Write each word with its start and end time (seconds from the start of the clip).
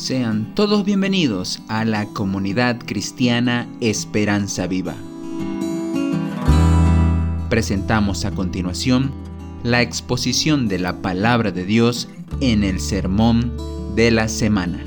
Sean 0.00 0.54
todos 0.54 0.86
bienvenidos 0.86 1.60
a 1.68 1.84
la 1.84 2.06
comunidad 2.06 2.78
cristiana 2.78 3.68
Esperanza 3.82 4.66
Viva. 4.66 4.94
Presentamos 7.50 8.24
a 8.24 8.30
continuación 8.30 9.12
la 9.62 9.82
exposición 9.82 10.68
de 10.68 10.78
la 10.78 11.02
palabra 11.02 11.50
de 11.50 11.66
Dios 11.66 12.08
en 12.40 12.64
el 12.64 12.80
sermón 12.80 13.54
de 13.94 14.10
la 14.10 14.28
semana. 14.28 14.82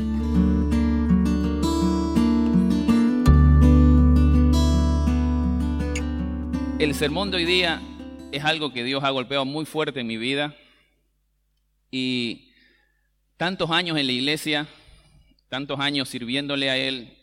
El 6.80 6.95
sermón 6.95 7.30
de 7.30 7.38
hoy 7.38 7.45
día 7.45 7.84
es 8.32 8.43
algo 8.43 8.73
que 8.73 8.84
Dios 8.84 9.04
ha 9.04 9.11
golpeado 9.11 9.45
muy 9.45 9.66
fuerte 9.66 10.00
en 10.00 10.07
mi 10.07 10.18
vida 10.18 10.55
y 11.91 12.52
tantos 13.38 13.70
años 13.70 13.96
en 13.96 14.07
la 14.07 14.11
iglesia, 14.11 14.68
tantos 15.54 15.80
años 15.80 16.10
sirviéndole 16.10 16.71
a 16.71 16.78
Él 16.78 17.16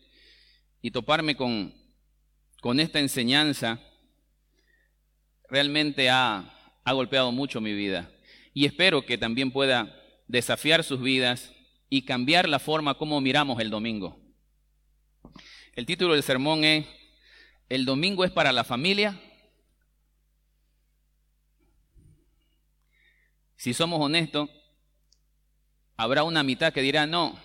y 0.81 0.93
toparme 0.93 1.35
con, 1.35 1.75
con 2.61 2.79
esta 2.79 3.01
enseñanza 3.01 3.81
realmente 5.49 6.09
ha, 6.11 6.57
ha 6.85 6.93
golpeado 6.93 7.33
mucho 7.33 7.61
mi 7.61 7.75
vida. 7.75 8.09
Y 8.55 8.67
espero 8.67 9.05
que 9.05 9.19
también 9.19 9.51
pueda 9.51 10.01
desafiar 10.29 10.85
sus 10.85 11.03
vidas 11.03 11.53
y 11.89 12.03
cambiar 12.03 12.49
la 12.49 12.61
forma 12.61 12.95
como 12.95 13.21
miramos 13.21 13.59
el 13.59 13.69
domingo. 13.69 14.17
El 15.75 15.85
título 15.85 16.15
del 16.15 16.23
sermón 16.23 16.63
es 16.63 16.87
¿El 17.69 17.85
domingo 17.85 18.25
es 18.25 18.31
para 18.31 18.53
la 18.53 18.63
familia? 18.63 19.21
Si 23.57 23.75
somos 23.75 24.01
honestos, 24.01 24.49
habrá 25.97 26.23
una 26.23 26.45
mitad 26.45 26.73
que 26.73 26.81
dirá, 26.81 27.09
no, 27.09 27.37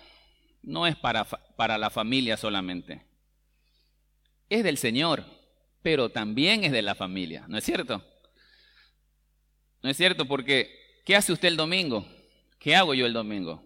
no 0.66 0.86
es 0.86 0.96
para, 0.96 1.24
para 1.24 1.78
la 1.78 1.88
familia 1.88 2.36
solamente. 2.36 3.06
Es 4.50 4.62
del 4.62 4.76
Señor, 4.76 5.24
pero 5.80 6.10
también 6.10 6.64
es 6.64 6.72
de 6.72 6.82
la 6.82 6.94
familia, 6.94 7.46
¿no 7.48 7.56
es 7.56 7.64
cierto? 7.64 8.04
¿No 9.82 9.88
es 9.88 9.96
cierto? 9.96 10.26
Porque, 10.26 11.00
¿qué 11.04 11.16
hace 11.16 11.32
usted 11.32 11.48
el 11.48 11.56
domingo? 11.56 12.06
¿Qué 12.58 12.74
hago 12.74 12.92
yo 12.94 13.06
el 13.06 13.12
domingo? 13.12 13.62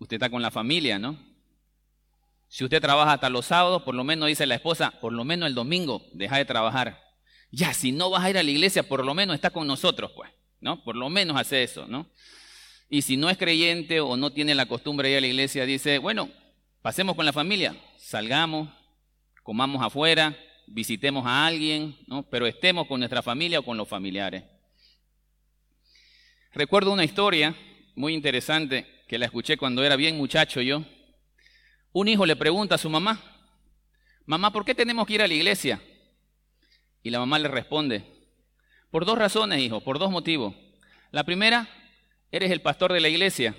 Usted 0.00 0.16
está 0.16 0.28
con 0.28 0.42
la 0.42 0.50
familia, 0.50 0.98
¿no? 0.98 1.18
Si 2.48 2.64
usted 2.64 2.80
trabaja 2.80 3.12
hasta 3.12 3.30
los 3.30 3.46
sábados, 3.46 3.82
por 3.82 3.94
lo 3.94 4.04
menos 4.04 4.28
dice 4.28 4.46
la 4.46 4.56
esposa, 4.56 4.92
por 5.00 5.12
lo 5.12 5.24
menos 5.24 5.48
el 5.48 5.54
domingo 5.54 6.02
deja 6.12 6.38
de 6.38 6.44
trabajar. 6.44 7.00
Ya, 7.50 7.72
si 7.72 7.92
no 7.92 8.10
vas 8.10 8.24
a 8.24 8.30
ir 8.30 8.38
a 8.38 8.42
la 8.42 8.50
iglesia, 8.50 8.82
por 8.82 9.04
lo 9.04 9.14
menos 9.14 9.34
está 9.34 9.50
con 9.50 9.66
nosotros, 9.66 10.10
pues, 10.16 10.30
¿no? 10.60 10.82
Por 10.82 10.96
lo 10.96 11.08
menos 11.08 11.36
hace 11.36 11.62
eso, 11.62 11.86
¿no? 11.86 12.10
Y 12.90 13.02
si 13.02 13.16
no 13.16 13.28
es 13.28 13.36
creyente 13.36 14.00
o 14.00 14.16
no 14.16 14.30
tiene 14.32 14.54
la 14.54 14.66
costumbre 14.66 15.08
de 15.08 15.12
ir 15.12 15.18
a 15.18 15.20
la 15.20 15.26
iglesia, 15.26 15.66
dice, 15.66 15.98
bueno, 15.98 16.30
pasemos 16.80 17.14
con 17.16 17.26
la 17.26 17.32
familia, 17.32 17.76
salgamos, 17.98 18.70
comamos 19.42 19.82
afuera, 19.82 20.36
visitemos 20.66 21.26
a 21.26 21.46
alguien, 21.46 21.96
¿no? 22.06 22.22
pero 22.22 22.46
estemos 22.46 22.86
con 22.86 23.00
nuestra 23.00 23.22
familia 23.22 23.58
o 23.58 23.62
con 23.62 23.76
los 23.76 23.88
familiares. 23.88 24.44
Recuerdo 26.52 26.92
una 26.92 27.04
historia 27.04 27.54
muy 27.94 28.14
interesante 28.14 28.86
que 29.06 29.18
la 29.18 29.26
escuché 29.26 29.56
cuando 29.56 29.84
era 29.84 29.96
bien 29.96 30.16
muchacho 30.16 30.60
yo. 30.62 30.82
Un 31.92 32.08
hijo 32.08 32.24
le 32.24 32.36
pregunta 32.36 32.76
a 32.76 32.78
su 32.78 32.88
mamá, 32.88 33.20
mamá, 34.24 34.50
¿por 34.52 34.64
qué 34.64 34.74
tenemos 34.74 35.06
que 35.06 35.14
ir 35.14 35.22
a 35.22 35.28
la 35.28 35.34
iglesia? 35.34 35.80
Y 37.02 37.10
la 37.10 37.18
mamá 37.18 37.38
le 37.38 37.48
responde, 37.48 38.04
por 38.90 39.04
dos 39.04 39.18
razones, 39.18 39.60
hijo, 39.60 39.80
por 39.80 39.98
dos 39.98 40.10
motivos. 40.10 40.54
La 41.10 41.24
primera, 41.24 41.68
eres 42.30 42.50
el 42.50 42.60
pastor 42.60 42.92
de 42.92 43.00
la 43.00 43.08
iglesia 43.08 43.54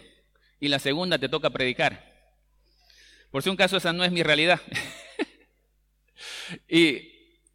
y 0.59 0.67
la 0.67 0.79
segunda 0.79 1.17
te 1.17 1.29
toca 1.29 1.49
predicar. 1.49 2.09
Por 3.31 3.43
si 3.43 3.49
un 3.49 3.55
caso 3.55 3.77
esa 3.77 3.93
no 3.93 4.03
es 4.03 4.11
mi 4.11 4.23
realidad. 4.23 4.59
y 6.69 7.09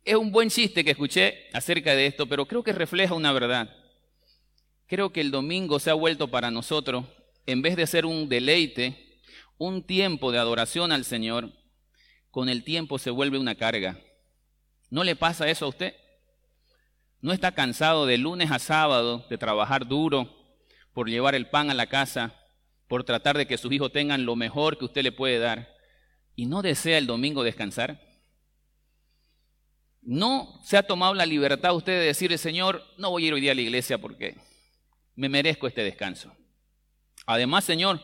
es 0.05 0.15
un 0.15 0.31
buen 0.31 0.51
chiste 0.51 0.85
que 0.85 0.93
escuché 0.93 1.49
acerca 1.53 1.95
de 1.95 2.07
esto, 2.07 2.27
pero 2.27 2.47
creo 2.47 2.63
que 2.63 2.73
refleja 2.73 3.15
una 3.15 3.33
verdad. 3.33 3.75
Creo 4.87 5.11
que 5.13 5.21
el 5.21 5.31
domingo 5.31 5.79
se 5.79 5.91
ha 5.91 5.95
vuelto 5.95 6.29
para 6.29 6.51
nosotros, 6.51 7.05
en 7.47 7.63
vez 7.63 7.77
de 7.77 7.87
ser 7.87 8.07
un 8.07 8.29
deleite, 8.29 9.21
un 9.59 9.83
tiempo 9.83 10.31
de 10.31 10.39
adoración 10.39 10.93
al 10.93 11.05
Señor, 11.05 11.51
con 12.31 12.49
el 12.49 12.65
tiempo 12.65 12.99
se 12.99 13.11
vuelve 13.11 13.39
una 13.39 13.55
carga. 13.55 13.99
¿No 14.91 15.05
le 15.05 15.17
pasa 15.17 15.49
eso 15.49 15.65
a 15.65 15.69
usted? 15.69 15.95
¿No 17.21 17.33
está 17.33 17.53
cansado 17.53 18.07
de 18.07 18.19
lunes 18.19 18.51
a 18.51 18.59
sábado 18.59 19.25
de 19.31 19.39
trabajar 19.39 19.87
duro, 19.87 20.44
por 20.95 21.11
llevar 21.11 21.35
el 21.35 21.51
pan 21.51 21.71
a 21.71 21.75
la 21.75 21.89
casa, 21.89 22.35
por 22.89 23.05
tratar 23.05 23.37
de 23.37 23.47
que 23.47 23.59
sus 23.59 23.73
hijos 23.73 23.93
tengan 23.93 24.25
lo 24.25 24.37
mejor 24.37 24.79
que 24.79 24.87
usted 24.87 25.03
le 25.03 25.13
puede 25.13 25.39
dar, 25.39 25.75
y 26.37 26.47
no 26.47 26.63
desea 26.63 26.99
el 26.99 27.07
domingo 27.07 27.43
descansar? 27.43 28.01
¿No 30.03 30.61
se 30.63 30.77
ha 30.77 30.83
tomado 30.83 31.15
la 31.15 31.27
libertad 31.27 31.75
usted 31.75 31.93
de 31.93 32.07
decirle, 32.07 32.39
Señor, 32.39 32.85
no 32.99 33.11
voy 33.11 33.25
a 33.25 33.27
ir 33.29 33.35
hoy 33.35 33.41
día 33.41 33.53
a 33.53 33.55
la 33.55 33.63
iglesia 33.63 33.99
porque 33.99 34.37
me 35.15 35.29
merezco 35.29 35.67
este 35.67 35.83
descanso? 35.83 36.35
Además, 37.27 37.65
Señor, 37.65 38.01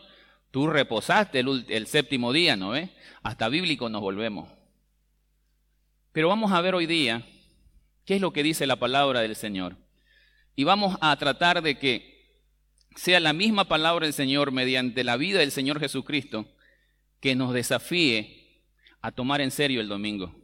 tú 0.49 0.67
reposaste 0.67 1.39
el, 1.39 1.87
séptimo 1.87 2.33
día, 2.33 2.55
¿no 2.55 2.71
ves? 2.71 2.89
Hasta 3.21 3.49
bíblico 3.49 3.87
nos 3.89 4.01
volvemos. 4.01 4.49
Pero 6.11 6.27
vamos 6.27 6.51
a 6.51 6.61
ver 6.61 6.73
hoy 6.73 6.87
día 6.87 7.25
qué 8.05 8.15
es 8.15 8.21
lo 8.21 8.33
que 8.33 8.43
dice 8.43 8.65
la 8.65 8.77
palabra 8.77 9.21
del 9.21 9.35
Señor. 9.35 9.77
Y 10.55 10.63
vamos 10.63 10.97
a 11.01 11.15
tratar 11.17 11.61
de 11.61 11.77
que 11.77 12.20
sea 12.95 13.19
la 13.19 13.33
misma 13.33 13.65
palabra 13.65 14.05
del 14.05 14.13
Señor 14.13 14.51
mediante 14.51 15.03
la 15.03 15.17
vida 15.17 15.39
del 15.39 15.51
Señor 15.51 15.79
Jesucristo 15.79 16.45
que 17.19 17.35
nos 17.35 17.53
desafíe 17.53 18.63
a 19.01 19.11
tomar 19.11 19.41
en 19.41 19.51
serio 19.51 19.81
el 19.81 19.87
domingo. 19.87 20.35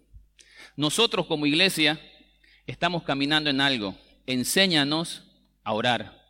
Nosotros 0.76 1.26
como 1.26 1.46
iglesia 1.46 2.00
estamos 2.66 3.04
caminando 3.04 3.50
en 3.50 3.62
algo. 3.62 3.96
Enséñanos 4.26 5.24
a 5.64 5.74
orar. 5.74 6.22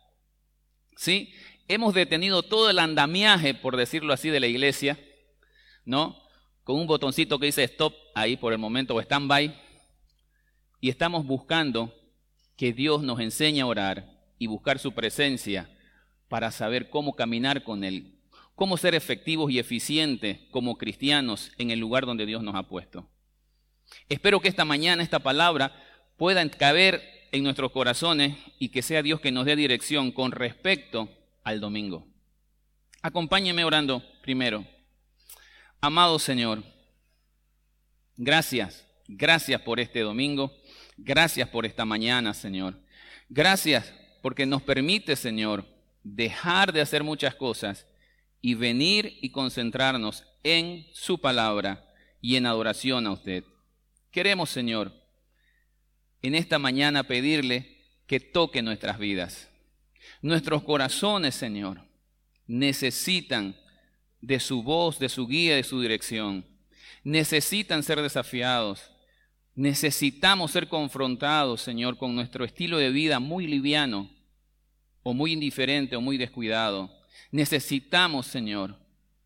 ¿Sí? 0.96 1.32
Hemos 1.68 1.94
detenido 1.94 2.42
todo 2.42 2.70
el 2.70 2.78
andamiaje, 2.78 3.54
por 3.54 3.76
decirlo 3.76 4.12
así, 4.12 4.30
de 4.30 4.40
la 4.40 4.46
iglesia, 4.46 4.98
¿no? 5.84 6.18
Con 6.64 6.76
un 6.76 6.86
botoncito 6.86 7.38
que 7.38 7.46
dice 7.46 7.64
stop 7.64 7.94
ahí 8.14 8.36
por 8.36 8.52
el 8.52 8.58
momento 8.58 8.94
o 8.94 9.00
stand 9.00 9.28
by. 9.28 9.54
Y 10.80 10.88
estamos 10.88 11.26
buscando 11.26 11.94
que 12.56 12.72
Dios 12.72 13.02
nos 13.02 13.20
enseñe 13.20 13.60
a 13.60 13.66
orar 13.66 14.18
y 14.38 14.46
buscar 14.46 14.78
su 14.78 14.92
presencia 14.92 15.68
para 16.28 16.50
saber 16.50 16.90
cómo 16.90 17.14
caminar 17.14 17.64
con 17.64 17.84
Él, 17.84 18.18
cómo 18.54 18.76
ser 18.76 18.94
efectivos 18.94 19.50
y 19.50 19.58
eficientes 19.58 20.38
como 20.50 20.78
cristianos 20.78 21.52
en 21.58 21.70
el 21.70 21.78
lugar 21.78 22.06
donde 22.06 22.26
Dios 22.26 22.42
nos 22.42 22.54
ha 22.54 22.64
puesto. 22.64 23.08
Espero 24.08 24.40
que 24.40 24.48
esta 24.48 24.64
mañana 24.64 25.02
esta 25.02 25.18
palabra 25.18 25.72
pueda 26.16 26.46
caber 26.50 27.02
en 27.32 27.44
nuestros 27.44 27.72
corazones 27.72 28.36
y 28.58 28.68
que 28.70 28.82
sea 28.82 29.02
Dios 29.02 29.20
que 29.20 29.32
nos 29.32 29.46
dé 29.46 29.56
dirección 29.56 30.12
con 30.12 30.32
respecto 30.32 31.08
al 31.44 31.60
domingo. 31.60 32.06
Acompáñeme 33.02 33.64
orando 33.64 34.02
primero. 34.22 34.64
Amado 35.80 36.18
Señor, 36.18 36.64
gracias, 38.16 38.84
gracias 39.06 39.60
por 39.60 39.78
este 39.78 40.00
domingo, 40.00 40.52
gracias 40.96 41.48
por 41.48 41.64
esta 41.64 41.84
mañana, 41.84 42.34
Señor. 42.34 42.74
Gracias 43.28 43.94
porque 44.20 44.46
nos 44.46 44.62
permite, 44.62 45.14
Señor, 45.14 45.64
dejar 46.02 46.72
de 46.72 46.80
hacer 46.80 47.02
muchas 47.02 47.34
cosas 47.34 47.86
y 48.40 48.54
venir 48.54 49.18
y 49.20 49.30
concentrarnos 49.30 50.24
en 50.42 50.86
su 50.92 51.20
palabra 51.20 51.92
y 52.20 52.36
en 52.36 52.46
adoración 52.46 53.06
a 53.06 53.12
usted. 53.12 53.44
Queremos, 54.10 54.50
Señor, 54.50 54.92
en 56.22 56.34
esta 56.34 56.58
mañana 56.58 57.04
pedirle 57.04 57.78
que 58.06 58.20
toque 58.20 58.62
nuestras 58.62 58.98
vidas. 58.98 59.48
Nuestros 60.22 60.62
corazones, 60.64 61.34
Señor, 61.34 61.82
necesitan 62.46 63.56
de 64.20 64.40
su 64.40 64.62
voz, 64.62 64.98
de 64.98 65.08
su 65.08 65.26
guía, 65.26 65.54
de 65.54 65.62
su 65.62 65.80
dirección. 65.80 66.44
Necesitan 67.04 67.82
ser 67.82 68.02
desafiados. 68.02 68.90
Necesitamos 69.54 70.52
ser 70.52 70.68
confrontados, 70.68 71.60
Señor, 71.60 71.98
con 71.98 72.14
nuestro 72.14 72.44
estilo 72.44 72.78
de 72.78 72.90
vida 72.90 73.20
muy 73.20 73.46
liviano, 73.46 74.10
o 75.08 75.14
muy 75.14 75.32
indiferente 75.32 75.96
o 75.96 76.02
muy 76.02 76.18
descuidado. 76.18 76.90
Necesitamos, 77.30 78.26
Señor, 78.26 78.76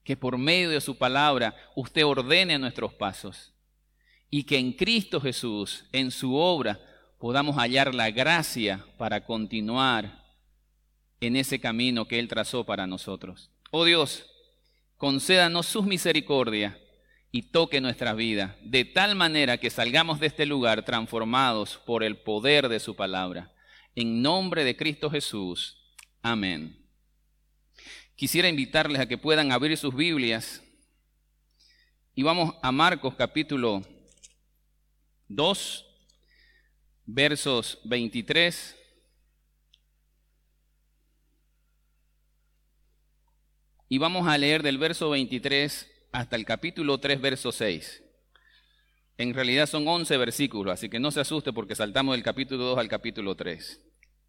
que 0.05 0.17
por 0.17 0.39
medio 0.39 0.71
de 0.71 0.81
su 0.81 0.97
palabra 0.97 1.57
usted 1.75 2.07
ordene 2.07 2.57
nuestros 2.57 2.95
pasos 2.95 3.53
y 4.31 4.45
que 4.45 4.59
en 4.59 4.75
Cristo 4.75 5.21
Jesús, 5.21 5.85
en 5.91 6.13
su 6.13 6.37
obra, 6.37 6.79
podamos 7.19 7.57
hallar 7.57 7.97
la 7.97 8.13
gracia 8.13 8.87
para 8.97 9.25
continuar 9.25 10.23
en 11.21 11.35
ese 11.35 11.59
camino 11.59 12.07
que 12.07 12.21
Él 12.21 12.29
trazó 12.29 12.65
para 12.65 12.87
nosotros. 12.87 13.51
Oh 13.73 13.85
Dios, 13.85 14.25
concédanos 14.97 15.67
sus 15.67 15.85
misericordias 15.85 16.77
y 17.33 17.43
toque 17.43 17.81
nuestra 17.81 18.13
vida, 18.13 18.57
de 18.63 18.85
tal 18.85 19.17
manera 19.17 19.59
que 19.59 19.69
salgamos 19.69 20.21
de 20.21 20.29
este 20.29 20.47
lugar 20.47 20.85
transformados 20.85 21.81
por 21.85 22.05
el 22.05 22.19
poder 22.19 22.69
de 22.69 22.79
su 22.79 22.95
palabra. 22.95 23.52
En 23.95 24.23
nombre 24.23 24.65
de 24.65 24.75
Cristo 24.75 25.11
Jesús. 25.11 25.77
Amén. 26.23 26.79
quisiera 28.15 28.49
invitarles 28.49 29.01
a 29.01 29.07
que 29.07 29.19
puedan 29.19 29.51
abrir 29.51 29.77
sus 29.77 29.95
Biblias 29.95 30.63
y 32.15 32.23
vamos 32.23 32.55
a 32.63 32.71
Marcos 32.71 33.15
capítulo 33.17 33.83
2, 35.29 35.87
versos 37.07 37.81
23 37.85 38.77
y 43.89 43.99
vamos 43.99 44.29
a 44.29 44.39
leer 44.39 44.63
del 44.63 44.79
verso 44.79 45.11
23 45.11 45.91
hasta 46.13 46.37
el 46.37 46.45
capítulo 46.45 46.99
3, 46.99 47.21
verso 47.21 47.51
6. 47.51 48.02
En 49.19 49.35
realidad 49.35 49.67
son 49.67 49.87
11 49.87 50.17
versículos, 50.17 50.73
así 50.73 50.89
que 50.89 50.99
no 50.99 51.11
se 51.11 51.21
asuste 51.21 51.53
porque 51.53 51.75
saltamos 51.75 52.15
del 52.15 52.25
capítulo 52.25 52.65
2 52.65 52.79
al 52.79 52.89
capítulo 52.89 53.35
3. 53.35 53.81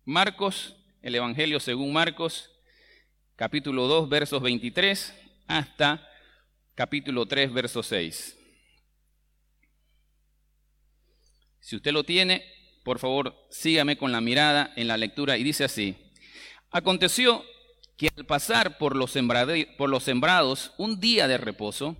Marcos, 0.05 0.75
el 1.01 1.15
Evangelio 1.15 1.59
según 1.59 1.93
Marcos, 1.93 2.51
capítulo 3.35 3.87
2, 3.87 4.09
versos 4.09 4.41
23 4.41 5.13
hasta 5.47 6.05
capítulo 6.75 7.25
3, 7.25 7.53
verso 7.53 7.81
6. 7.81 8.37
Si 11.59 11.77
usted 11.77 11.93
lo 11.93 12.03
tiene, 12.03 12.43
por 12.83 12.99
favor, 12.99 13.33
sígame 13.49 13.97
con 13.97 14.11
la 14.11 14.19
mirada 14.19 14.73
en 14.75 14.87
la 14.89 14.97
lectura 14.97 15.37
y 15.37 15.43
dice 15.43 15.63
así. 15.63 15.95
Aconteció 16.71 17.45
que 17.97 18.09
al 18.17 18.25
pasar 18.25 18.77
por 18.77 18.97
los, 18.97 19.13
por 19.77 19.89
los 19.89 20.03
sembrados 20.03 20.73
un 20.77 20.99
día 20.99 21.27
de 21.29 21.37
reposo, 21.37 21.95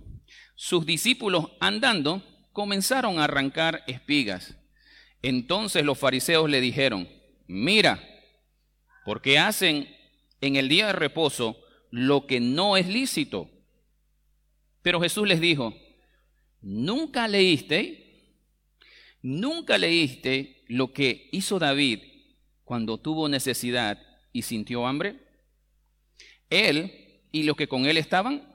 sus 0.54 0.84
discípulos 0.84 1.46
andando 1.60 2.22
comenzaron 2.54 3.18
a 3.18 3.24
arrancar 3.24 3.82
espigas. 3.86 4.56
Entonces 5.20 5.84
los 5.84 5.98
fariseos 5.98 6.48
le 6.48 6.62
dijeron, 6.62 7.08
mira, 7.46 8.02
porque 9.04 9.38
hacen 9.38 9.94
en 10.40 10.56
el 10.56 10.68
día 10.68 10.86
de 10.86 10.92
reposo 10.92 11.60
lo 11.90 12.26
que 12.26 12.40
no 12.40 12.76
es 12.78 12.86
lícito. 12.86 13.50
Pero 14.82 15.00
Jesús 15.00 15.26
les 15.26 15.40
dijo, 15.40 15.74
¿nunca 16.62 17.26
leíste? 17.26 18.38
¿Nunca 19.20 19.76
leíste 19.76 20.64
lo 20.68 20.92
que 20.92 21.28
hizo 21.32 21.58
David 21.58 22.00
cuando 22.62 22.98
tuvo 22.98 23.28
necesidad 23.28 24.00
y 24.32 24.42
sintió 24.42 24.86
hambre? 24.86 25.26
Él 26.50 27.20
y 27.32 27.42
los 27.42 27.56
que 27.56 27.66
con 27.66 27.86
él 27.86 27.96
estaban. 27.96 28.54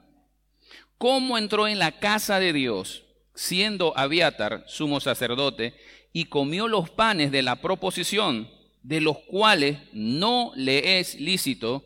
¿Cómo 0.96 1.36
entró 1.36 1.68
en 1.68 1.78
la 1.78 1.98
casa 1.98 2.40
de 2.40 2.52
Dios, 2.52 3.04
siendo 3.34 3.96
Abiatar 3.96 4.64
sumo 4.66 5.00
sacerdote, 5.00 5.74
y 6.12 6.24
comió 6.24 6.68
los 6.68 6.90
panes 6.90 7.30
de 7.30 7.42
la 7.42 7.56
proposición, 7.56 8.50
de 8.82 9.00
los 9.00 9.18
cuales 9.18 9.78
no 9.92 10.52
le 10.56 10.98
es 10.98 11.20
lícito 11.20 11.84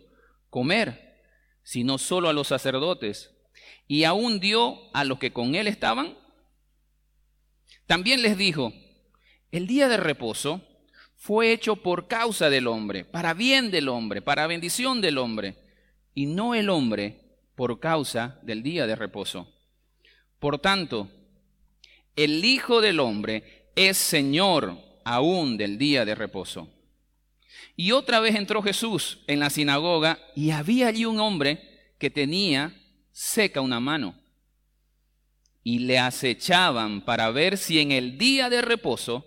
comer, 0.50 1.20
sino 1.62 1.98
solo 1.98 2.28
a 2.28 2.32
los 2.32 2.48
sacerdotes, 2.48 3.30
y 3.86 4.04
aún 4.04 4.40
dio 4.40 4.78
a 4.94 5.04
los 5.04 5.18
que 5.18 5.32
con 5.32 5.54
él 5.54 5.66
estaban? 5.66 6.16
También 7.86 8.22
les 8.22 8.38
dijo, 8.38 8.72
el 9.50 9.66
día 9.66 9.88
de 9.88 9.98
reposo 9.98 10.62
fue 11.16 11.52
hecho 11.52 11.76
por 11.76 12.06
causa 12.06 12.50
del 12.50 12.66
hombre, 12.66 13.04
para 13.04 13.34
bien 13.34 13.70
del 13.70 13.88
hombre, 13.88 14.22
para 14.22 14.46
bendición 14.46 15.00
del 15.00 15.18
hombre 15.18 15.56
y 16.14 16.26
no 16.26 16.54
el 16.54 16.70
hombre 16.70 17.38
por 17.54 17.80
causa 17.80 18.38
del 18.42 18.62
día 18.62 18.86
de 18.86 18.96
reposo. 18.96 19.48
Por 20.38 20.58
tanto, 20.58 21.10
el 22.16 22.44
Hijo 22.44 22.80
del 22.80 23.00
Hombre 23.00 23.70
es 23.74 23.96
Señor 23.96 24.78
aún 25.04 25.56
del 25.56 25.78
día 25.78 26.04
de 26.04 26.14
reposo. 26.14 26.68
Y 27.76 27.92
otra 27.92 28.20
vez 28.20 28.34
entró 28.34 28.62
Jesús 28.62 29.20
en 29.26 29.40
la 29.40 29.50
sinagoga 29.50 30.18
y 30.36 30.50
había 30.50 30.88
allí 30.88 31.04
un 31.04 31.18
hombre 31.18 31.92
que 31.98 32.10
tenía 32.10 32.74
seca 33.12 33.60
una 33.60 33.80
mano. 33.80 34.20
Y 35.62 35.80
le 35.80 35.98
acechaban 35.98 37.04
para 37.04 37.30
ver 37.30 37.56
si 37.56 37.80
en 37.80 37.90
el 37.90 38.18
día 38.18 38.50
de 38.50 38.62
reposo 38.62 39.26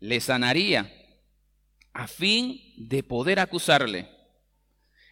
le 0.00 0.20
sanaría, 0.20 0.92
a 1.92 2.06
fin 2.06 2.60
de 2.76 3.02
poder 3.02 3.38
acusarle. 3.38 4.08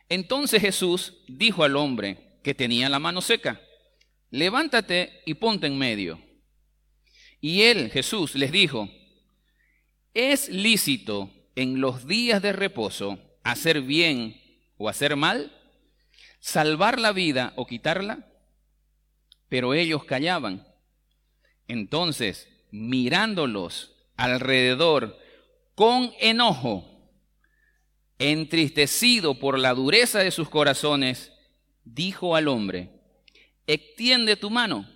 Entonces 0.09 0.61
Jesús 0.61 1.15
dijo 1.27 1.65
al 1.65 1.77
hombre 1.77 2.39
que 2.43 2.55
tenía 2.55 2.89
la 2.89 2.99
mano 2.99 3.21
seca, 3.21 3.61
levántate 4.31 5.23
y 5.27 5.35
ponte 5.35 5.67
en 5.67 5.77
medio. 5.77 6.26
Y 7.41 7.63
él, 7.63 7.91
Jesús, 7.91 8.35
les 8.35 8.53
dijo, 8.53 8.89
¿es 10.15 10.49
lícito 10.49 11.31
en 11.55 11.81
los 11.81 12.07
días 12.07 12.43
de 12.43 12.53
reposo 12.53 13.19
hacer 13.43 13.83
bien 13.83 14.41
o 14.77 14.89
hacer 14.89 15.17
mal? 15.17 15.53
¿Salvar 16.41 16.99
la 17.01 17.13
vida 17.13 17.53
o 17.57 17.67
quitarla? 17.67 18.27
Pero 19.49 19.75
ellos 19.75 20.05
callaban. 20.05 20.67
Entonces, 21.69 22.49
mirándolos 22.71 23.95
alrededor 24.17 25.19
con 25.75 26.13
enojo, 26.21 26.85
entristecido 28.19 29.39
por 29.39 29.59
la 29.59 29.75
dureza 29.75 30.21
de 30.21 30.31
sus 30.31 30.49
corazones, 30.49 31.33
dijo 31.85 32.35
al 32.35 32.49
hombre, 32.49 32.91
extiende 33.67 34.37
tu 34.37 34.51
mano. 34.51 34.89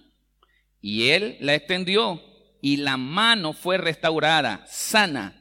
Y 0.80 1.08
él 1.10 1.36
la 1.40 1.54
extendió 1.54 2.22
y 2.60 2.78
la 2.78 2.96
mano 2.96 3.52
fue 3.52 3.78
restaurada, 3.78 4.64
sana. 4.66 5.36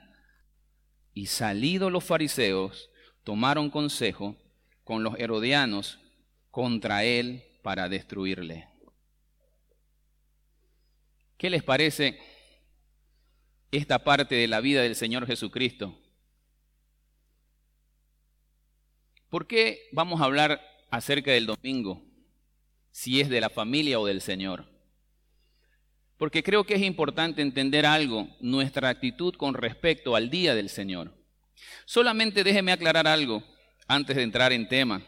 Y 1.13 1.25
salidos 1.25 1.91
los 1.91 2.03
fariseos, 2.03 2.89
tomaron 3.23 3.69
consejo 3.69 4.37
con 4.83 5.03
los 5.03 5.19
herodianos 5.19 5.99
contra 6.51 7.03
él 7.03 7.43
para 7.61 7.89
destruirle. 7.89 8.67
¿Qué 11.37 11.49
les 11.49 11.63
parece 11.63 12.19
esta 13.71 14.03
parte 14.03 14.35
de 14.35 14.47
la 14.47 14.61
vida 14.61 14.81
del 14.81 14.95
Señor 14.95 15.25
Jesucristo? 15.25 15.97
¿Por 19.29 19.45
qué 19.45 19.87
vamos 19.91 20.21
a 20.21 20.25
hablar 20.25 20.61
acerca 20.89 21.31
del 21.31 21.45
domingo? 21.45 22.03
Si 22.91 23.21
es 23.21 23.29
de 23.29 23.41
la 23.41 23.49
familia 23.49 23.99
o 23.99 24.05
del 24.05 24.21
Señor. 24.21 24.78
Porque 26.19 26.43
creo 26.43 26.65
que 26.65 26.75
es 26.75 26.81
importante 26.81 27.41
entender 27.41 27.85
algo, 27.85 28.27
nuestra 28.41 28.89
actitud 28.89 29.33
con 29.35 29.53
respecto 29.53 30.17
al 30.17 30.29
día 30.29 30.53
del 30.53 30.67
Señor. 30.67 31.13
Solamente 31.85 32.43
déjeme 32.43 32.73
aclarar 32.73 33.07
algo 33.07 33.41
antes 33.87 34.17
de 34.17 34.23
entrar 34.23 34.51
en 34.51 34.67
tema. 34.67 35.01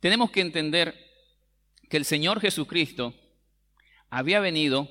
Tenemos 0.00 0.30
que 0.30 0.42
entender 0.42 0.94
que 1.88 1.96
el 1.96 2.04
Señor 2.04 2.40
Jesucristo 2.40 3.14
había 4.10 4.38
venido 4.38 4.90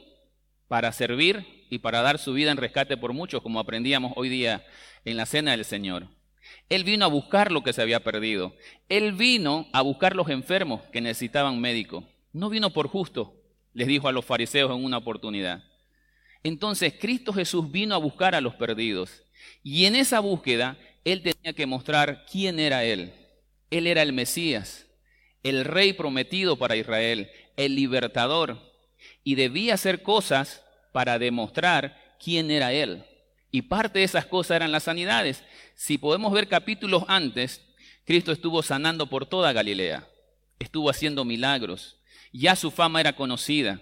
para 0.67 0.91
servir 0.91 1.67
y 1.69 1.77
para 1.79 2.01
dar 2.01 2.17
su 2.17 2.33
vida 2.33 2.51
en 2.51 2.57
rescate 2.57 2.97
por 2.97 3.13
muchos, 3.13 3.43
como 3.43 3.59
aprendíamos 3.59 4.13
hoy 4.15 4.29
día 4.29 4.65
en 5.05 5.17
la 5.17 5.27
cena 5.27 5.51
del 5.51 5.65
Señor. 5.65 6.07
Él 6.67 6.83
vino 6.83 7.05
a 7.05 7.09
buscar 7.09 7.51
lo 7.51 7.61
que 7.61 7.73
se 7.73 7.83
había 7.83 8.03
perdido. 8.03 8.55
Él 8.89 9.11
vino 9.11 9.67
a 9.71 9.83
buscar 9.83 10.15
los 10.15 10.29
enfermos 10.29 10.81
que 10.91 10.99
necesitaban 10.99 11.61
médico. 11.61 12.05
No 12.33 12.49
vino 12.49 12.71
por 12.71 12.87
justo, 12.87 13.36
les 13.77 13.85
dijo 13.85 14.07
a 14.07 14.11
los 14.11 14.25
fariseos 14.25 14.71
en 14.71 14.83
una 14.83 14.97
oportunidad. 14.97 15.63
Entonces 16.41 16.95
Cristo 16.99 17.31
Jesús 17.31 17.69
vino 17.71 17.93
a 17.93 17.99
buscar 17.99 18.33
a 18.33 18.41
los 18.41 18.55
perdidos. 18.55 19.21
Y 19.61 19.85
en 19.85 19.95
esa 19.95 20.19
búsqueda 20.19 20.79
Él 21.05 21.21
tenía 21.21 21.53
que 21.53 21.67
mostrar 21.67 22.25
quién 22.25 22.59
era 22.59 22.83
Él. 22.83 23.13
Él 23.69 23.85
era 23.85 24.01
el 24.01 24.13
Mesías, 24.13 24.87
el 25.43 25.63
rey 25.63 25.93
prometido 25.93 26.57
para 26.57 26.75
Israel, 26.75 27.29
el 27.55 27.75
libertador. 27.75 28.57
Y 29.23 29.35
debía 29.35 29.75
hacer 29.75 30.01
cosas 30.01 30.63
para 30.91 31.19
demostrar 31.19 32.15
quién 32.19 32.49
era 32.49 32.73
Él. 32.73 33.05
Y 33.51 33.61
parte 33.61 33.99
de 33.99 34.05
esas 34.05 34.25
cosas 34.25 34.55
eran 34.55 34.71
las 34.71 34.85
sanidades. 34.85 35.43
Si 35.75 35.99
podemos 35.99 36.33
ver 36.33 36.47
capítulos 36.47 37.03
antes, 37.07 37.61
Cristo 38.05 38.31
estuvo 38.31 38.63
sanando 38.63 39.05
por 39.05 39.27
toda 39.27 39.53
Galilea, 39.53 40.07
estuvo 40.57 40.89
haciendo 40.89 41.25
milagros, 41.25 41.96
ya 42.31 42.55
su 42.55 42.71
fama 42.71 42.99
era 42.99 43.15
conocida, 43.15 43.81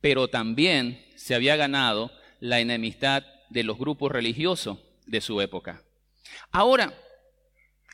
pero 0.00 0.28
también 0.28 1.04
se 1.16 1.34
había 1.34 1.56
ganado 1.56 2.10
la 2.40 2.60
enemistad 2.60 3.24
de 3.50 3.64
los 3.64 3.78
grupos 3.78 4.12
religiosos 4.12 4.78
de 5.06 5.20
su 5.20 5.40
época. 5.40 5.82
Ahora, 6.50 6.94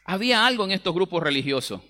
había 0.04 0.46
algo 0.46 0.64
en 0.64 0.72
estos 0.72 0.94
grupos 0.94 1.22
religiosos. 1.22 1.80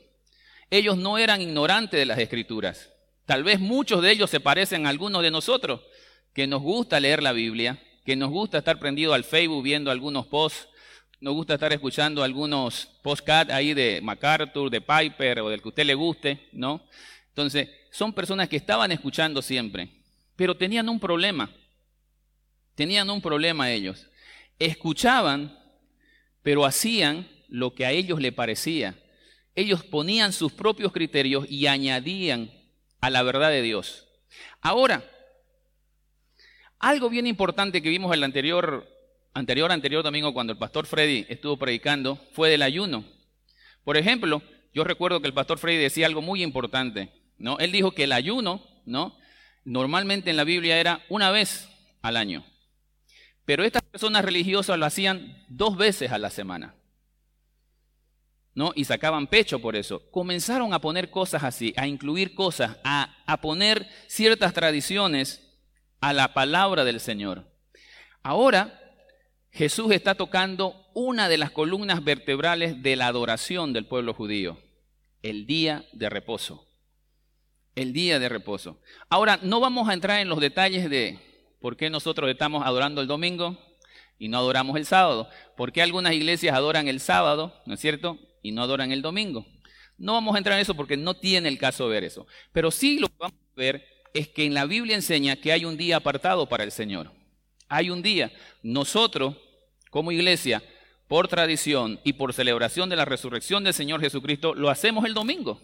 Ellos 0.70 0.96
no 0.96 1.18
eran 1.18 1.40
ignorantes 1.40 1.98
de 1.98 2.06
las 2.06 2.18
escrituras. 2.18 2.90
Tal 3.26 3.42
vez 3.42 3.58
muchos 3.58 4.02
de 4.02 4.10
ellos 4.10 4.30
se 4.30 4.40
parecen 4.40 4.86
a 4.86 4.90
algunos 4.90 5.22
de 5.22 5.30
nosotros, 5.30 5.80
que 6.32 6.46
nos 6.46 6.62
gusta 6.62 7.00
leer 7.00 7.22
la 7.22 7.32
Biblia, 7.32 7.82
que 8.04 8.16
nos 8.16 8.30
gusta 8.30 8.58
estar 8.58 8.78
prendido 8.78 9.14
al 9.14 9.24
Facebook 9.24 9.62
viendo 9.62 9.90
algunos 9.90 10.26
posts, 10.26 10.68
nos 11.20 11.32
gusta 11.34 11.54
estar 11.54 11.72
escuchando 11.72 12.22
algunos 12.22 12.86
postcards 13.02 13.52
ahí 13.52 13.72
de 13.72 14.00
MacArthur, 14.02 14.68
de 14.68 14.80
Piper 14.80 15.40
o 15.40 15.48
del 15.48 15.62
que 15.62 15.68
usted 15.68 15.86
le 15.86 15.94
guste, 15.94 16.48
¿no? 16.52 16.86
Entonces, 17.28 17.68
son 17.94 18.12
personas 18.12 18.48
que 18.48 18.56
estaban 18.56 18.90
escuchando 18.90 19.40
siempre, 19.40 19.88
pero 20.34 20.56
tenían 20.56 20.88
un 20.88 20.98
problema. 20.98 21.48
Tenían 22.74 23.08
un 23.08 23.22
problema 23.22 23.70
ellos. 23.70 24.08
Escuchaban, 24.58 25.56
pero 26.42 26.66
hacían 26.66 27.28
lo 27.48 27.72
que 27.72 27.86
a 27.86 27.92
ellos 27.92 28.20
le 28.20 28.32
parecía. 28.32 28.96
Ellos 29.54 29.84
ponían 29.84 30.32
sus 30.32 30.52
propios 30.52 30.90
criterios 30.90 31.46
y 31.48 31.68
añadían 31.68 32.50
a 33.00 33.10
la 33.10 33.22
verdad 33.22 33.50
de 33.50 33.62
Dios. 33.62 34.08
Ahora, 34.60 35.08
algo 36.80 37.08
bien 37.08 37.28
importante 37.28 37.80
que 37.80 37.90
vimos 37.90 38.12
el 38.12 38.24
anterior, 38.24 38.88
anterior, 39.34 39.70
anterior 39.70 40.02
domingo 40.02 40.34
cuando 40.34 40.52
el 40.52 40.58
pastor 40.58 40.86
Freddy 40.86 41.26
estuvo 41.28 41.56
predicando 41.56 42.16
fue 42.32 42.50
del 42.50 42.62
ayuno. 42.62 43.04
Por 43.84 43.96
ejemplo, 43.96 44.42
yo 44.72 44.82
recuerdo 44.82 45.20
que 45.20 45.28
el 45.28 45.32
pastor 45.32 45.58
Freddy 45.58 45.76
decía 45.76 46.06
algo 46.06 46.22
muy 46.22 46.42
importante, 46.42 47.22
Él 47.38 47.72
dijo 47.72 47.92
que 47.92 48.04
el 48.04 48.12
ayuno, 48.12 48.62
¿no? 48.86 49.16
Normalmente 49.64 50.30
en 50.30 50.36
la 50.36 50.44
Biblia 50.44 50.78
era 50.78 51.04
una 51.08 51.30
vez 51.30 51.68
al 52.02 52.16
año. 52.16 52.44
Pero 53.44 53.64
estas 53.64 53.82
personas 53.82 54.24
religiosas 54.24 54.78
lo 54.78 54.86
hacían 54.86 55.44
dos 55.48 55.76
veces 55.76 56.12
a 56.12 56.18
la 56.18 56.30
semana. 56.30 56.74
¿no? 58.54 58.72
Y 58.74 58.84
sacaban 58.84 59.26
pecho 59.26 59.60
por 59.60 59.76
eso. 59.76 60.10
Comenzaron 60.10 60.72
a 60.72 60.80
poner 60.80 61.10
cosas 61.10 61.42
así, 61.42 61.74
a 61.76 61.86
incluir 61.86 62.34
cosas, 62.34 62.78
a 62.84 63.40
poner 63.40 63.88
ciertas 64.06 64.54
tradiciones 64.54 65.44
a 66.00 66.12
la 66.12 66.34
palabra 66.34 66.84
del 66.84 67.00
Señor. 67.00 67.50
Ahora, 68.22 68.80
Jesús 69.50 69.92
está 69.92 70.14
tocando 70.14 70.86
una 70.94 71.28
de 71.28 71.38
las 71.38 71.50
columnas 71.50 72.02
vertebrales 72.02 72.82
de 72.82 72.96
la 72.96 73.06
adoración 73.06 73.72
del 73.72 73.86
pueblo 73.86 74.14
judío, 74.14 74.58
el 75.22 75.46
día 75.46 75.84
de 75.92 76.10
reposo. 76.10 76.66
El 77.74 77.92
día 77.92 78.18
de 78.18 78.28
reposo. 78.28 78.78
Ahora, 79.08 79.38
no 79.42 79.60
vamos 79.60 79.88
a 79.88 79.94
entrar 79.94 80.20
en 80.20 80.28
los 80.28 80.40
detalles 80.40 80.88
de 80.88 81.18
por 81.60 81.76
qué 81.76 81.90
nosotros 81.90 82.30
estamos 82.30 82.64
adorando 82.64 83.00
el 83.00 83.06
domingo 83.06 83.58
y 84.18 84.28
no 84.28 84.38
adoramos 84.38 84.76
el 84.76 84.86
sábado. 84.86 85.28
¿Por 85.56 85.72
qué 85.72 85.82
algunas 85.82 86.12
iglesias 86.12 86.54
adoran 86.54 86.88
el 86.88 87.00
sábado, 87.00 87.60
no 87.66 87.74
es 87.74 87.80
cierto? 87.80 88.18
y 88.44 88.52
no 88.52 88.62
adoran 88.62 88.92
el 88.92 89.02
domingo. 89.02 89.44
No 89.96 90.12
vamos 90.12 90.34
a 90.34 90.38
entrar 90.38 90.56
en 90.56 90.62
eso 90.62 90.74
porque 90.74 90.96
no 90.96 91.14
tiene 91.14 91.48
el 91.48 91.58
caso 91.58 91.88
ver 91.88 92.04
eso. 92.04 92.26
Pero 92.52 92.70
sí 92.70 93.00
lo 93.00 93.08
que 93.08 93.14
vamos 93.18 93.40
a 93.40 93.56
ver 93.56 93.84
es 94.12 94.28
que 94.28 94.44
en 94.44 94.54
la 94.54 94.66
Biblia 94.66 94.94
enseña 94.94 95.36
que 95.36 95.50
hay 95.50 95.64
un 95.64 95.76
día 95.76 95.96
apartado 95.96 96.46
para 96.46 96.62
el 96.62 96.70
Señor. 96.70 97.10
Hay 97.68 97.90
un 97.90 98.02
día. 98.02 98.30
Nosotros, 98.62 99.36
como 99.90 100.12
iglesia, 100.12 100.62
por 101.08 101.26
tradición 101.26 102.00
y 102.04 102.12
por 102.12 102.34
celebración 102.34 102.90
de 102.90 102.96
la 102.96 103.06
resurrección 103.06 103.64
del 103.64 103.72
Señor 103.72 104.00
Jesucristo, 104.00 104.54
lo 104.54 104.68
hacemos 104.68 105.06
el 105.06 105.14
domingo. 105.14 105.60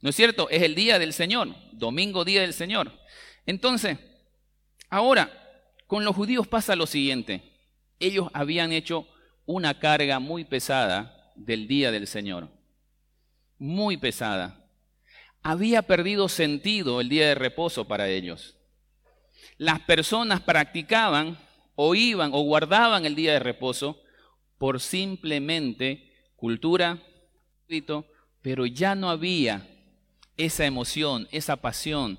¿No 0.00 0.10
es 0.10 0.16
cierto? 0.16 0.48
Es 0.50 0.62
el 0.62 0.74
día 0.74 0.98
del 0.98 1.12
Señor. 1.12 1.54
Domingo, 1.72 2.24
día 2.24 2.42
del 2.42 2.54
Señor. 2.54 2.92
Entonces, 3.46 3.98
ahora, 4.88 5.30
con 5.86 6.04
los 6.04 6.14
judíos 6.14 6.46
pasa 6.46 6.76
lo 6.76 6.86
siguiente. 6.86 7.42
Ellos 7.98 8.28
habían 8.32 8.72
hecho 8.72 9.08
una 9.46 9.78
carga 9.78 10.18
muy 10.18 10.44
pesada 10.44 11.32
del 11.34 11.66
día 11.66 11.90
del 11.90 12.06
Señor. 12.06 12.48
Muy 13.58 13.96
pesada. 13.96 14.66
Había 15.42 15.82
perdido 15.82 16.28
sentido 16.28 17.00
el 17.00 17.08
día 17.08 17.28
de 17.28 17.34
reposo 17.34 17.88
para 17.88 18.08
ellos. 18.08 18.56
Las 19.56 19.80
personas 19.80 20.40
practicaban 20.40 21.38
o 21.74 21.94
iban 21.94 22.30
o 22.34 22.42
guardaban 22.42 23.06
el 23.06 23.14
día 23.14 23.32
de 23.32 23.38
reposo 23.38 24.00
por 24.58 24.80
simplemente 24.80 26.12
cultura, 26.36 27.02
pero 28.42 28.66
ya 28.66 28.94
no 28.94 29.10
había 29.10 29.77
esa 30.38 30.64
emoción, 30.64 31.28
esa 31.30 31.56
pasión 31.56 32.18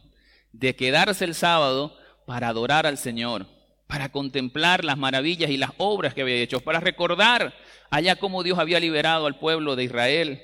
de 0.52 0.76
quedarse 0.76 1.26
el 1.26 1.34
sábado 1.34 1.98
para 2.28 2.50
adorar 2.50 2.86
al 2.86 2.98
Señor, 2.98 3.48
para 3.88 4.10
contemplar 4.10 4.86
las 4.86 4.98
maravillas 4.98 5.50
y 5.50 5.58
las 5.58 5.72
obras 5.78 6.14
que 6.14 6.22
había 6.22 6.36
hecho, 6.36 6.60
para 6.60 6.80
recordar 6.80 7.56
allá 7.90 8.18
cómo 8.18 8.44
Dios 8.44 8.60
había 8.60 8.80
liberado 8.80 9.26
al 9.26 9.40
pueblo 9.40 9.76
de 9.76 9.86
Israel, 9.86 10.44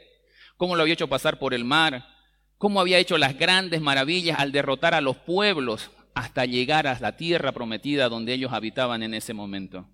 cómo 0.58 0.75
lo 0.75 0.82
había 0.82 0.96
hecho 0.96 1.08
pasar 1.08 1.38
por 1.38 1.53
el 1.53 1.63
mar, 1.63 2.08
cómo 2.58 2.79
había 2.79 2.98
hecho 2.98 3.17
las 3.17 3.38
grandes 3.38 3.82
maravillas 3.82 4.39
al 4.39 4.51
derrotar 4.51 4.96
a 4.96 5.01
los 5.01 5.17
pueblos 5.17 5.91
hasta 6.15 6.46
llegar 6.46 6.88
a 6.88 6.98
la 7.00 7.17
tierra 7.17 7.51
prometida 7.51 8.10
donde 8.10 8.34
ellos 8.34 8.53
habitaban 8.53 9.03
en 9.03 9.13
ese 9.13 9.34
momento. 9.34 9.88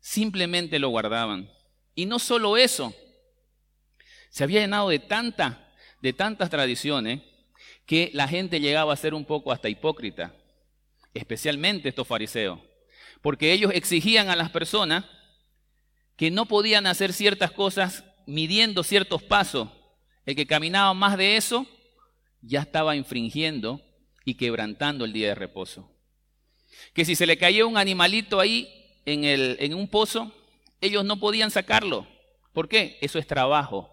Simplemente 0.00 0.78
lo 0.78 0.88
guardaban. 0.88 1.50
Y 1.94 2.06
no 2.06 2.18
solo 2.18 2.56
eso, 2.56 2.94
se 4.30 4.44
había 4.44 4.60
llenado 4.60 4.88
de, 4.88 4.98
tanta, 4.98 5.71
de 6.02 6.12
tantas 6.12 6.50
tradiciones 6.50 7.22
que 7.86 8.10
la 8.12 8.28
gente 8.28 8.60
llegaba 8.60 8.92
a 8.92 8.96
ser 8.96 9.14
un 9.14 9.24
poco 9.24 9.52
hasta 9.52 9.68
hipócrita, 9.68 10.34
especialmente 11.14 11.88
estos 11.88 12.06
fariseos, 12.06 12.58
porque 13.22 13.52
ellos 13.52 13.72
exigían 13.74 14.28
a 14.28 14.36
las 14.36 14.50
personas 14.50 15.04
que 16.16 16.30
no 16.30 16.46
podían 16.46 16.86
hacer 16.86 17.12
ciertas 17.12 17.52
cosas 17.52 18.04
midiendo 18.26 18.82
ciertos 18.82 19.22
pasos. 19.22 19.68
El 20.26 20.36
que 20.36 20.46
caminaba 20.46 20.92
más 20.94 21.16
de 21.16 21.36
eso 21.36 21.66
ya 22.40 22.60
estaba 22.60 22.96
infringiendo 22.96 23.80
y 24.24 24.34
quebrantando 24.34 25.04
el 25.04 25.12
día 25.12 25.28
de 25.28 25.34
reposo. 25.34 25.90
Que 26.94 27.04
si 27.04 27.14
se 27.14 27.26
le 27.26 27.38
caía 27.38 27.66
un 27.66 27.76
animalito 27.76 28.40
ahí 28.40 28.68
en, 29.04 29.24
el, 29.24 29.56
en 29.60 29.74
un 29.74 29.88
pozo, 29.88 30.32
ellos 30.80 31.04
no 31.04 31.18
podían 31.18 31.50
sacarlo. 31.50 32.06
¿Por 32.52 32.68
qué? 32.68 32.98
Eso 33.00 33.18
es 33.18 33.26
trabajo. 33.26 33.91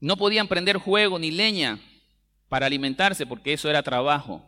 No 0.00 0.16
podían 0.16 0.48
prender 0.48 0.80
fuego 0.80 1.18
ni 1.18 1.30
leña 1.30 1.80
para 2.48 2.66
alimentarse 2.66 3.26
porque 3.26 3.52
eso 3.52 3.68
era 3.68 3.82
trabajo. 3.82 4.44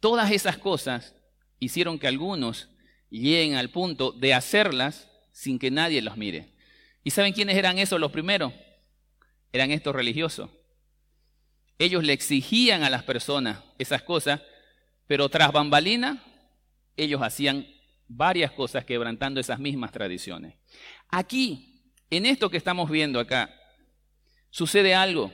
Todas 0.00 0.30
esas 0.30 0.58
cosas 0.58 1.14
hicieron 1.58 1.98
que 1.98 2.06
algunos 2.06 2.68
lleguen 3.10 3.54
al 3.54 3.70
punto 3.70 4.12
de 4.12 4.34
hacerlas 4.34 5.08
sin 5.32 5.58
que 5.58 5.70
nadie 5.70 6.02
los 6.02 6.16
mire. 6.16 6.52
¿Y 7.02 7.10
saben 7.10 7.32
quiénes 7.32 7.56
eran 7.56 7.78
esos 7.78 8.00
los 8.00 8.12
primeros? 8.12 8.52
Eran 9.52 9.70
estos 9.70 9.94
religiosos. 9.94 10.50
Ellos 11.78 12.04
le 12.04 12.12
exigían 12.12 12.82
a 12.82 12.90
las 12.90 13.02
personas 13.02 13.58
esas 13.78 14.02
cosas, 14.02 14.40
pero 15.06 15.28
tras 15.28 15.52
bambalina, 15.52 16.22
ellos 16.96 17.22
hacían 17.22 17.66
varias 18.08 18.50
cosas 18.52 18.84
quebrantando 18.84 19.40
esas 19.40 19.58
mismas 19.58 19.92
tradiciones. 19.92 20.54
Aquí, 21.08 21.75
en 22.10 22.26
esto 22.26 22.50
que 22.50 22.56
estamos 22.56 22.90
viendo 22.90 23.20
acá, 23.20 23.54
sucede 24.50 24.94
algo. 24.94 25.32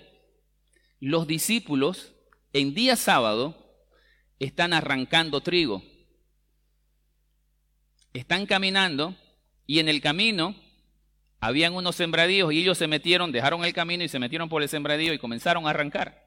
Los 1.01 1.27
discípulos 1.27 2.13
en 2.53 2.75
día 2.75 2.97
sábado 2.97 3.57
están 4.39 4.73
arrancando 4.73 5.41
trigo 5.41 5.83
están 8.13 8.47
caminando 8.47 9.17
y 9.67 9.79
en 9.79 9.89
el 9.89 10.01
camino 10.01 10.55
habían 11.41 11.75
unos 11.75 11.97
sembradíos 11.97 12.53
y 12.53 12.61
ellos 12.61 12.79
se 12.79 12.87
metieron, 12.87 13.33
dejaron 13.33 13.65
el 13.65 13.73
camino 13.73 14.05
y 14.05 14.09
se 14.09 14.19
metieron 14.19 14.49
por 14.49 14.63
el 14.63 14.69
sembradío 14.69 15.13
y 15.13 15.19
comenzaron 15.19 15.67
a 15.67 15.71
arrancar. 15.71 16.23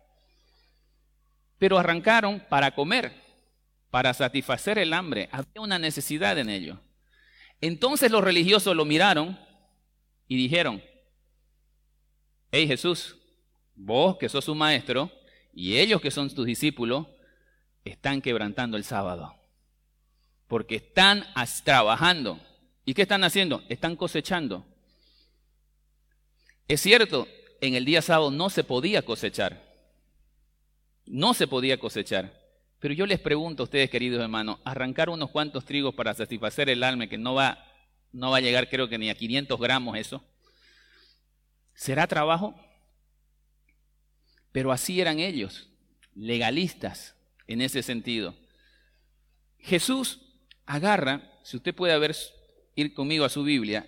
Pero 1.57 1.77
arrancaron 1.77 2.43
para 2.49 2.71
comer, 2.75 3.13
para 3.89 4.13
satisfacer 4.13 4.77
el 4.77 4.93
hambre. 4.93 5.29
Había 5.31 5.61
una 5.61 5.79
necesidad 5.79 6.37
en 6.37 6.49
ello. 6.49 6.81
Entonces 7.61 8.11
los 8.11 8.23
religiosos 8.23 8.75
lo 8.75 8.83
miraron 8.83 9.39
y 10.27 10.35
dijeron, 10.35 10.81
hey 12.51 12.67
Jesús, 12.67 13.17
vos 13.75 14.17
que 14.17 14.29
sos 14.29 14.47
un 14.47 14.57
maestro 14.57 15.11
y 15.53 15.77
ellos 15.77 16.01
que 16.01 16.11
son 16.11 16.33
tus 16.33 16.45
discípulos, 16.45 17.07
están 17.83 18.21
quebrantando 18.21 18.77
el 18.77 18.83
sábado 18.83 19.35
porque 20.47 20.75
están 20.75 21.25
trabajando. 21.63 22.39
¿Y 22.85 22.93
qué 22.93 23.03
están 23.03 23.23
haciendo? 23.23 23.63
Están 23.69 23.95
cosechando. 23.95 24.65
Es 26.67 26.81
cierto, 26.81 27.27
en 27.61 27.75
el 27.75 27.85
día 27.85 28.01
sábado 28.01 28.31
no 28.31 28.49
se 28.49 28.63
podía 28.63 29.01
cosechar. 29.01 29.63
No 31.05 31.33
se 31.33 31.47
podía 31.47 31.79
cosechar. 31.79 32.33
Pero 32.79 32.93
yo 32.93 33.05
les 33.05 33.19
pregunto 33.19 33.63
a 33.63 33.65
ustedes, 33.65 33.89
queridos 33.89 34.21
hermanos, 34.21 34.59
arrancar 34.63 35.09
unos 35.09 35.31
cuantos 35.31 35.65
trigos 35.65 35.95
para 35.95 36.13
satisfacer 36.13 36.69
el 36.69 36.83
alma, 36.83 37.07
que 37.07 37.17
no 37.17 37.33
va, 37.33 37.65
no 38.15 38.31
va 38.31 38.37
a 38.37 38.41
llegar 38.41 38.69
creo 38.69 38.87
que 38.87 38.97
ni 38.97 39.09
a 39.09 39.15
500 39.15 39.59
gramos 39.59 39.97
eso, 39.97 40.23
¿será 41.73 42.07
trabajo? 42.07 42.55
Pero 44.53 44.71
así 44.71 45.01
eran 45.01 45.19
ellos, 45.19 45.69
legalistas 46.15 47.13
en 47.45 47.59
ese 47.59 47.83
sentido. 47.83 48.33
Jesús 49.59 50.21
agarra, 50.65 51.29
si 51.43 51.57
usted 51.57 51.75
puede 51.75 51.97
ver, 51.99 52.15
ir 52.75 52.93
conmigo 52.93 53.25
a 53.25 53.29
su 53.29 53.43
Biblia, 53.43 53.85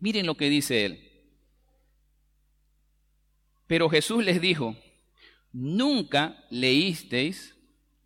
miren 0.00 0.24
lo 0.24 0.36
que 0.36 0.48
dice 0.48 0.86
él. 0.86 1.10
Pero 3.66 3.90
Jesús 3.90 4.24
les 4.24 4.40
dijo, 4.40 4.76
¿nunca 5.52 6.42
leísteis 6.48 7.54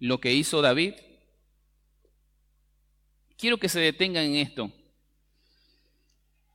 lo 0.01 0.21
que 0.21 0.33
hizo 0.33 0.61
David? 0.61 0.95
Quiero 3.37 3.59
que 3.59 3.69
se 3.69 3.79
detengan 3.79 4.25
en 4.25 4.35
esto. 4.37 4.73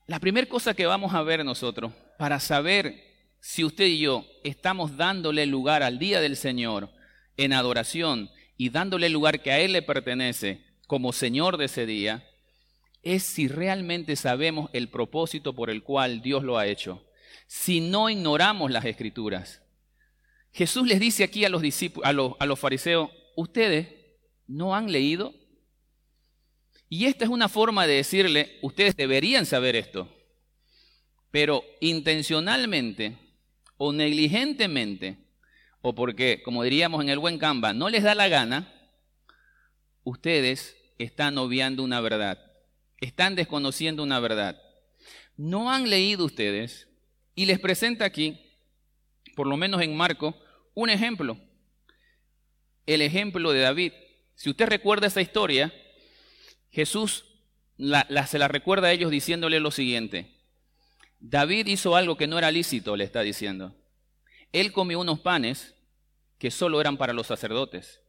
La 0.05 0.19
primera 0.19 0.47
cosa 0.47 0.73
que 0.73 0.85
vamos 0.85 1.13
a 1.13 1.23
ver 1.23 1.45
nosotros 1.45 1.93
para 2.17 2.41
saber 2.41 3.01
si 3.39 3.63
usted 3.63 3.85
y 3.85 3.99
yo 3.99 4.25
estamos 4.43 4.97
dándole 4.97 5.45
lugar 5.45 5.81
al 5.81 5.97
día 5.97 6.19
del 6.19 6.35
Señor 6.35 6.89
en 7.37 7.53
adoración 7.53 8.29
y 8.57 8.69
dándole 8.69 9.07
lugar 9.09 9.41
que 9.41 9.51
a 9.51 9.59
Él 9.59 9.71
le 9.71 9.81
pertenece, 9.81 10.65
como 10.87 11.13
Señor 11.13 11.55
de 11.57 11.65
ese 11.65 11.85
día, 11.85 12.27
es 13.01 13.23
si 13.23 13.47
realmente 13.47 14.17
sabemos 14.17 14.69
el 14.73 14.89
propósito 14.89 15.53
por 15.53 15.69
el 15.69 15.83
cual 15.83 16.21
Dios 16.21 16.43
lo 16.43 16.57
ha 16.57 16.67
hecho, 16.67 17.05
si 17.47 17.79
no 17.79 18.09
ignoramos 18.09 18.71
las 18.71 18.85
escrituras. 18.85 19.61
Jesús 20.51 20.85
les 20.85 20.99
dice 20.99 21.23
aquí 21.23 21.45
a 21.45 21.49
los, 21.49 21.61
discípulos, 21.61 22.07
a 22.07 22.13
los, 22.13 22.33
a 22.39 22.45
los 22.45 22.59
fariseos, 22.59 23.09
ustedes 23.35 23.87
no 24.47 24.75
han 24.75 24.91
leído. 24.91 25.33
Y 26.93 27.07
esta 27.07 27.25
es 27.25 27.31
una 27.31 27.49
forma 27.49 27.87
de 27.87 27.95
decirle, 27.95 28.59
ustedes 28.61 28.95
deberían 28.95 29.47
saber 29.47 29.75
esto, 29.75 30.07
pero 31.31 31.65
intencionalmente 31.81 33.17
o 33.77 33.91
negligentemente, 33.91 35.17
o 35.81 35.95
porque, 35.95 36.43
como 36.43 36.61
diríamos 36.61 37.01
en 37.01 37.09
el 37.09 37.17
buen 37.17 37.39
Canva, 37.39 37.73
no 37.73 37.89
les 37.89 38.03
da 38.03 38.13
la 38.13 38.27
gana, 38.27 38.71
ustedes 40.03 40.77
están 40.99 41.35
obviando 41.39 41.81
una 41.81 41.99
verdad, 41.99 42.37
están 42.99 43.33
desconociendo 43.33 44.03
una 44.03 44.19
verdad. 44.19 44.61
No 45.35 45.71
han 45.71 45.89
leído 45.89 46.25
ustedes 46.25 46.87
y 47.33 47.47
les 47.47 47.59
presenta 47.59 48.05
aquí, 48.05 48.39
por 49.35 49.47
lo 49.47 49.57
menos 49.57 49.81
en 49.81 49.97
Marco, 49.97 50.39
un 50.75 50.91
ejemplo. 50.91 51.39
El 52.85 53.01
ejemplo 53.01 53.51
de 53.51 53.61
David. 53.61 53.93
Si 54.35 54.51
usted 54.51 54.67
recuerda 54.67 55.07
esa 55.07 55.21
historia, 55.21 55.73
Jesús 56.73 57.25
se 57.77 58.39
la 58.39 58.47
recuerda 58.47 58.87
a 58.87 58.91
ellos 58.91 59.11
diciéndole 59.11 59.59
lo 59.59 59.69
siguiente. 59.69 60.33
David 61.19 61.67
hizo 61.67 61.95
algo 61.95 62.17
que 62.17 62.25
no 62.25 62.39
era 62.39 62.49
lícito, 62.49 62.97
le 62.97 63.03
está 63.03 63.21
diciendo. 63.21 63.75
Él 64.51 64.73
comió 64.73 64.99
unos 64.99 65.19
panes 65.19 65.75
que 66.39 66.49
solo 66.49 66.81
eran 66.81 66.97
para 66.97 67.13
los 67.13 67.27
sacerdotes. 67.27 68.01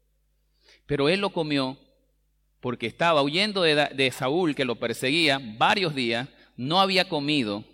Pero 0.86 1.10
él 1.10 1.20
lo 1.20 1.30
comió 1.30 1.78
porque 2.60 2.86
estaba 2.86 3.22
huyendo 3.22 3.60
de, 3.62 3.74
de 3.74 4.10
Saúl 4.10 4.54
que 4.54 4.64
lo 4.64 4.76
perseguía 4.76 5.38
varios 5.58 5.94
días, 5.94 6.28
no 6.56 6.80
había 6.80 7.06
comido 7.06 7.64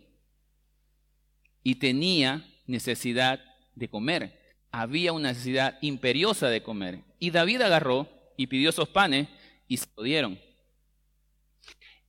y 1.63 1.77
tenía 1.77 2.45
necesidad 2.67 3.41
de 3.77 3.89
comer. 3.89 4.57
Había 4.73 5.13
una 5.13 5.29
necesidad 5.29 5.79
imperiosa 5.83 6.49
de 6.49 6.65
comer. 6.65 7.05
Y 7.21 7.31
David 7.31 7.63
agarró 7.63 8.09
y 8.37 8.49
pidió 8.49 8.71
esos 8.71 8.89
panes 8.89 9.29
y 9.69 9.77
se 9.77 9.87
lo 9.97 10.03
dieron. 10.03 10.50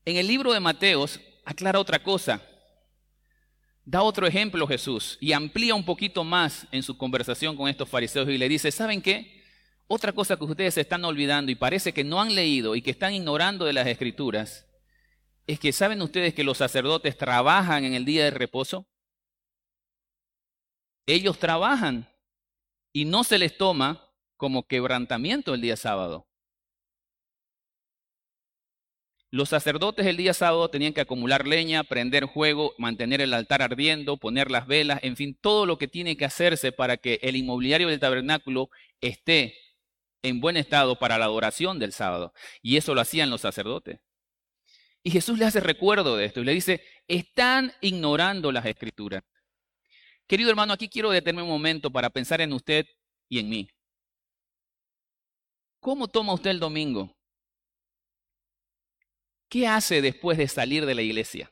En 0.03 0.17
el 0.17 0.27
libro 0.27 0.51
de 0.51 0.60
Mateos 0.60 1.20
aclara 1.46 1.79
otra 1.79 2.01
cosa. 2.01 2.41
Da 3.86 4.01
otro 4.01 4.25
ejemplo 4.25 4.67
Jesús 4.67 5.17
y 5.22 5.34
amplía 5.34 5.75
un 5.75 5.86
poquito 5.86 6.24
más 6.24 6.67
en 6.72 6.81
su 6.81 6.98
conversación 6.98 7.55
con 7.55 7.70
estos 7.70 7.89
fariseos 7.89 8.27
y 8.29 8.38
le 8.38 8.50
dice, 8.50 8.72
¿saben 8.72 9.01
qué? 9.01 9.43
Otra 9.88 10.13
cosa 10.13 10.38
que 10.38 10.46
ustedes 10.46 10.75
se 10.75 10.81
están 10.81 11.03
olvidando 11.05 11.51
y 11.51 11.55
parece 11.55 11.93
que 11.93 12.03
no 12.03 12.22
han 12.22 12.34
leído 12.34 12.75
y 12.75 12.81
que 12.81 12.91
están 12.91 13.13
ignorando 13.13 13.65
de 13.65 13.74
las 13.74 13.88
escrituras, 13.88 14.65
es 15.46 15.60
que 15.60 15.74
¿saben 15.74 16.01
ustedes 16.01 16.34
que 16.34 16.43
los 16.43 16.58
sacerdotes 16.58 17.17
trabajan 17.17 17.84
en 17.84 17.93
el 17.93 18.05
día 18.05 18.24
de 18.24 18.31
reposo? 18.31 18.88
Ellos 21.05 21.38
trabajan 21.38 22.08
y 22.93 23.05
no 23.05 23.24
se 23.24 23.38
les 23.38 23.58
toma 23.58 24.10
como 24.38 24.65
quebrantamiento 24.65 25.53
el 25.53 25.62
día 25.62 25.75
sábado. 25.75 26.30
Los 29.33 29.47
sacerdotes 29.47 30.05
el 30.05 30.17
día 30.17 30.33
sábado 30.33 30.69
tenían 30.69 30.91
que 30.91 31.00
acumular 31.00 31.47
leña, 31.47 31.85
prender 31.85 32.27
fuego, 32.27 32.73
mantener 32.77 33.21
el 33.21 33.33
altar 33.33 33.61
ardiendo, 33.61 34.17
poner 34.17 34.51
las 34.51 34.67
velas, 34.67 35.00
en 35.03 35.15
fin, 35.15 35.38
todo 35.39 35.65
lo 35.65 35.77
que 35.77 35.88
tiene 35.88 36.17
que 36.17 36.25
hacerse 36.25 36.73
para 36.73 36.97
que 36.97 37.17
el 37.21 37.38
inmobiliario 37.38 37.88
del 37.88 38.01
tabernáculo 38.01 38.69
esté 39.00 39.55
en 40.21 40.41
buen 40.41 40.57
estado 40.57 41.00
para 41.00 41.17
la 41.17 41.25
adoración 41.25 41.79
del 41.79 41.93
sábado. 41.93 42.33
Y 42.61 42.75
eso 42.75 42.93
lo 42.93 43.00
hacían 43.00 43.29
los 43.29 43.39
sacerdotes. 43.39 44.01
Y 45.01 45.11
Jesús 45.11 45.39
le 45.39 45.45
hace 45.45 45.61
recuerdo 45.61 46.17
de 46.17 46.25
esto 46.25 46.41
y 46.41 46.43
le 46.43 46.53
dice, 46.53 46.83
están 47.07 47.71
ignorando 47.79 48.51
las 48.51 48.65
escrituras. 48.65 49.23
Querido 50.27 50.50
hermano, 50.50 50.73
aquí 50.73 50.89
quiero 50.89 51.09
detenerme 51.09 51.44
un 51.44 51.50
momento 51.50 51.89
para 51.89 52.09
pensar 52.09 52.41
en 52.41 52.51
usted 52.51 52.85
y 53.29 53.39
en 53.39 53.50
mí. 53.50 53.70
¿Cómo 55.79 56.09
toma 56.09 56.33
usted 56.33 56.51
el 56.51 56.59
domingo? 56.59 57.15
¿Qué 59.51 59.68
hace 59.68 60.01
después 60.01 60.37
de 60.37 60.48
salir 60.48 60.85
de 60.85 60.96
la 60.96 61.01
iglesia? 61.01 61.51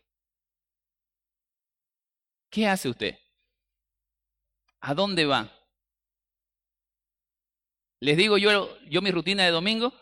¿Qué 2.50 2.66
hace 2.66 2.88
usted? 2.88 3.20
¿A 4.80 4.94
dónde 4.94 5.26
va? 5.26 5.52
Les 8.00 8.16
digo 8.16 8.38
yo, 8.38 8.80
yo 8.86 9.02
mi 9.02 9.12
rutina 9.12 9.44
de 9.44 9.52
domingo, 9.52 9.94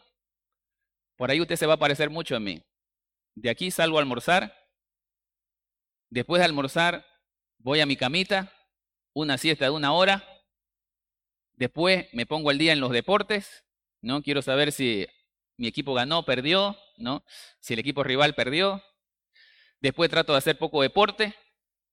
por 1.16 1.32
ahí 1.32 1.42
usted 1.42 1.56
se 1.56 1.66
va 1.66 1.74
a 1.74 1.80
parecer 1.80 2.12
mucho 2.12 2.36
a 2.36 2.40
mí. 2.40 2.62
De 3.34 3.50
aquí 3.50 3.72
salgo 3.72 3.98
a 3.98 4.02
almorzar, 4.02 4.54
después 6.12 6.40
de 6.40 6.46
almorzar 6.46 7.04
voy 7.58 7.80
a 7.80 7.88
mi 7.88 7.98
camita, 7.98 8.54
una 9.16 9.40
siesta 9.40 9.66
de 9.66 9.72
una 9.72 9.94
hora, 9.94 10.24
después 11.56 12.08
me 12.14 12.28
pongo 12.28 12.52
el 12.52 12.60
día 12.60 12.74
en 12.74 12.80
los 12.80 12.92
deportes, 12.92 13.66
¿no? 14.04 14.22
Quiero 14.22 14.44
saber 14.44 14.72
si 14.72 15.08
mi 15.58 15.66
equipo 15.66 15.96
ganó, 15.96 16.24
perdió, 16.26 16.78
¿no? 16.98 17.24
Si 17.60 17.74
el 17.74 17.80
equipo 17.80 18.04
rival 18.04 18.36
perdió. 18.36 18.84
Después 19.80 20.10
trato 20.10 20.34
de 20.34 20.40
hacer 20.40 20.58
poco 20.58 20.82
deporte, 20.82 21.36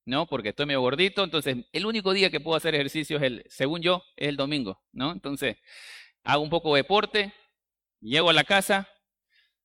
¿no? 0.07 0.27
Porque 0.27 0.51
estoy 0.51 0.67
medio 0.67 0.81
gordito, 0.81 1.23
entonces 1.23 1.57
el 1.73 1.87
único 1.87 2.13
día 2.13 2.31
que 2.31 2.41
puedo 2.41 2.57
hacer 2.57 2.75
ejercicio 2.75 3.19
es 3.19 3.23
el, 3.23 3.45
según 3.49 3.83
yo, 3.83 4.03
es 4.17 4.29
el 4.29 4.37
domingo, 4.37 4.83
¿no? 4.93 5.13
Entonces, 5.13 5.57
hago 6.25 6.43
un 6.43 6.51
poco 6.51 6.75
de 6.75 6.83
deporte, 6.83 7.35
llego 8.01 8.31
a 8.31 8.33
la 8.33 8.45
casa, 8.45 8.89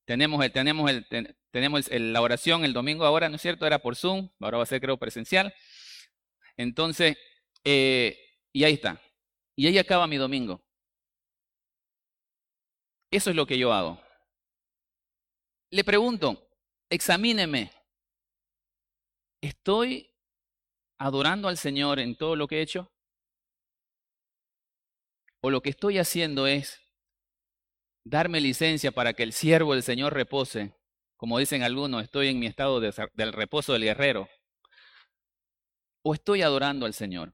tenemos 0.06 0.44
el, 0.44 0.52
tenemos 0.52 0.92
el, 0.92 1.08
tenemos 1.52 1.90
la 1.92 2.22
oración 2.22 2.66
el 2.66 2.74
domingo 2.74 3.06
ahora, 3.06 3.30
¿no 3.30 3.36
es 3.38 3.42
cierto? 3.42 3.66
Era 3.66 3.80
por 3.80 3.96
Zoom, 3.96 4.30
ahora 4.40 4.58
va 4.58 4.64
a 4.64 4.68
ser 4.68 4.82
creo 4.82 4.98
presencial. 4.98 5.54
Entonces, 6.58 7.18
eh, 7.64 8.18
y 8.52 8.64
ahí 8.64 8.74
está. 8.74 9.02
Y 9.56 9.68
ahí 9.68 9.78
acaba 9.78 10.08
mi 10.08 10.18
domingo. 10.18 10.62
Eso 13.12 13.30
es 13.30 13.36
lo 13.36 13.46
que 13.46 13.58
yo 13.58 13.74
hago. 13.74 14.02
Le 15.72 15.84
pregunto, 15.84 16.50
examíneme. 16.90 17.72
¿Estoy 19.42 20.12
adorando 20.98 21.48
al 21.48 21.58
Señor 21.58 22.00
en 22.00 22.16
todo 22.16 22.36
lo 22.36 22.48
que 22.48 22.58
he 22.58 22.62
hecho? 22.62 22.92
¿O 25.42 25.52
lo 25.52 25.62
que 25.62 25.70
estoy 25.70 26.00
haciendo 26.00 26.48
es 26.48 26.82
darme 28.04 28.42
licencia 28.42 28.92
para 28.92 29.14
que 29.14 29.24
el 29.24 29.32
siervo 29.32 29.74
del 29.74 29.84
Señor 29.84 30.14
repose? 30.14 30.74
Como 31.16 31.38
dicen 31.38 31.64
algunos, 31.64 32.04
estoy 32.04 32.30
en 32.30 32.40
mi 32.40 32.48
estado 32.48 32.80
del 32.80 33.34
reposo 33.34 33.74
del 33.74 33.84
guerrero. 33.84 34.28
¿O 36.02 36.14
estoy 36.14 36.42
adorando 36.42 36.86
al 36.86 36.94
Señor? 36.94 37.34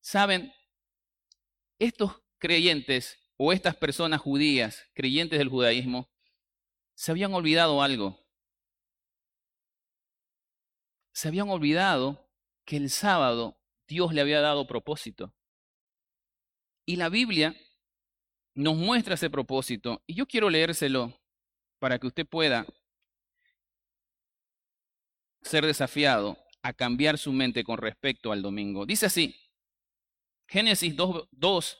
Saben, 0.00 0.52
estos 1.78 2.22
creyentes 2.38 3.18
o 3.42 3.54
estas 3.54 3.74
personas 3.74 4.20
judías, 4.20 4.86
creyentes 4.92 5.38
del 5.38 5.48
judaísmo, 5.48 6.10
se 6.94 7.10
habían 7.10 7.32
olvidado 7.32 7.82
algo. 7.82 8.20
Se 11.14 11.28
habían 11.28 11.48
olvidado 11.48 12.28
que 12.66 12.76
el 12.76 12.90
sábado 12.90 13.58
Dios 13.88 14.12
le 14.12 14.20
había 14.20 14.42
dado 14.42 14.66
propósito. 14.66 15.34
Y 16.84 16.96
la 16.96 17.08
Biblia 17.08 17.56
nos 18.52 18.76
muestra 18.76 19.14
ese 19.14 19.30
propósito. 19.30 20.02
Y 20.06 20.16
yo 20.16 20.26
quiero 20.26 20.50
leérselo 20.50 21.18
para 21.78 21.98
que 21.98 22.08
usted 22.08 22.26
pueda 22.26 22.66
ser 25.40 25.64
desafiado 25.64 26.36
a 26.60 26.74
cambiar 26.74 27.16
su 27.16 27.32
mente 27.32 27.64
con 27.64 27.78
respecto 27.78 28.32
al 28.32 28.42
domingo. 28.42 28.84
Dice 28.84 29.06
así, 29.06 29.34
Génesis 30.46 30.94
2, 30.94 31.28
2 31.30 31.78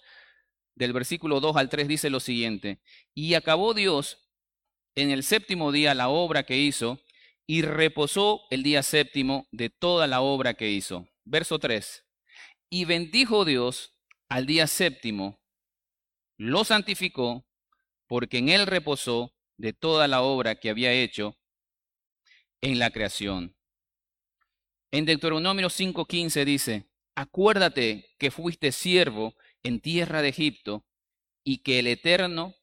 del 0.75 0.93
versículo 0.93 1.41
2 1.41 1.57
al 1.57 1.69
3 1.69 1.89
dice 1.89 2.11
lo 2.11 2.21
siguiente, 2.21 2.81
y 3.15 3.35
acabó 3.35 3.75
Dios 3.75 4.31
en 4.95 5.11
el 5.11 5.23
séptimo 5.23 5.73
día 5.73 5.95
la 5.95 6.09
obra 6.09 6.45
que 6.45 6.57
hizo 6.57 7.01
y 7.47 7.63
reposó 7.63 8.43
el 8.51 8.63
día 8.63 8.83
séptimo 8.83 9.49
de 9.51 9.71
toda 9.71 10.07
la 10.07 10.21
obra 10.21 10.55
que 10.55 10.71
hizo. 10.71 11.09
Verso 11.25 11.59
3, 11.59 12.05
y 12.71 12.85
bendijo 12.85 13.45
Dios 13.45 13.95
al 14.29 14.47
día 14.47 14.67
séptimo, 14.67 15.41
lo 16.37 16.65
santificó, 16.65 17.47
porque 18.07 18.39
en 18.39 18.49
él 18.49 18.67
reposó 18.67 19.35
de 19.57 19.73
toda 19.73 20.09
la 20.09 20.23
obra 20.23 20.55
que 20.55 20.71
había 20.71 20.93
hecho 20.93 21.37
en 22.61 22.79
la 22.79 22.91
creación. 22.91 23.55
En 24.91 25.05
Deuteronomio 25.05 25.69
5:15 25.69 26.45
dice, 26.45 26.91
acuérdate 27.15 28.15
que 28.19 28.31
fuiste 28.31 28.73
siervo 28.73 29.35
en 29.63 29.81
tierra 29.81 30.23
de 30.23 30.29
Egipto 30.29 30.85
y 31.45 31.59
que 31.59 31.79
el 31.79 31.87
eterno, 31.87 32.55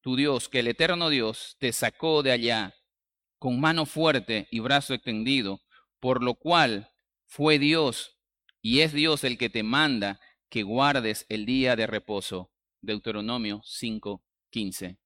tu 0.00 0.16
Dios, 0.16 0.48
que 0.48 0.60
el 0.60 0.68
eterno 0.68 1.08
Dios 1.08 1.56
te 1.58 1.72
sacó 1.72 2.22
de 2.22 2.32
allá 2.32 2.74
con 3.38 3.60
mano 3.60 3.86
fuerte 3.86 4.48
y 4.50 4.60
brazo 4.60 4.94
extendido, 4.94 5.60
por 6.00 6.22
lo 6.22 6.34
cual 6.34 6.92
fue 7.26 7.58
Dios 7.58 8.18
y 8.62 8.80
es 8.80 8.92
Dios 8.92 9.24
el 9.24 9.38
que 9.38 9.50
te 9.50 9.62
manda 9.62 10.20
que 10.48 10.62
guardes 10.62 11.26
el 11.28 11.46
día 11.46 11.76
de 11.76 11.86
reposo. 11.86 12.50
Deuteronomio 12.80 13.62
5:15. 13.64 14.98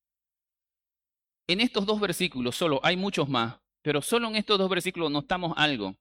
en 1.48 1.60
estos 1.60 1.84
dos 1.84 2.00
versículos, 2.00 2.54
solo 2.56 2.80
hay 2.84 2.96
muchos 2.96 3.28
más, 3.28 3.58
pero 3.82 4.02
solo 4.02 4.28
en 4.28 4.36
estos 4.36 4.58
dos 4.58 4.70
versículos 4.70 5.10
notamos 5.10 5.52
algo. 5.56 5.96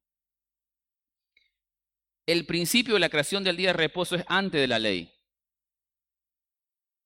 El 2.29 2.45
principio 2.45 2.93
de 2.93 2.99
la 2.99 3.09
creación 3.09 3.43
del 3.43 3.57
día 3.57 3.69
de 3.69 3.73
reposo 3.73 4.15
es 4.15 4.23
antes 4.27 4.61
de 4.61 4.67
la 4.67 4.77
ley. 4.77 5.11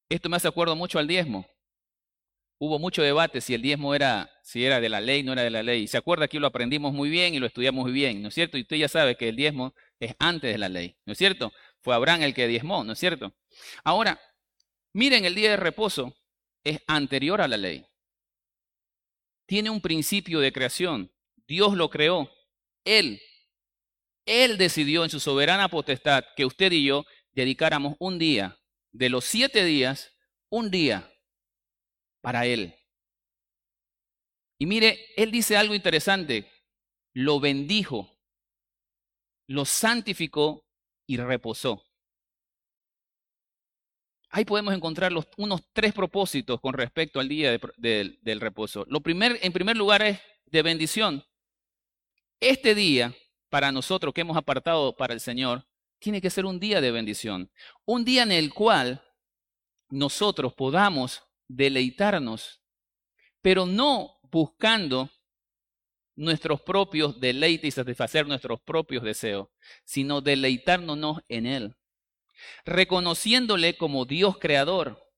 Esto 0.09 0.27
me 0.27 0.36
hace 0.36 0.49
acuerdo 0.49 0.75
mucho 0.75 0.99
al 0.99 1.07
diezmo. 1.07 1.47
Hubo 2.59 2.77
mucho 2.77 3.01
debate 3.01 3.39
si 3.39 3.53
el 3.53 3.62
diezmo 3.62 3.95
era, 3.95 4.29
si 4.43 4.65
era 4.65 4.81
de 4.81 4.89
la 4.89 4.99
ley, 4.99 5.23
no 5.23 5.31
era 5.31 5.43
de 5.43 5.49
la 5.49 5.63
ley. 5.63 5.88
Se 5.88 5.95
acuerda 5.95 6.27
que 6.27 6.41
lo 6.41 6.47
aprendimos 6.47 6.91
muy 6.91 7.09
bien 7.09 7.33
y 7.33 7.39
lo 7.39 7.45
estudiamos 7.45 7.86
muy 7.86 7.93
bien, 7.93 8.21
¿no 8.21 8.27
es 8.27 8.33
cierto? 8.33 8.57
Y 8.57 8.63
usted 8.63 8.75
ya 8.75 8.89
sabe 8.89 9.15
que 9.15 9.29
el 9.29 9.38
diezmo 9.38 9.73
es 9.97 10.13
antes 10.19 10.51
de 10.51 10.57
la 10.57 10.67
ley, 10.67 10.97
¿no 11.05 11.13
es 11.13 11.17
cierto? 11.17 11.53
Fue 11.79 11.95
Abraham 11.95 12.23
el 12.23 12.33
que 12.33 12.45
diezmó, 12.45 12.83
¿no 12.83 12.91
es 12.91 12.99
cierto? 12.99 13.33
Ahora, 13.86 14.19
miren, 14.91 15.23
el 15.23 15.36
día 15.36 15.51
de 15.51 15.57
reposo 15.57 16.17
es 16.65 16.81
anterior 16.86 17.39
a 17.39 17.47
la 17.47 17.55
ley. 17.55 17.86
Tiene 19.45 19.69
un 19.69 19.79
principio 19.79 20.41
de 20.41 20.51
creación. 20.51 21.13
Dios 21.47 21.75
lo 21.75 21.89
creó. 21.89 22.29
Él, 22.83 23.21
Él 24.25 24.57
decidió 24.57 25.03
en 25.03 25.09
su 25.09 25.19
soberana 25.19 25.69
potestad 25.69 26.23
que 26.36 26.45
usted 26.45 26.71
y 26.71 26.86
yo 26.86 27.05
dedicáramos 27.31 27.95
un 27.99 28.19
día, 28.19 28.57
de 28.91 29.09
los 29.09 29.25
siete 29.25 29.65
días, 29.65 30.15
un 30.49 30.69
día 30.69 31.12
para 32.21 32.45
Él. 32.45 32.75
Y 34.59 34.65
mire, 34.65 34.99
Él 35.17 35.31
dice 35.31 35.57
algo 35.57 35.75
interesante. 35.75 36.49
Lo 37.13 37.39
bendijo, 37.39 38.09
lo 39.47 39.65
santificó 39.65 40.65
y 41.05 41.17
reposó. 41.17 41.83
Ahí 44.29 44.45
podemos 44.45 44.73
encontrar 44.73 45.12
los, 45.12 45.27
unos 45.38 45.62
tres 45.73 45.93
propósitos 45.93 46.59
con 46.59 46.73
respecto 46.73 47.19
al 47.19 47.27
día 47.27 47.59
del 47.77 48.41
reposo. 48.41 48.83
Lo 48.89 49.01
primer, 49.01 49.38
en 49.43 49.53
primer 49.53 49.77
lugar 49.77 50.01
es 50.01 50.19
de 50.45 50.63
bendición. 50.63 51.23
Este 52.39 52.73
día, 52.73 53.13
para 53.53 53.71
nosotros 53.71 54.15
que 54.15 54.21
hemos 54.21 54.35
apartado 54.35 54.95
para 54.95 55.13
el 55.13 55.19
Señor, 55.19 55.63
tiene 55.99 56.21
que 56.21 56.31
ser 56.31 56.43
un 56.43 56.59
día 56.59 56.81
de 56.81 56.89
bendición. 56.89 57.51
Un 57.85 58.03
día 58.03 58.23
en 58.23 58.31
el 58.31 58.51
cual 58.51 59.03
nosotros 59.91 60.55
podamos 60.55 61.21
deleitarnos, 61.47 62.63
pero 63.43 63.67
no 63.67 64.19
buscando 64.23 65.11
nuestros 66.15 66.63
propios 66.63 67.19
deleites 67.19 67.67
y 67.67 67.71
satisfacer 67.71 68.25
nuestros 68.25 68.59
propios 68.59 69.03
deseos, 69.03 69.49
sino 69.85 70.19
deleitarnos 70.19 71.19
en 71.27 71.45
Él, 71.45 71.75
reconociéndole 72.65 73.77
como 73.77 74.05
Dios 74.05 74.39
creador, 74.39 75.13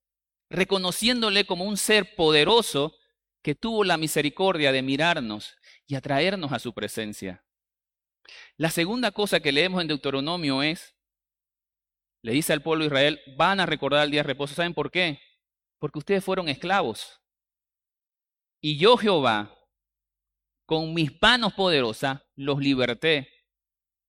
reconociéndole 0.49 1.45
como 1.45 1.63
un 1.63 1.77
ser 1.77 2.17
poderoso 2.17 2.97
que 3.41 3.55
tuvo 3.55 3.85
la 3.85 3.95
misericordia 3.95 4.73
de 4.73 4.81
mirarnos 4.81 5.55
y 5.87 5.95
atraernos 5.95 6.51
a 6.51 6.59
su 6.59 6.73
presencia. 6.73 7.44
La 8.57 8.69
segunda 8.69 9.11
cosa 9.11 9.39
que 9.39 9.51
leemos 9.51 9.81
en 9.81 9.87
Deuteronomio 9.87 10.63
es, 10.63 10.95
le 12.21 12.31
dice 12.31 12.53
al 12.53 12.61
pueblo 12.61 12.83
de 12.83 12.87
Israel, 12.87 13.21
van 13.37 13.59
a 13.59 13.65
recordar 13.65 14.03
el 14.03 14.11
día 14.11 14.21
de 14.21 14.27
reposo. 14.27 14.55
¿Saben 14.55 14.73
por 14.73 14.89
qué? 14.91 15.19
Porque 15.79 15.99
ustedes 15.99 16.23
fueron 16.23 16.49
esclavos. 16.49 17.21
Y 18.61 18.77
yo, 18.77 18.97
Jehová, 18.97 19.55
con 20.65 20.93
mis 20.93 21.11
manos 21.21 21.53
poderosas, 21.53 22.21
los 22.35 22.59
liberté. 22.59 23.29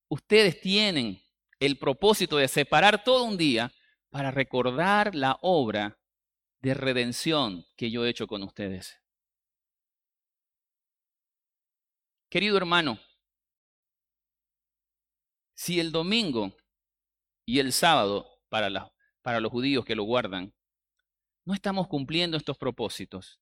Ustedes 0.09 0.59
tienen 0.61 1.21
el 1.59 1.77
propósito 1.77 2.37
de 2.37 2.47
separar 2.47 3.03
todo 3.03 3.23
un 3.23 3.37
día 3.37 3.71
para 4.09 4.31
recordar 4.31 5.13
la 5.13 5.37
obra 5.41 5.99
de 6.61 6.73
redención 6.73 7.65
que 7.75 7.91
yo 7.91 8.05
he 8.05 8.09
hecho 8.09 8.27
con 8.27 8.43
ustedes. 8.43 8.99
Querido 12.29 12.57
hermano, 12.57 12.99
si 15.57 15.79
el 15.79 15.91
domingo 15.91 16.55
y 17.43 17.59
el 17.59 17.73
sábado, 17.73 18.39
para, 18.47 18.69
los 18.69 19.51
judíos 19.51 19.83
que 19.83 19.95
lo 19.95 20.03
guardan, 20.03 20.53
no 21.45 21.53
estamos 21.55 21.87
cumpliendo 21.87 22.37
estos 22.37 22.57
propósitos, 22.57 23.41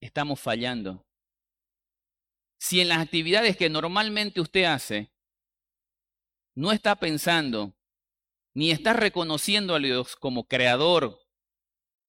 estamos 0.00 0.40
fallando. 0.40 1.06
Si 2.58 2.80
en 2.80 2.88
las 2.88 2.98
actividades 2.98 3.56
que 3.56 3.70
normalmente 3.70 4.40
usted 4.40 4.64
hace, 4.64 5.12
no 6.56 6.72
está 6.72 6.96
pensando 6.96 7.76
ni 8.52 8.72
está 8.72 8.92
reconociendo 8.92 9.76
a 9.76 9.78
Dios 9.78 10.16
como 10.16 10.48
creador, 10.48 11.20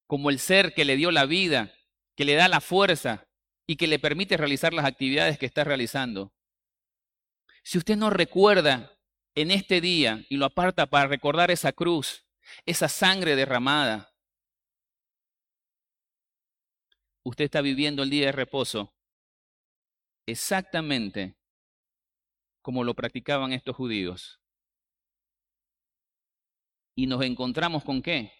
como 0.07 0.31
el 0.31 0.39
ser 0.39 0.73
que 0.73 0.83
le 0.83 0.95
dio 0.95 1.11
la 1.11 1.25
vida, 1.25 1.71
que 2.15 2.25
le 2.25 2.33
da 2.33 2.47
la 2.47 2.59
fuerza 2.59 3.27
y 3.67 3.75
que 3.75 3.85
le 3.85 3.99
permite 3.99 4.35
realizar 4.35 4.73
las 4.73 4.85
actividades 4.85 5.37
que 5.37 5.45
está 5.45 5.63
realizando. 5.63 6.33
Si 7.63 7.77
usted 7.77 7.95
no 7.95 8.09
recuerda 8.09 8.97
en 9.35 9.51
este 9.51 9.81
día 9.81 10.25
y 10.29 10.37
lo 10.37 10.45
aparta 10.45 10.87
para 10.87 11.07
recordar 11.07 11.51
esa 11.51 11.71
cruz, 11.71 12.25
esa 12.65 12.89
sangre 12.89 13.35
derramada, 13.35 14.13
usted 17.23 17.45
está 17.45 17.61
viviendo 17.61 18.03
el 18.03 18.09
día 18.09 18.27
de 18.27 18.31
reposo 18.31 18.93
exactamente 20.25 21.35
como 22.61 22.83
lo 22.83 22.93
practicaban 22.93 23.53
estos 23.53 23.75
judíos. 23.75 24.39
Y 26.95 27.07
nos 27.07 27.23
encontramos 27.23 27.83
con 27.83 28.01
qué? 28.01 28.31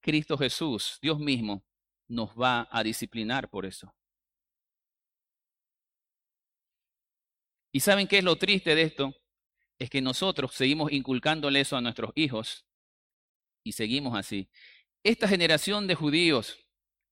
Cristo 0.00 0.36
Jesús, 0.36 0.98
Dios 1.00 1.18
mismo, 1.18 1.64
nos 2.08 2.30
va 2.30 2.68
a 2.70 2.82
disciplinar 2.82 3.48
por 3.48 3.66
eso. 3.66 3.94
¿Y 7.74 7.80
saben 7.80 8.06
qué 8.06 8.18
es 8.18 8.24
lo 8.24 8.36
triste 8.36 8.76
de 8.76 8.82
esto? 8.82 9.12
Es 9.80 9.90
que 9.90 10.00
nosotros 10.00 10.54
seguimos 10.54 10.92
inculcándole 10.92 11.60
eso 11.60 11.76
a 11.76 11.80
nuestros 11.80 12.12
hijos 12.14 12.64
y 13.64 13.72
seguimos 13.72 14.16
así. 14.16 14.48
Esta 15.02 15.26
generación 15.26 15.88
de 15.88 15.96
judíos 15.96 16.56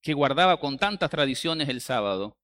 que 0.02 0.14
guardaba 0.14 0.60
con 0.60 0.78
tantas 0.78 1.10
tradiciones 1.10 1.68
el 1.68 1.80
sábado, 1.80 2.38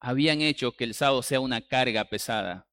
habían 0.00 0.40
hecho 0.40 0.70
que 0.70 0.84
el 0.84 0.94
sábado 0.94 1.20
sea 1.24 1.40
una 1.40 1.60
carga 1.60 2.04
pesada. 2.04 2.68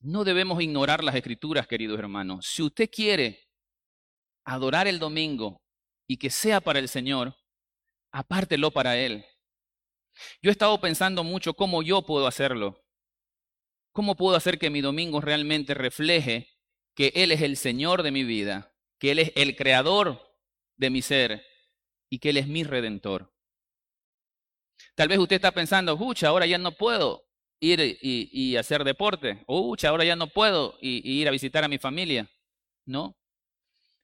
No 0.00 0.24
debemos 0.24 0.62
ignorar 0.62 1.02
las 1.02 1.14
escrituras, 1.14 1.66
queridos 1.66 1.98
hermanos. 1.98 2.46
Si 2.46 2.62
usted 2.62 2.90
quiere 2.90 3.48
adorar 4.44 4.86
el 4.86 4.98
domingo 4.98 5.62
y 6.06 6.18
que 6.18 6.28
sea 6.28 6.60
para 6.60 6.80
el 6.80 6.88
Señor, 6.88 7.34
apártelo 8.12 8.70
para 8.70 8.98
Él. 8.98 9.24
Yo 10.42 10.50
he 10.50 10.52
estado 10.52 10.80
pensando 10.80 11.24
mucho 11.24 11.54
cómo 11.54 11.82
yo 11.82 12.02
puedo 12.02 12.26
hacerlo. 12.26 12.84
¿Cómo 13.92 14.16
puedo 14.16 14.36
hacer 14.36 14.58
que 14.58 14.70
mi 14.70 14.80
domingo 14.80 15.20
realmente 15.20 15.74
refleje 15.74 16.48
que 16.94 17.12
Él 17.14 17.32
es 17.32 17.42
el 17.42 17.56
Señor 17.56 18.02
de 18.02 18.12
mi 18.12 18.24
vida, 18.24 18.74
que 18.98 19.10
Él 19.10 19.18
es 19.18 19.32
el 19.34 19.56
creador 19.56 20.20
de 20.76 20.90
mi 20.90 21.02
ser 21.02 21.44
y 22.08 22.18
que 22.18 22.30
Él 22.30 22.36
es 22.36 22.46
mi 22.46 22.62
redentor? 22.62 23.32
Tal 24.94 25.08
vez 25.08 25.18
usted 25.18 25.36
está 25.36 25.52
pensando, 25.52 25.96
pucha, 25.98 26.28
ahora 26.28 26.46
ya 26.46 26.58
no 26.58 26.72
puedo 26.72 27.26
ir 27.60 27.98
y, 28.00 28.56
hacer 28.56 28.84
deporte. 28.84 29.44
Pucha, 29.46 29.88
ahora 29.88 30.04
ya 30.04 30.16
no 30.16 30.28
puedo 30.28 30.78
ir 30.80 31.28
a 31.28 31.30
visitar 31.30 31.64
a 31.64 31.68
mi 31.68 31.78
familia. 31.78 32.30
¿No? 32.86 33.16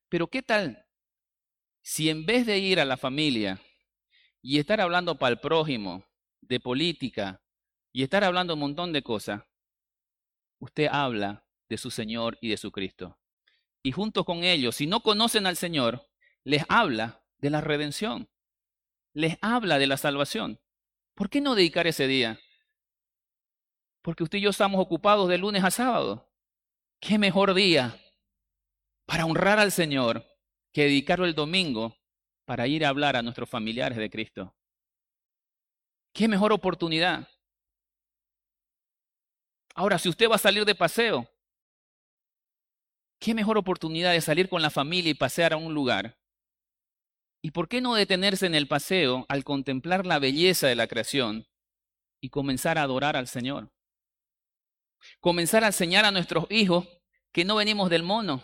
Pero 0.09 0.29
¿qué 0.29 0.43
tal 0.43 0.85
si 1.83 2.11
en 2.11 2.27
vez 2.27 2.47
de 2.47 2.59
ir 2.59 2.79
a 2.81 2.85
la 2.85 2.97
familia 2.97 3.61
y 4.47 4.61
estar 4.61 4.81
hablando 4.81 5.19
para 5.19 5.33
el 5.33 5.41
prójimo, 5.41 6.05
de 6.41 6.61
política, 6.61 7.43
y 7.93 8.05
estar 8.05 8.23
hablando 8.23 8.55
un 8.55 8.61
montón 8.61 8.93
de 8.93 9.03
cosas, 9.03 9.43
usted 10.61 10.87
habla 10.89 11.45
de 11.69 11.77
su 11.77 11.91
Señor 11.91 12.39
y 12.41 12.51
de 12.51 12.57
su 12.57 12.71
Cristo. 12.71 13.19
Y 13.83 13.91
junto 13.91 14.25
con 14.25 14.45
ellos, 14.45 14.77
si 14.77 14.87
no 14.87 15.01
conocen 15.01 15.47
al 15.47 15.57
Señor, 15.57 16.09
les 16.45 16.63
habla 16.69 17.25
de 17.39 17.51
la 17.51 17.61
redención, 17.61 18.31
les 19.15 19.37
habla 19.41 19.81
de 19.81 19.89
la 19.89 19.97
salvación. 19.97 20.61
¿Por 21.17 21.29
qué 21.29 21.41
no 21.41 21.57
dedicar 21.57 21.89
ese 21.89 22.07
día? 22.07 22.39
Porque 24.01 24.23
usted 24.23 24.39
y 24.39 24.43
yo 24.43 24.51
estamos 24.51 24.81
ocupados 24.81 25.29
de 25.29 25.39
lunes 25.39 25.65
a 25.65 25.73
sábado. 25.73 26.33
¿Qué 27.01 27.19
mejor 27.19 27.53
día 27.53 28.01
para 29.07 29.27
honrar 29.27 29.59
al 29.59 29.73
Señor 29.73 30.25
que 30.73 30.85
dedicarlo 30.85 31.25
el 31.25 31.35
domingo 31.35 31.96
para 32.47 32.67
ir 32.67 32.87
a 32.87 32.89
hablar 32.89 33.17
a 33.17 33.23
nuestros 33.23 33.51
familiares 33.51 33.99
de 33.99 34.09
Cristo? 34.09 34.55
¿Qué 36.15 36.27
mejor 36.29 36.53
oportunidad? 36.53 37.29
Ahora, 39.75 39.99
si 39.99 40.09
usted 40.09 40.31
va 40.31 40.37
a 40.37 40.39
salir 40.39 40.65
de 40.65 40.75
paseo, 40.75 41.29
¿qué 43.19 43.35
mejor 43.35 43.59
oportunidad 43.59 44.13
de 44.13 44.23
salir 44.23 44.49
con 44.49 44.63
la 44.63 44.71
familia 44.71 45.11
y 45.11 45.15
pasear 45.15 45.53
a 45.53 45.59
un 45.59 45.75
lugar 45.75 46.17
¿Y 47.47 47.53
por 47.53 47.69
qué 47.69 47.81
no 47.81 47.95
detenerse 47.95 48.45
en 48.47 48.57
el 48.57 48.67
paseo 48.67 49.25
al 49.29 49.45
contemplar 49.45 50.05
la 50.05 50.19
belleza 50.19 50.67
de 50.67 50.75
la 50.75 50.89
creación 50.89 51.47
y 52.21 52.31
comenzar 52.31 52.77
a 52.77 52.83
adorar 52.83 53.17
al 53.17 53.29
Señor? 53.29 53.71
Comenzar 55.21 55.63
a 55.63 55.69
enseñar 55.69 56.05
a 56.05 56.11
nuestros 56.11 56.47
hijos 56.51 56.89
que 57.31 57.45
no 57.45 57.55
venimos 57.55 57.89
del 57.89 58.03
mono, 58.03 58.43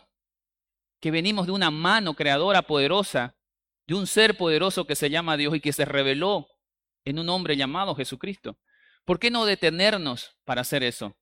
que 1.00 1.10
venimos 1.10 1.46
de 1.46 1.52
una 1.52 1.72
mano 1.72 2.14
creadora 2.14 2.62
poderosa, 2.62 3.34
de 3.92 3.98
un 3.98 4.06
ser 4.06 4.38
poderoso 4.38 4.86
que 4.86 4.96
se 4.96 5.10
llama 5.10 5.36
Dios 5.36 5.54
y 5.54 5.60
que 5.60 5.74
se 5.74 5.84
reveló 5.84 6.48
en 7.04 7.18
un 7.18 7.28
hombre 7.28 7.58
llamado 7.58 7.94
Jesucristo. 7.94 8.58
¿Por 9.04 9.18
qué 9.18 9.30
no 9.30 9.44
detenernos 9.44 10.34
para 10.44 10.62
hacer 10.62 10.82
eso? 10.82 11.14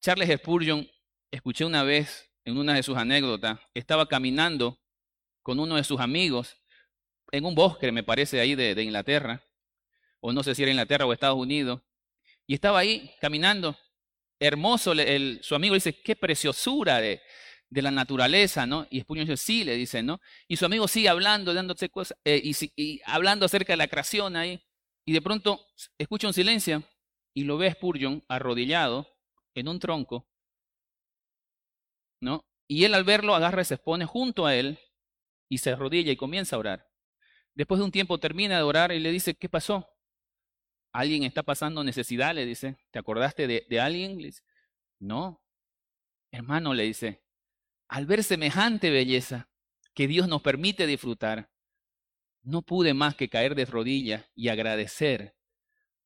Charles 0.00 0.40
Spurgeon, 0.40 0.88
escuché 1.30 1.66
una 1.66 1.82
vez 1.82 2.32
en 2.44 2.56
una 2.56 2.72
de 2.72 2.82
sus 2.82 2.96
anécdotas, 2.96 3.60
estaba 3.74 4.08
caminando 4.08 4.80
con 5.42 5.60
uno 5.60 5.76
de 5.76 5.84
sus 5.84 6.00
amigos 6.00 6.56
en 7.32 7.44
un 7.44 7.54
bosque, 7.54 7.92
me 7.92 8.02
parece, 8.02 8.40
ahí 8.40 8.54
de, 8.54 8.82
Inglaterra, 8.82 9.44
o 10.20 10.32
no 10.32 10.42
sé 10.42 10.54
si 10.54 10.62
era 10.62 10.70
Inglaterra 10.70 11.04
o 11.04 11.12
Estados 11.12 11.36
Unidos, 11.36 11.82
y 12.46 12.54
estaba 12.54 12.78
ahí 12.78 13.12
caminando, 13.20 13.76
hermoso, 14.40 14.92
el, 14.92 15.40
su 15.42 15.54
amigo 15.54 15.74
dice, 15.74 16.00
qué 16.00 16.16
preciosura 16.16 17.00
de, 17.00 17.20
la 17.70 17.90
naturaleza, 17.90 18.66
¿no? 18.66 18.86
Y 18.90 19.00
Spurgeon 19.00 19.26
dice, 19.26 19.36
sí, 19.36 19.64
le 19.64 19.74
dice, 19.76 20.02
¿no? 20.02 20.20
Y 20.48 20.56
su 20.56 20.64
amigo 20.64 20.88
sigue 20.88 21.08
hablando, 21.08 21.52
dándose 21.52 21.88
cosas, 21.90 22.16
eh, 22.24 22.40
y, 22.44 23.00
hablando 23.04 23.46
acerca 23.46 23.72
de 23.72 23.76
la 23.76 23.88
creación 23.88 24.36
ahí, 24.36 24.62
y 25.04 25.12
de 25.12 25.22
pronto 25.22 25.66
escucha 25.98 26.26
un 26.26 26.34
silencio 26.34 26.82
y 27.34 27.44
lo 27.44 27.58
ve 27.58 27.70
Spurgeon 27.70 28.24
arrodillado 28.28 29.06
en 29.54 29.68
un 29.68 29.78
tronco, 29.78 30.28
¿no? 32.20 32.44
Y 32.68 32.84
él 32.84 32.94
al 32.94 33.04
verlo 33.04 33.34
agarra 33.34 33.62
y 33.62 33.66
se 33.66 33.78
pone 33.78 34.06
junto 34.06 34.46
a 34.46 34.54
él 34.54 34.78
y 35.48 35.58
se 35.58 35.70
arrodilla 35.70 36.10
y 36.10 36.16
comienza 36.16 36.56
a 36.56 36.58
orar. 36.58 36.88
Después 37.54 37.78
de 37.78 37.84
un 37.84 37.92
tiempo 37.92 38.18
termina 38.18 38.56
de 38.56 38.62
orar 38.62 38.92
y 38.92 38.98
le 38.98 39.12
dice, 39.12 39.34
¿qué 39.34 39.48
pasó? 39.48 39.88
¿Alguien 40.96 41.24
está 41.24 41.42
pasando 41.42 41.84
necesidad? 41.84 42.34
Le 42.34 42.46
dice, 42.46 42.78
¿te 42.90 42.98
acordaste 42.98 43.46
de, 43.46 43.80
alguien? 43.80 44.16
Dice, 44.16 44.42
no. 44.98 45.42
Hermano, 46.30 46.72
le 46.72 46.84
dice, 46.84 47.22
al 47.86 48.06
ver 48.06 48.24
semejante 48.24 48.88
belleza 48.88 49.50
que 49.92 50.06
Dios 50.06 50.26
nos 50.26 50.40
permite 50.40 50.86
disfrutar, 50.86 51.50
no 52.40 52.62
pude 52.62 52.94
más 52.94 53.14
que 53.14 53.28
caer 53.28 53.54
de 53.54 53.66
rodillas 53.66 54.24
y 54.34 54.48
agradecer 54.48 55.36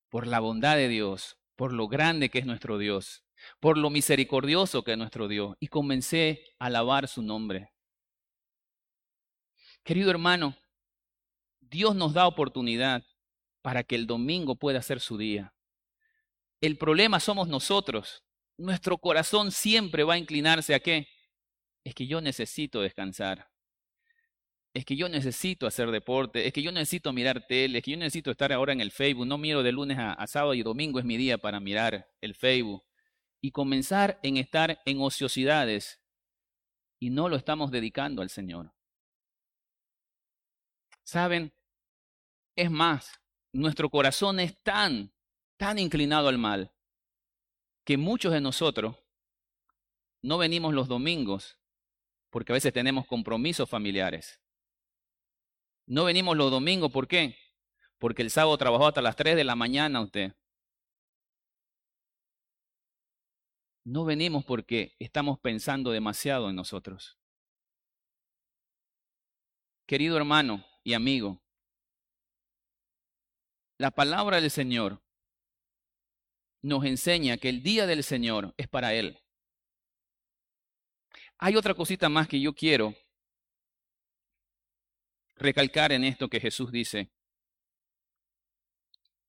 por 0.09 0.27
la 0.27 0.41
bondad 0.41 0.75
de 0.75 0.89
Dios, 0.89 1.39
por 1.55 1.73
lo 1.73 1.87
grande 1.87 2.29
que 2.29 2.41
es 2.41 2.47
nuestro 2.47 2.77
Dios, 2.77 3.25
por 3.61 3.79
lo 3.79 3.91
misericordioso 3.91 4.83
que 4.83 4.91
es 4.91 4.99
nuestro 4.99 5.29
Dios, 5.29 5.57
y 5.61 5.69
comencé 5.69 6.43
a 6.59 6.67
alabar 6.67 7.07
su 7.07 7.23
nombre. 7.23 7.73
Querido 9.85 10.11
hermano, 10.11 10.57
Dios 11.61 11.95
nos 11.95 12.13
da 12.13 12.27
oportunidad 12.27 13.05
para 13.63 13.85
que 13.85 13.95
el 13.95 14.07
domingo 14.07 14.57
pueda 14.57 14.83
ser 14.83 15.01
su 15.01 15.19
día. 15.19 15.55
El 16.61 16.77
problema 16.77 17.21
somos 17.21 17.49
nosotros. 17.49 18.23
Nuestro 18.59 18.99
corazón 18.99 19.51
siempre 19.51 20.05
va 20.05 20.15
a 20.15 20.19
inclinarse 20.19 20.75
a 20.75 20.81
qué? 20.81 21.09
Es 21.85 21.95
que 21.95 22.07
yo 22.07 22.21
necesito 22.21 22.83
descansar. 22.83 23.51
Es 24.73 24.85
que 24.85 24.95
yo 24.95 25.09
necesito 25.09 25.67
hacer 25.67 25.91
deporte, 25.91 26.47
es 26.47 26.53
que 26.53 26.63
yo 26.63 26.71
necesito 26.71 27.13
mirar 27.13 27.47
tele, 27.49 27.79
es 27.79 27.85
que 27.85 27.91
yo 27.91 27.97
necesito 27.97 28.31
estar 28.31 28.53
ahora 28.53 28.73
en 28.73 28.81
el 28.81 28.93
Facebook. 28.93 29.27
No 29.27 29.37
miro 29.37 29.63
de 29.63 29.73
lunes 29.73 29.99
a, 29.99 30.25
sábado 30.27 30.55
y 30.55 30.63
domingo 30.63 30.99
es 31.01 31.05
mi 31.05 31.17
día 31.17 31.39
para 31.39 31.59
mirar 31.59 32.09
el 32.21 32.35
Facebook 32.35 32.85
y 33.41 33.51
comenzar 33.51 34.21
en 34.23 34.37
estar 34.37 34.81
en 34.85 35.01
ociosidades 35.01 36.01
y 37.01 37.11
no 37.11 37.29
lo 37.29 37.37
estamos 37.37 37.71
dedicando 37.71 38.23
al 38.23 38.31
Señor. 38.31 38.73
¿Saben? 41.03 41.53
Es 42.55 42.71
más, 42.71 43.20
nuestro 43.53 43.91
corazón 43.91 44.41
es 44.41 44.61
tan, 44.63 45.13
tan 45.57 45.79
inclinado 45.79 46.29
al 46.29 46.39
mal 46.39 46.73
que 47.85 47.97
muchos 47.97 48.33
de 48.33 48.41
nosotros 48.41 48.97
no 50.23 50.39
venimos 50.39 50.75
los 50.75 50.89
domingos 50.89 51.59
porque 52.31 52.53
a 52.53 52.55
veces 52.55 52.73
tenemos 52.73 53.07
compromisos 53.07 53.69
familiares. 53.69 54.41
No 55.87 56.05
venimos 56.05 56.37
los 56.37 56.51
domingos, 56.51 56.93
¿por 56.93 57.09
qué? 57.09 57.37
Porque 57.99 58.23
el 58.23 58.31
sábado 58.31 58.57
trabajó 58.57 58.87
hasta 58.87 59.03
las 59.03 59.17
3 59.17 59.35
de 59.35 59.45
la 59.45 59.57
mañana 59.57 60.01
usted. 60.01 60.33
No 63.85 64.05
venimos 64.05 64.45
porque 64.45 64.95
estamos 65.01 65.41
pensando 65.41 65.91
demasiado 65.91 66.49
en 66.49 66.57
nosotros. 66.57 67.19
Querido 69.87 70.17
hermano 70.17 70.65
y 70.85 70.93
amigo, 70.93 71.43
la 73.81 73.91
palabra 73.91 74.43
del 74.43 74.51
Señor 74.51 75.03
nos 76.61 76.85
enseña 76.85 77.39
que 77.39 77.49
el 77.49 77.63
día 77.63 77.87
del 77.87 78.05
Señor 78.05 78.53
es 78.59 78.69
para 78.69 78.93
Él. 78.93 79.19
Hay 81.39 81.57
otra 81.57 81.73
cosita 81.73 82.11
más 82.11 82.29
que 82.29 82.39
yo 82.39 82.53
quiero 82.53 82.95
recalcar 85.37 85.93
en 85.93 86.05
esto 86.05 86.29
que 86.29 86.41
Jesús 86.41 86.71
dice. 86.71 87.11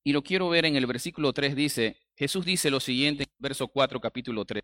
Y 0.03 0.11
lo 0.11 0.21
quiero 0.21 0.49
ver 0.49 0.65
en 0.65 0.75
el 0.75 0.85
versículo 0.85 1.31
3, 1.31 1.55
dice, 1.55 2.01
Jesús 2.17 2.43
dice 2.43 2.69
lo 2.69 2.81
siguiente, 2.81 3.27
verso 3.37 3.69
4, 3.69 4.01
capítulo 4.01 4.43
3. 4.43 4.61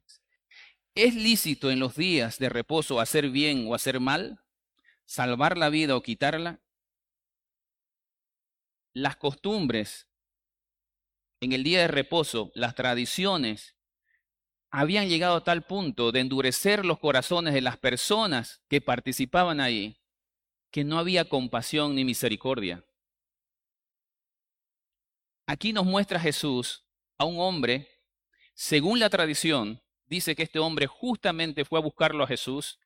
¿Es 0.95 1.15
lícito 1.15 1.71
en 1.71 1.79
los 1.79 1.95
días 1.95 2.39
de 2.39 2.49
reposo 2.49 2.99
hacer 2.99 3.29
bien 3.29 3.65
o 3.65 3.73
hacer 3.73 4.01
mal? 4.01 4.43
¿Salvar 5.05 5.57
la 5.57 5.69
vida 5.69 5.95
o 5.95 6.03
quitarla? 6.03 6.59
Las 8.97 9.15
costumbres 9.15 10.09
en 11.39 11.51
el 11.51 11.63
día 11.63 11.81
de 11.81 11.87
reposo, 11.87 12.51
las 12.55 12.73
tradiciones, 12.73 13.75
habían 14.71 15.07
llegado 15.07 15.35
a 15.35 15.43
tal 15.43 15.67
punto 15.67 16.11
de 16.11 16.21
endurecer 16.21 16.83
los 16.83 16.97
corazones 16.97 17.53
de 17.53 17.61
las 17.61 17.77
personas 17.77 18.63
que 18.67 18.81
participaban 18.81 19.59
ahí, 19.59 20.01
que 20.71 20.83
no 20.83 20.97
había 20.97 21.29
compasión 21.29 21.93
ni 21.93 22.05
misericordia. 22.05 22.87
Aquí 25.45 25.73
nos 25.73 25.85
muestra 25.85 26.19
Jesús 26.19 26.83
a 27.19 27.25
un 27.25 27.39
hombre, 27.39 28.01
según 28.55 28.99
la 28.99 29.11
tradición, 29.11 29.79
dice 30.07 30.35
que 30.35 30.41
este 30.41 30.57
hombre 30.57 30.87
justamente 30.87 31.65
fue 31.65 31.77
a 31.77 31.83
buscarlo 31.83 32.23
a 32.23 32.27
Jesús 32.27 32.79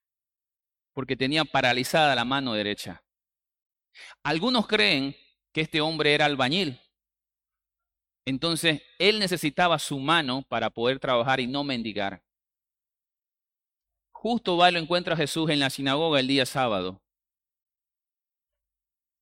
porque 0.91 1.15
tenía 1.15 1.45
paralizada 1.45 2.15
la 2.15 2.25
mano 2.25 2.53
derecha. 2.53 3.01
Algunos 4.23 4.67
creen 4.67 5.15
que 5.51 5.61
este 5.61 5.81
hombre 5.81 6.13
era 6.13 6.25
albañil. 6.25 6.79
Entonces, 8.25 8.81
él 8.99 9.19
necesitaba 9.19 9.79
su 9.79 9.99
mano 9.99 10.43
para 10.43 10.69
poder 10.69 10.99
trabajar 10.99 11.39
y 11.39 11.47
no 11.47 11.63
mendigar. 11.63 12.23
Justo 14.11 14.57
va 14.57 14.69
y 14.69 14.73
lo 14.73 14.79
encuentra 14.79 15.15
Jesús 15.15 15.49
en 15.49 15.59
la 15.59 15.69
sinagoga 15.69 16.19
el 16.19 16.27
día 16.27 16.45
sábado. 16.45 17.01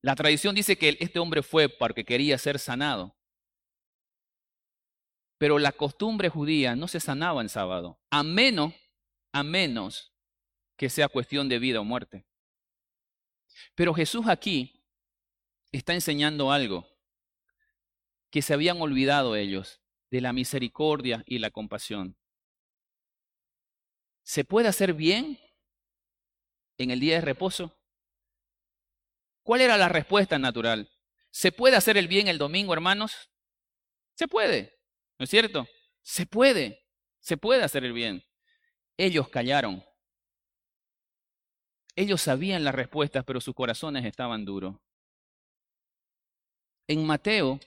La 0.01 0.15
tradición 0.15 0.55
dice 0.55 0.77
que 0.77 0.97
este 0.99 1.19
hombre 1.19 1.43
fue 1.43 1.69
porque 1.69 2.05
quería 2.05 2.37
ser 2.37 2.59
sanado. 2.59 3.15
Pero 5.37 5.57
la 5.57 5.71
costumbre 5.71 6.29
judía 6.29 6.75
no 6.75 6.87
se 6.89 6.99
sanaba 6.99 7.41
en 7.41 7.49
sábado, 7.49 7.99
a 8.09 8.23
menos, 8.23 8.73
a 9.31 9.43
menos 9.43 10.13
que 10.77 10.89
sea 10.89 11.07
cuestión 11.07 11.47
de 11.47 11.59
vida 11.59 11.79
o 11.79 11.85
muerte. 11.85 12.25
Pero 13.75 13.93
Jesús 13.93 14.27
aquí 14.27 14.78
está 15.71 15.93
enseñando 15.93 16.51
algo 16.51 16.87
que 18.29 18.41
se 18.41 18.53
habían 18.53 18.81
olvidado 18.81 19.35
ellos 19.35 19.81
de 20.11 20.21
la 20.21 20.33
misericordia 20.33 21.23
y 21.25 21.39
la 21.39 21.51
compasión. 21.51 22.17
¿Se 24.23 24.43
puede 24.43 24.67
hacer 24.67 24.93
bien 24.93 25.39
en 26.77 26.91
el 26.91 26.99
día 26.99 27.15
de 27.15 27.21
reposo? 27.21 27.75
¿Cuál 29.43 29.61
era 29.61 29.77
la 29.77 29.89
respuesta 29.89 30.37
natural? 30.37 30.91
¿Se 31.31 31.51
puede 31.51 31.75
hacer 31.75 31.97
el 31.97 32.07
bien 32.07 32.27
el 32.27 32.37
domingo, 32.37 32.73
hermanos? 32.73 33.31
Se 34.15 34.27
puede. 34.27 34.79
¿No 35.17 35.23
es 35.23 35.29
cierto? 35.29 35.67
Se 36.01 36.25
puede, 36.25 36.85
se 37.19 37.37
puede 37.37 37.63
hacer 37.63 37.83
el 37.83 37.93
bien. 37.93 38.23
Ellos 38.97 39.29
callaron. 39.29 39.83
Ellos 41.95 42.21
sabían 42.21 42.63
las 42.63 42.75
respuestas, 42.75 43.23
pero 43.25 43.41
sus 43.41 43.55
corazones 43.55 44.05
estaban 44.05 44.45
duros. 44.45 44.75
En 46.89 47.05
Mateo, 47.05 47.59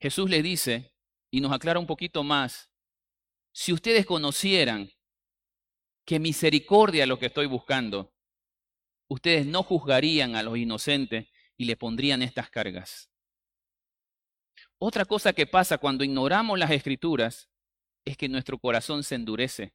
Jesús 0.00 0.30
le 0.30 0.40
dice, 0.40 0.94
y 1.30 1.42
nos 1.42 1.52
aclara 1.52 1.78
un 1.78 1.86
poquito 1.86 2.24
más, 2.24 2.70
si 3.52 3.74
ustedes 3.74 4.06
conocieran 4.06 4.90
que 6.06 6.18
misericordia 6.18 7.02
es 7.02 7.08
lo 7.10 7.18
que 7.18 7.26
estoy 7.26 7.44
buscando, 7.44 8.14
ustedes 9.10 9.44
no 9.44 9.62
juzgarían 9.62 10.34
a 10.34 10.42
los 10.42 10.56
inocentes 10.56 11.28
y 11.58 11.66
le 11.66 11.76
pondrían 11.76 12.22
estas 12.22 12.48
cargas. 12.48 13.10
Otra 14.78 15.04
cosa 15.04 15.34
que 15.34 15.46
pasa 15.46 15.76
cuando 15.76 16.04
ignoramos 16.04 16.58
las 16.58 16.70
escrituras 16.70 17.50
es 18.06 18.16
que 18.16 18.30
nuestro 18.30 18.58
corazón 18.58 19.04
se 19.04 19.16
endurece. 19.16 19.74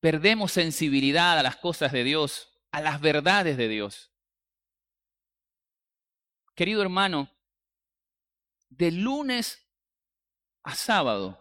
Perdemos 0.00 0.52
sensibilidad 0.52 1.38
a 1.38 1.42
las 1.42 1.56
cosas 1.56 1.92
de 1.92 2.02
Dios, 2.02 2.48
a 2.72 2.80
las 2.80 2.98
verdades 3.02 3.58
de 3.58 3.68
Dios. 3.68 4.13
Querido 6.54 6.82
hermano, 6.82 7.28
de 8.68 8.92
lunes 8.92 9.66
a 10.62 10.74
sábado. 10.74 11.40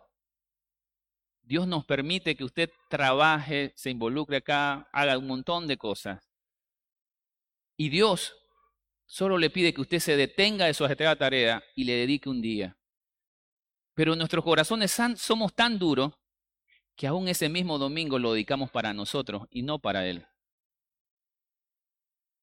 Dios 1.43 1.67
nos 1.67 1.85
permite 1.85 2.35
que 2.35 2.43
usted 2.43 2.71
trabaje, 2.89 3.73
se 3.75 3.91
involucre 3.91 4.37
acá, 4.37 4.89
haga 4.91 5.17
un 5.17 5.27
montón 5.27 5.67
de 5.67 5.77
cosas. 5.77 6.31
Y 7.77 7.89
Dios 7.89 8.35
solo 9.05 9.37
le 9.37 9.49
pide 9.49 9.73
que 9.73 9.81
usted 9.81 9.99
se 9.99 10.15
detenga 10.15 10.65
de 10.65 10.73
su 10.73 10.83
ajetreada 10.83 11.15
tarea 11.15 11.63
y 11.75 11.83
le 11.83 11.93
dedique 11.93 12.29
un 12.29 12.41
día. 12.41 12.77
Pero 13.93 14.15
nuestros 14.15 14.43
corazones 14.43 14.97
somos 15.17 15.53
tan 15.53 15.77
duros 15.77 16.13
que 16.95 17.05
aún 17.05 17.27
ese 17.27 17.49
mismo 17.49 17.77
domingo 17.77 18.17
lo 18.17 18.33
dedicamos 18.33 18.71
para 18.71 18.93
nosotros 18.93 19.47
y 19.51 19.61
no 19.61 19.79
para 19.79 20.07
Él. 20.07 20.25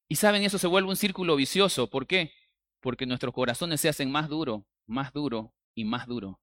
Y 0.09 0.16
saben, 0.16 0.42
eso 0.42 0.59
se 0.59 0.66
vuelve 0.66 0.90
un 0.90 0.96
círculo 0.96 1.37
vicioso. 1.37 1.88
¿Por 1.88 2.06
qué? 2.06 2.33
Porque 2.80 3.06
nuestros 3.06 3.34
corazones 3.34 3.80
se 3.80 3.88
hacen 3.88 4.10
más 4.10 4.28
duros, 4.28 4.62
más 4.86 5.12
duros 5.12 5.50
y 5.74 5.84
más 5.84 6.06
duros. 6.06 6.36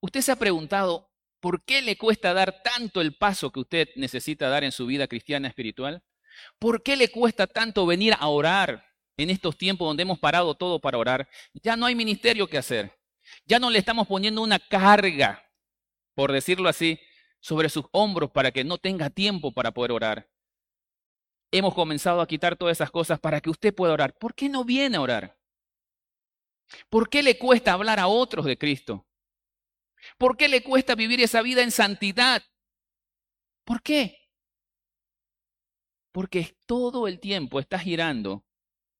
Usted 0.00 0.20
se 0.20 0.32
ha 0.32 0.36
preguntado, 0.36 1.10
¿por 1.40 1.64
qué 1.64 1.82
le 1.82 1.96
cuesta 1.96 2.32
dar 2.34 2.62
tanto 2.62 3.00
el 3.00 3.14
paso 3.14 3.50
que 3.50 3.60
usted 3.60 3.88
necesita 3.96 4.48
dar 4.48 4.64
en 4.64 4.72
su 4.72 4.86
vida 4.86 5.06
cristiana 5.06 5.48
espiritual? 5.48 6.02
¿Por 6.58 6.82
qué 6.82 6.96
le 6.96 7.08
cuesta 7.08 7.46
tanto 7.46 7.86
venir 7.86 8.14
a 8.18 8.28
orar 8.28 8.84
en 9.16 9.30
estos 9.30 9.56
tiempos 9.56 9.86
donde 9.86 10.02
hemos 10.02 10.18
parado 10.18 10.54
todo 10.54 10.80
para 10.80 10.98
orar? 10.98 11.28
Ya 11.54 11.76
no 11.76 11.86
hay 11.86 11.94
ministerio 11.94 12.46
que 12.46 12.58
hacer. 12.58 12.92
Ya 13.44 13.58
no 13.58 13.70
le 13.70 13.78
estamos 13.78 14.06
poniendo 14.06 14.42
una 14.42 14.58
carga, 14.58 15.50
por 16.14 16.32
decirlo 16.32 16.68
así, 16.68 17.00
sobre 17.40 17.68
sus 17.68 17.86
hombros 17.92 18.30
para 18.30 18.50
que 18.50 18.64
no 18.64 18.78
tenga 18.78 19.10
tiempo 19.10 19.52
para 19.52 19.72
poder 19.72 19.92
orar. 19.92 20.28
Hemos 21.52 21.74
comenzado 21.74 22.20
a 22.20 22.26
quitar 22.26 22.56
todas 22.56 22.76
esas 22.76 22.90
cosas 22.90 23.20
para 23.20 23.40
que 23.40 23.50
usted 23.50 23.74
pueda 23.74 23.92
orar. 23.92 24.14
¿Por 24.18 24.34
qué 24.34 24.48
no 24.48 24.64
viene 24.64 24.96
a 24.96 25.00
orar? 25.00 25.38
¿Por 26.88 27.08
qué 27.08 27.22
le 27.22 27.38
cuesta 27.38 27.72
hablar 27.72 28.00
a 28.00 28.08
otros 28.08 28.44
de 28.46 28.58
Cristo? 28.58 29.06
¿Por 30.18 30.36
qué 30.36 30.48
le 30.48 30.62
cuesta 30.62 30.94
vivir 30.94 31.20
esa 31.20 31.42
vida 31.42 31.62
en 31.62 31.70
santidad? 31.70 32.42
¿Por 33.64 33.82
qué? 33.82 34.18
Porque 36.12 36.56
todo 36.66 37.08
el 37.08 37.20
tiempo 37.20 37.60
está 37.60 37.78
girando. 37.78 38.44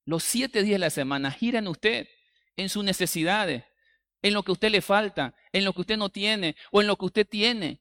Los 0.04 0.22
siete 0.22 0.62
días 0.62 0.76
de 0.76 0.86
la 0.86 0.90
semana 0.90 1.30
giran 1.30 1.66
usted 1.68 2.08
en 2.56 2.68
sus 2.68 2.84
necesidades, 2.84 3.64
en 4.22 4.34
lo 4.34 4.42
que 4.42 4.50
a 4.50 4.54
usted 4.54 4.70
le 4.70 4.82
falta, 4.82 5.34
en 5.52 5.64
lo 5.64 5.72
que 5.72 5.80
usted 5.80 5.96
no 5.96 6.10
tiene 6.10 6.56
o 6.70 6.80
en 6.80 6.86
lo 6.86 6.96
que 6.96 7.06
usted 7.06 7.26
tiene. 7.26 7.80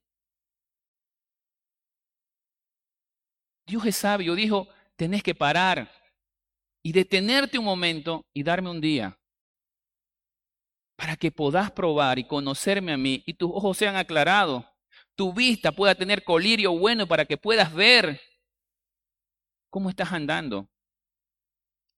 Dios 3.68 3.86
es 3.86 3.96
sabio, 3.96 4.36
dijo, 4.36 4.68
tenés 4.96 5.24
que 5.24 5.34
parar 5.34 5.92
y 6.84 6.92
detenerte 6.92 7.58
un 7.58 7.66
momento 7.66 8.26
y 8.34 8.44
darme 8.44 8.70
un 8.70 8.80
día 8.80 9.20
para 10.96 11.16
que 11.16 11.32
podás 11.32 11.72
probar 11.72 12.20
y 12.20 12.26
conocerme 12.26 12.94
a 12.94 12.98
mí 12.98 13.24
y 13.26 13.34
tus 13.34 13.52
ojos 13.52 13.78
sean 13.78 13.96
aclarados, 13.96 14.66
tu 15.16 15.34
vista 15.34 15.72
pueda 15.72 15.96
tener 15.96 16.24
colirio 16.24 16.78
bueno 16.78 17.08
para 17.08 17.26
que 17.26 17.38
puedas 17.38 17.74
ver 17.74 18.22
cómo 19.70 19.90
estás 19.90 20.12
andando 20.14 20.70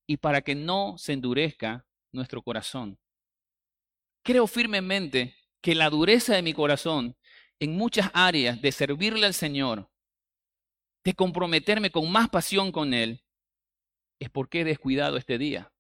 y 0.08 0.18
para 0.18 0.42
que 0.42 0.56
no 0.56 0.98
se 0.98 1.14
endurezca 1.14 1.86
nuestro 2.12 2.42
corazón. 2.42 2.98
Creo 4.24 4.48
firmemente 4.48 5.36
que 5.62 5.76
la 5.76 5.90
dureza 5.90 6.36
de 6.36 6.42
mi 6.42 6.54
corazón 6.54 7.16
en 7.60 7.76
muchas 7.76 8.10
áreas 8.14 8.62
de 8.62 8.72
servirle 8.72 9.26
al 9.26 9.34
Señor, 9.34 9.90
de 11.04 11.14
comprometerme 11.14 11.92
con 11.92 12.12
más 12.12 12.30
pasión 12.30 12.72
con 12.72 12.94
Él, 12.94 13.24
es 14.20 14.30
porque 14.30 14.62
he 14.62 14.64
descuidado 14.64 15.18
este 15.18 15.38
día. 15.38 15.72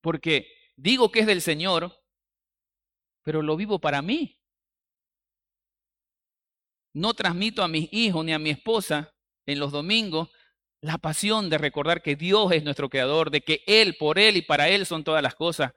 Porque 0.00 0.48
digo 0.76 1.10
que 1.10 1.20
es 1.20 1.26
del 1.26 1.42
Señor, 1.42 1.92
pero 3.22 3.42
lo 3.42 3.56
vivo 3.56 3.78
para 3.78 4.02
mí. 4.02 4.40
No 6.94 7.14
transmito 7.14 7.62
a 7.62 7.68
mis 7.68 7.88
hijos 7.92 8.24
ni 8.24 8.32
a 8.32 8.38
mi 8.38 8.50
esposa 8.50 9.14
en 9.46 9.58
los 9.58 9.72
domingos 9.72 10.28
la 10.80 10.98
pasión 10.98 11.50
de 11.50 11.58
recordar 11.58 12.02
que 12.02 12.16
Dios 12.16 12.52
es 12.52 12.62
nuestro 12.62 12.88
creador, 12.88 13.30
de 13.30 13.40
que 13.40 13.62
Él, 13.66 13.96
por 13.96 14.18
Él 14.18 14.36
y 14.36 14.42
para 14.42 14.68
Él 14.68 14.86
son 14.86 15.04
todas 15.04 15.22
las 15.22 15.34
cosas. 15.34 15.72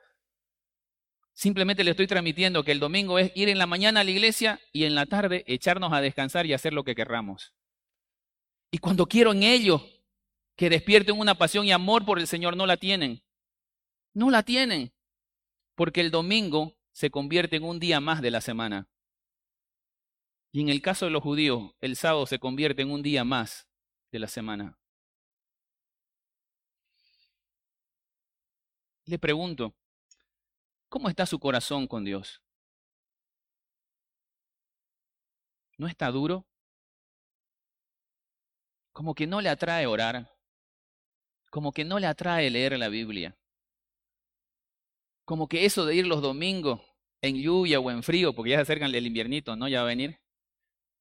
Simplemente 1.34 1.84
le 1.84 1.92
estoy 1.92 2.08
transmitiendo 2.08 2.64
que 2.64 2.72
el 2.72 2.80
domingo 2.80 3.18
es 3.18 3.32
ir 3.36 3.50
en 3.50 3.58
la 3.58 3.66
mañana 3.66 4.02
a 4.02 4.04
la 4.04 4.12
iglesia 4.12 4.60
y 4.72 4.84
en 4.84 4.96
la 4.96 5.06
tarde 5.06 5.44
echarnos 5.48 5.92
a 5.94 6.02
descansar 6.02 6.46
y 6.46 6.54
hacer 6.54 6.74
lo 6.74 6.84
que 6.84 6.94
querramos. 6.94 7.54
Y 8.70 8.78
cuando 8.78 9.08
quiero 9.08 9.32
en 9.32 9.44
ellos 9.44 9.82
que 10.56 10.70
despierten 10.70 11.18
una 11.18 11.36
pasión 11.36 11.66
y 11.66 11.72
amor 11.72 12.06
por 12.06 12.20
el 12.20 12.28
Señor, 12.28 12.56
no 12.56 12.66
la 12.66 12.78
tienen. 12.78 13.24
No 14.14 14.30
la 14.30 14.44
tienen, 14.44 14.94
porque 15.76 16.02
el 16.02 16.12
domingo 16.12 16.76
se 16.92 17.10
convierte 17.10 17.56
en 17.56 17.64
un 17.64 17.80
día 17.80 18.02
más 18.02 18.22
de 18.22 18.32
la 18.32 18.42
semana. 18.42 18.90
Y 20.52 20.60
en 20.62 20.70
el 20.70 20.82
caso 20.82 21.06
de 21.06 21.12
los 21.12 21.24
judíos, 21.24 21.74
el 21.80 21.96
sábado 21.96 22.26
se 22.26 22.38
convierte 22.38 22.82
en 22.82 22.92
un 22.92 23.02
día 23.02 23.24
más 23.24 23.70
de 24.12 24.20
la 24.20 24.28
semana. 24.28 24.78
Le 29.06 29.18
pregunto, 29.18 29.74
¿cómo 30.90 31.08
está 31.08 31.26
su 31.26 31.40
corazón 31.40 31.88
con 31.88 32.04
Dios? 32.04 32.42
¿No 35.78 35.88
está 35.88 36.12
duro? 36.12 36.46
Como 38.92 39.16
que 39.16 39.26
no 39.26 39.40
le 39.40 39.48
atrae 39.48 39.88
orar, 39.88 40.30
como 41.50 41.72
que 41.72 41.86
no 41.86 41.98
le 41.98 42.08
atrae 42.08 42.50
leer 42.50 42.78
la 42.78 42.90
Biblia 42.90 43.41
como 45.26 45.48
que 45.48 45.66
eso 45.66 45.86
de 45.86 45.96
ir 45.96 46.08
los 46.08 46.22
domingos 46.22 46.82
en 47.22 47.38
lluvia 47.38 47.80
o 47.80 47.92
en 47.92 48.04
frío, 48.04 48.34
porque 48.34 48.52
ya 48.52 48.58
se 48.58 48.64
acercan 48.64 48.94
el 48.94 49.06
inviernito, 49.06 49.56
¿no? 49.56 49.68
Ya 49.68 49.80
va 49.80 49.84
a 49.84 49.88
venir. 49.88 50.20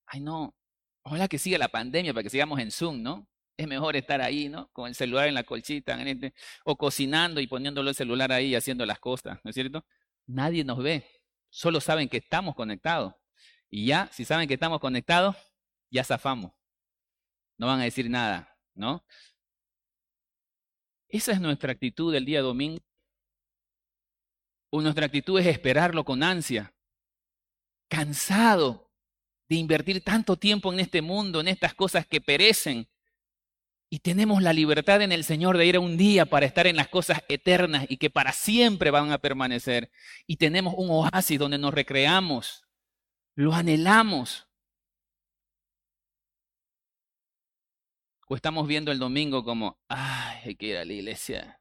Ay, 0.07 0.21
no. 0.21 0.55
Ojalá 1.03 1.29
que 1.29 1.39
siga 1.39 1.59
la 1.59 1.69
pandemia 1.69 2.13
para 2.13 2.23
que 2.23 2.31
sigamos 2.31 2.61
en 2.61 2.71
Zoom, 2.71 3.03
¿no? 3.03 3.29
Es 3.57 3.67
mejor 3.67 3.97
estar 3.97 4.21
ahí, 4.21 4.49
¿no? 4.49 4.69
Con 4.73 4.89
el 4.89 4.95
celular 4.95 5.29
en 5.29 5.35
la 5.35 5.45
colchita, 5.45 6.01
este, 6.03 6.35
o 6.65 6.77
cocinando 6.77 7.41
y 7.41 7.47
poniéndolo 7.47 7.91
el 7.91 7.97
celular 7.97 8.33
ahí, 8.33 8.55
haciendo 8.55 8.87
las 8.87 9.01
cosas, 9.01 9.39
¿no 9.45 9.51
es 9.51 9.55
cierto? 9.55 9.85
Nadie 10.27 10.65
nos 10.65 10.79
ve, 10.79 11.05
solo 11.51 11.81
saben 11.81 12.09
que 12.09 12.19
estamos 12.19 12.55
conectados. 12.55 13.15
Y 13.71 13.87
ya, 13.87 14.09
si 14.13 14.25
saben 14.25 14.49
que 14.49 14.55
estamos 14.55 14.81
conectados, 14.81 15.37
ya 15.91 16.05
zafamos. 16.05 16.53
No 17.59 17.67
van 17.67 17.81
a 17.81 17.85
decir 17.85 18.11
nada, 18.11 18.57
¿no? 18.75 19.05
Esa 21.09 21.33
es 21.33 21.41
nuestra 21.41 21.73
actitud 21.73 22.15
el 22.15 22.25
día 22.25 22.41
domingo 22.41 22.81
o 24.71 24.81
nuestra 24.81 25.07
actitud 25.07 25.39
es 25.39 25.47
esperarlo 25.47 26.05
con 26.05 26.23
ansia, 26.23 26.73
cansado 27.89 28.91
de 29.49 29.57
invertir 29.57 30.03
tanto 30.03 30.37
tiempo 30.37 30.73
en 30.73 30.79
este 30.79 31.03
mundo, 31.03 31.41
en 31.41 31.49
estas 31.49 31.75
cosas 31.75 32.07
que 32.07 32.21
perecen. 32.21 32.89
Y 33.93 33.99
tenemos 33.99 34.41
la 34.41 34.53
libertad 34.53 35.03
en 35.03 35.11
el 35.11 35.25
Señor 35.25 35.59
de 35.59 35.67
ir 35.67 35.75
a 35.75 35.81
un 35.81 35.97
día 35.97 36.25
para 36.25 36.47
estar 36.47 36.69
en 36.69 36.77
las 36.77 36.87
cosas 36.87 37.23
eternas 37.29 37.87
y 37.89 37.97
que 37.97 38.09
para 38.09 38.33
siempre 38.33 38.93
van 38.93 39.11
a 39.11 39.19
permanecer. 39.19 39.91
Y 40.29 40.37
tenemos 40.37 40.75
un 40.77 40.89
oasis 40.91 41.41
donde 41.41 41.59
nos 41.59 41.75
recreamos, 41.75 42.63
lo 43.35 43.53
anhelamos. 43.53 44.47
O 48.29 48.37
estamos 48.37 48.69
viendo 48.69 48.93
el 48.93 49.01
domingo 49.01 49.43
como, 49.43 49.81
ay, 49.89 50.39
hay 50.45 50.55
que 50.55 50.67
ir 50.67 50.77
a 50.77 50.85
la 50.85 50.93
iglesia 50.93 51.60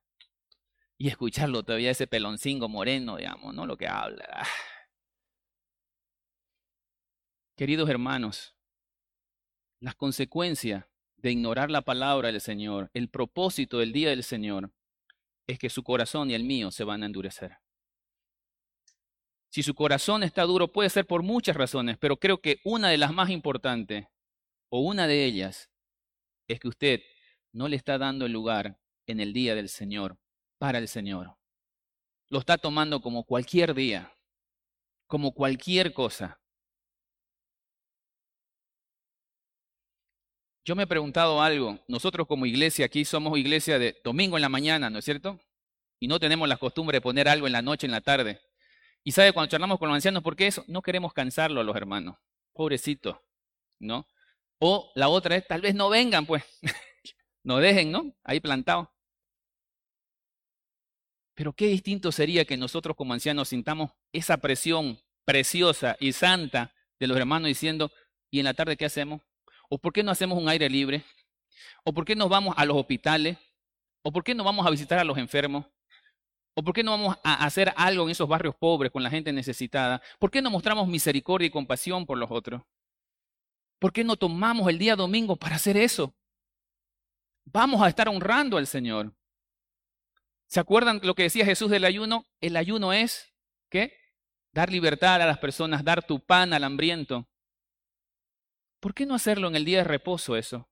y 0.99 1.07
escucharlo 1.07 1.63
todavía 1.63 1.91
ese 1.91 2.07
peloncingo 2.07 2.67
moreno, 2.67 3.15
digamos, 3.15 3.55
¿no? 3.55 3.65
Lo 3.65 3.77
que 3.77 3.87
habla. 3.87 4.45
Queridos 7.55 7.89
hermanos, 7.89 8.53
las 9.79 9.95
consecuencias 9.95 10.85
de 11.15 11.31
ignorar 11.31 11.71
la 11.71 11.81
palabra 11.81 12.31
del 12.31 12.41
Señor, 12.41 12.91
el 12.93 13.09
propósito 13.09 13.79
del 13.79 13.93
día 13.93 14.09
del 14.09 14.23
Señor, 14.23 14.73
es 15.47 15.57
que 15.57 15.69
su 15.69 15.83
corazón 15.83 16.31
y 16.31 16.33
el 16.33 16.43
mío 16.43 16.69
se 16.69 16.83
van 16.83 17.01
a 17.03 17.05
endurecer. 17.05 17.57
Si 19.49 19.63
su 19.63 19.73
corazón 19.73 20.23
está 20.23 20.43
duro, 20.43 20.67
puede 20.67 20.89
ser 20.89 21.07
por 21.07 21.23
muchas 21.23 21.55
razones, 21.55 21.97
pero 21.97 22.17
creo 22.17 22.41
que 22.41 22.59
una 22.65 22.89
de 22.89 22.97
las 22.97 23.13
más 23.13 23.29
importantes, 23.29 24.05
o 24.69 24.81
una 24.81 25.07
de 25.07 25.25
ellas, 25.25 25.71
es 26.47 26.59
que 26.59 26.67
usted 26.67 27.01
no 27.53 27.69
le 27.69 27.77
está 27.77 27.97
dando 27.97 28.25
el 28.25 28.33
lugar 28.33 28.79
en 29.07 29.21
el 29.21 29.33
día 29.33 29.55
del 29.55 29.69
Señor 29.69 30.19
para 30.59 30.77
el 30.77 30.87
Señor. 30.87 31.35
Lo 32.29 32.39
está 32.39 32.59
tomando 32.59 33.01
como 33.01 33.23
cualquier 33.23 33.73
día, 33.73 34.13
como 35.07 35.33
cualquier 35.33 35.93
cosa. 35.93 36.39
Yo 40.63 40.75
me 40.75 40.83
he 40.83 40.87
preguntado 40.87 41.41
algo. 41.41 41.79
Nosotros 41.87 42.27
como 42.27 42.45
iglesia 42.45 42.85
aquí 42.85 43.03
somos 43.03 43.39
iglesia 43.39 43.79
de 43.79 43.99
domingo 44.03 44.37
en 44.37 44.43
la 44.43 44.49
mañana, 44.49 44.91
¿no 44.91 44.99
es 44.99 45.05
cierto? 45.05 45.39
Y 45.99 46.07
no 46.07 46.19
tenemos 46.19 46.47
la 46.47 46.57
costumbre 46.57 46.97
de 46.97 47.01
poner 47.01 47.27
algo 47.27 47.47
en 47.47 47.53
la 47.53 47.63
noche, 47.63 47.87
en 47.87 47.91
la 47.91 48.01
tarde. 48.01 48.39
Y 49.03 49.11
sabe, 49.11 49.33
cuando 49.33 49.49
charlamos 49.49 49.79
con 49.79 49.87
los 49.87 49.95
ancianos, 49.95 50.21
¿por 50.21 50.35
qué 50.35 50.45
eso? 50.45 50.63
No 50.67 50.83
queremos 50.83 51.13
cansarlo 51.13 51.61
a 51.61 51.63
los 51.63 51.75
hermanos. 51.75 52.17
Pobrecito, 52.53 53.23
¿no? 53.79 54.05
O 54.59 54.91
la 54.93 55.09
otra 55.09 55.37
es, 55.37 55.47
tal 55.47 55.61
vez 55.61 55.73
no 55.73 55.89
vengan, 55.89 56.25
pues. 56.25 56.43
no 57.43 57.57
dejen, 57.57 57.91
¿no? 57.91 58.13
Ahí 58.23 58.39
plantados. 58.39 58.89
Pero 61.39 61.53
qué 61.53 61.67
distinto 61.67 62.11
sería 62.11 62.43
que 62.43 62.57
nosotros 62.57 62.97
como 62.97 63.13
ancianos 63.13 63.47
sintamos 63.47 63.91
esa 64.11 64.35
presión 64.35 64.99
preciosa 65.23 65.95
y 65.97 66.11
santa 66.11 66.73
de 66.99 67.07
los 67.07 67.17
hermanos 67.17 67.47
diciendo, 67.47 67.93
¿y 68.29 68.39
en 68.39 68.43
la 68.43 68.53
tarde 68.53 68.75
qué 68.75 68.83
hacemos? 68.83 69.21
¿O 69.69 69.77
por 69.77 69.93
qué 69.93 70.03
no 70.03 70.11
hacemos 70.11 70.37
un 70.37 70.49
aire 70.49 70.69
libre? 70.69 71.05
¿O 71.85 71.93
por 71.93 72.03
qué 72.03 72.13
no 72.13 72.27
vamos 72.27 72.55
a 72.57 72.65
los 72.65 72.75
hospitales? 72.75 73.37
¿O 74.01 74.11
por 74.11 74.21
qué 74.21 74.35
no 74.35 74.43
vamos 74.43 74.67
a 74.67 74.69
visitar 74.69 74.99
a 74.99 75.05
los 75.05 75.17
enfermos? 75.17 75.65
¿O 76.55 76.61
por 76.61 76.73
qué 76.73 76.83
no 76.83 76.91
vamos 76.91 77.15
a 77.23 77.45
hacer 77.45 77.71
algo 77.77 78.03
en 78.03 78.09
esos 78.09 78.27
barrios 78.27 78.55
pobres 78.55 78.91
con 78.91 79.01
la 79.01 79.09
gente 79.09 79.31
necesitada? 79.31 80.01
¿Por 80.19 80.31
qué 80.31 80.41
no 80.41 80.51
mostramos 80.51 80.89
misericordia 80.89 81.45
y 81.45 81.51
compasión 81.51 82.05
por 82.05 82.17
los 82.17 82.29
otros? 82.29 82.63
¿Por 83.79 83.93
qué 83.93 84.03
no 84.03 84.17
tomamos 84.17 84.67
el 84.67 84.77
día 84.77 84.97
domingo 84.97 85.37
para 85.37 85.55
hacer 85.55 85.77
eso? 85.77 86.13
Vamos 87.45 87.81
a 87.81 87.87
estar 87.87 88.09
honrando 88.09 88.57
al 88.57 88.67
Señor. 88.67 89.13
¿Se 90.49 90.59
acuerdan 90.59 90.99
lo 91.03 91.13
que 91.13 91.23
decía 91.23 91.45
Jesús 91.45 91.69
del 91.69 91.85
ayuno? 91.85 92.25
El 92.41 92.57
ayuno 92.57 92.91
es, 92.91 93.31
¿qué? 93.69 93.93
Dar 94.51 94.71
libertad 94.71 95.21
a 95.21 95.27
las 95.27 95.37
personas, 95.37 95.83
dar 95.83 96.05
tu 96.05 96.25
pan 96.25 96.53
al 96.53 96.63
hambriento. 96.63 97.29
¿Por 98.79 98.95
qué 98.95 99.05
no 99.05 99.13
hacerlo 99.13 99.47
en 99.47 99.55
el 99.55 99.63
día 99.63 99.79
de 99.79 99.83
reposo 99.83 100.35
eso? 100.35 100.67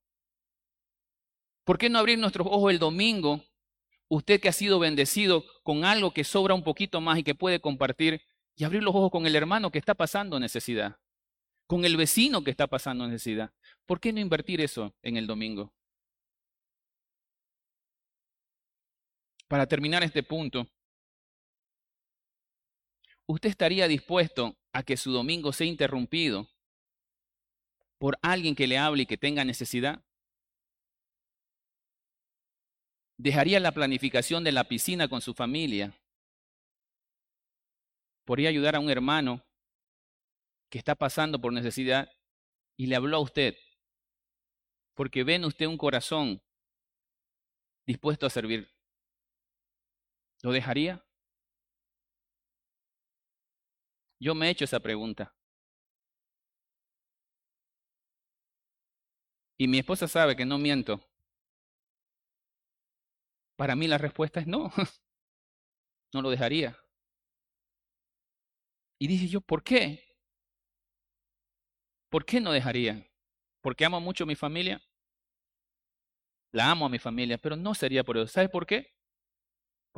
¿Por 1.64 1.78
qué 1.78 1.88
no 1.88 2.00
abrir 2.00 2.18
nuestros 2.18 2.48
ojos 2.48 2.72
el 2.72 2.80
domingo? 2.80 3.44
Usted 4.08 4.40
que 4.40 4.48
ha 4.48 4.52
sido 4.52 4.80
bendecido 4.80 5.44
con 5.62 5.84
algo 5.84 6.12
que 6.12 6.24
sobra 6.24 6.54
un 6.54 6.64
poquito 6.64 7.00
más 7.00 7.18
y 7.18 7.22
que 7.22 7.36
puede 7.36 7.60
compartir 7.60 8.22
y 8.56 8.64
abrir 8.64 8.82
los 8.82 8.96
ojos 8.96 9.12
con 9.12 9.26
el 9.26 9.36
hermano 9.36 9.70
que 9.70 9.78
está 9.78 9.94
pasando 9.94 10.40
necesidad, 10.40 10.96
con 11.68 11.84
el 11.84 11.96
vecino 11.96 12.42
que 12.42 12.50
está 12.50 12.66
pasando 12.66 13.06
necesidad. 13.06 13.52
¿Por 13.86 14.00
qué 14.00 14.12
no 14.12 14.18
invertir 14.18 14.60
eso 14.60 14.96
en 15.02 15.16
el 15.16 15.28
domingo? 15.28 15.72
Para 19.48 19.66
terminar 19.66 20.02
este 20.02 20.22
punto, 20.22 20.68
¿usted 23.26 23.48
estaría 23.48 23.88
dispuesto 23.88 24.58
a 24.72 24.82
que 24.82 24.98
su 24.98 25.10
domingo 25.10 25.52
sea 25.54 25.66
interrumpido 25.66 26.46
por 27.98 28.18
alguien 28.20 28.54
que 28.54 28.66
le 28.66 28.76
hable 28.76 29.02
y 29.02 29.06
que 29.06 29.16
tenga 29.16 29.46
necesidad? 29.46 30.04
¿Dejaría 33.16 33.58
la 33.58 33.72
planificación 33.72 34.44
de 34.44 34.52
la 34.52 34.64
piscina 34.64 35.08
con 35.08 35.22
su 35.22 35.32
familia? 35.32 35.98
¿Podría 38.26 38.50
ayudar 38.50 38.76
a 38.76 38.80
un 38.80 38.90
hermano 38.90 39.42
que 40.70 40.76
está 40.76 40.94
pasando 40.94 41.40
por 41.40 41.54
necesidad 41.54 42.12
y 42.76 42.86
le 42.86 42.96
habló 42.96 43.16
a 43.16 43.20
usted? 43.20 43.56
Porque 44.94 45.24
ven 45.24 45.46
usted 45.46 45.66
un 45.66 45.78
corazón 45.78 46.42
dispuesto 47.86 48.26
a 48.26 48.30
servir. 48.30 48.77
¿Lo 50.42 50.52
dejaría? 50.52 51.04
Yo 54.20 54.34
me 54.34 54.46
he 54.46 54.50
hecho 54.50 54.64
esa 54.64 54.80
pregunta. 54.80 55.34
Y 59.58 59.68
mi 59.68 59.78
esposa 59.78 60.08
sabe 60.08 60.36
que 60.36 60.44
no 60.46 60.56
miento. 60.58 61.00
Para 63.56 63.76
mí 63.76 63.86
la 63.88 63.98
respuesta 63.98 64.40
es 64.40 64.46
no. 64.46 64.72
No 66.12 66.22
lo 66.22 66.30
dejaría. 66.30 66.76
Y 69.00 69.06
dije 69.08 69.28
yo, 69.28 69.40
¿por 69.40 69.62
qué? 69.62 70.04
¿Por 72.10 72.24
qué 72.26 72.40
no 72.40 72.52
dejaría? 72.52 73.06
¿Porque 73.62 73.84
amo 73.84 74.00
mucho 74.00 74.24
a 74.24 74.26
mi 74.26 74.34
familia? 74.34 74.82
La 76.52 76.70
amo 76.70 76.84
a 76.84 76.88
mi 76.90 76.98
familia, 76.98 77.38
pero 77.38 77.56
no 77.56 77.74
sería 77.74 78.04
por 78.04 78.18
eso. 78.18 78.26
¿Sabe 78.26 78.50
por 78.50 78.66
qué? 78.66 78.97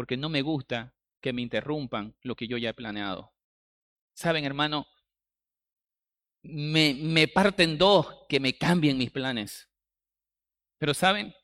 Porque 0.00 0.16
no 0.16 0.30
me 0.30 0.40
gusta 0.40 0.94
que 1.20 1.34
me 1.34 1.42
interrumpan 1.42 2.16
lo 2.22 2.34
que 2.34 2.48
yo 2.48 2.56
ya 2.56 2.70
he 2.70 2.72
planeado. 2.74 3.34
Saben, 4.14 4.46
hermano, 4.46 4.86
me, 6.40 6.94
me 6.94 7.28
parten 7.28 7.76
dos 7.76 8.24
que 8.26 8.40
me 8.40 8.56
cambien 8.56 8.96
mis 8.96 9.10
planes. 9.10 9.68
Pero 10.78 10.94
saben, 10.94 11.34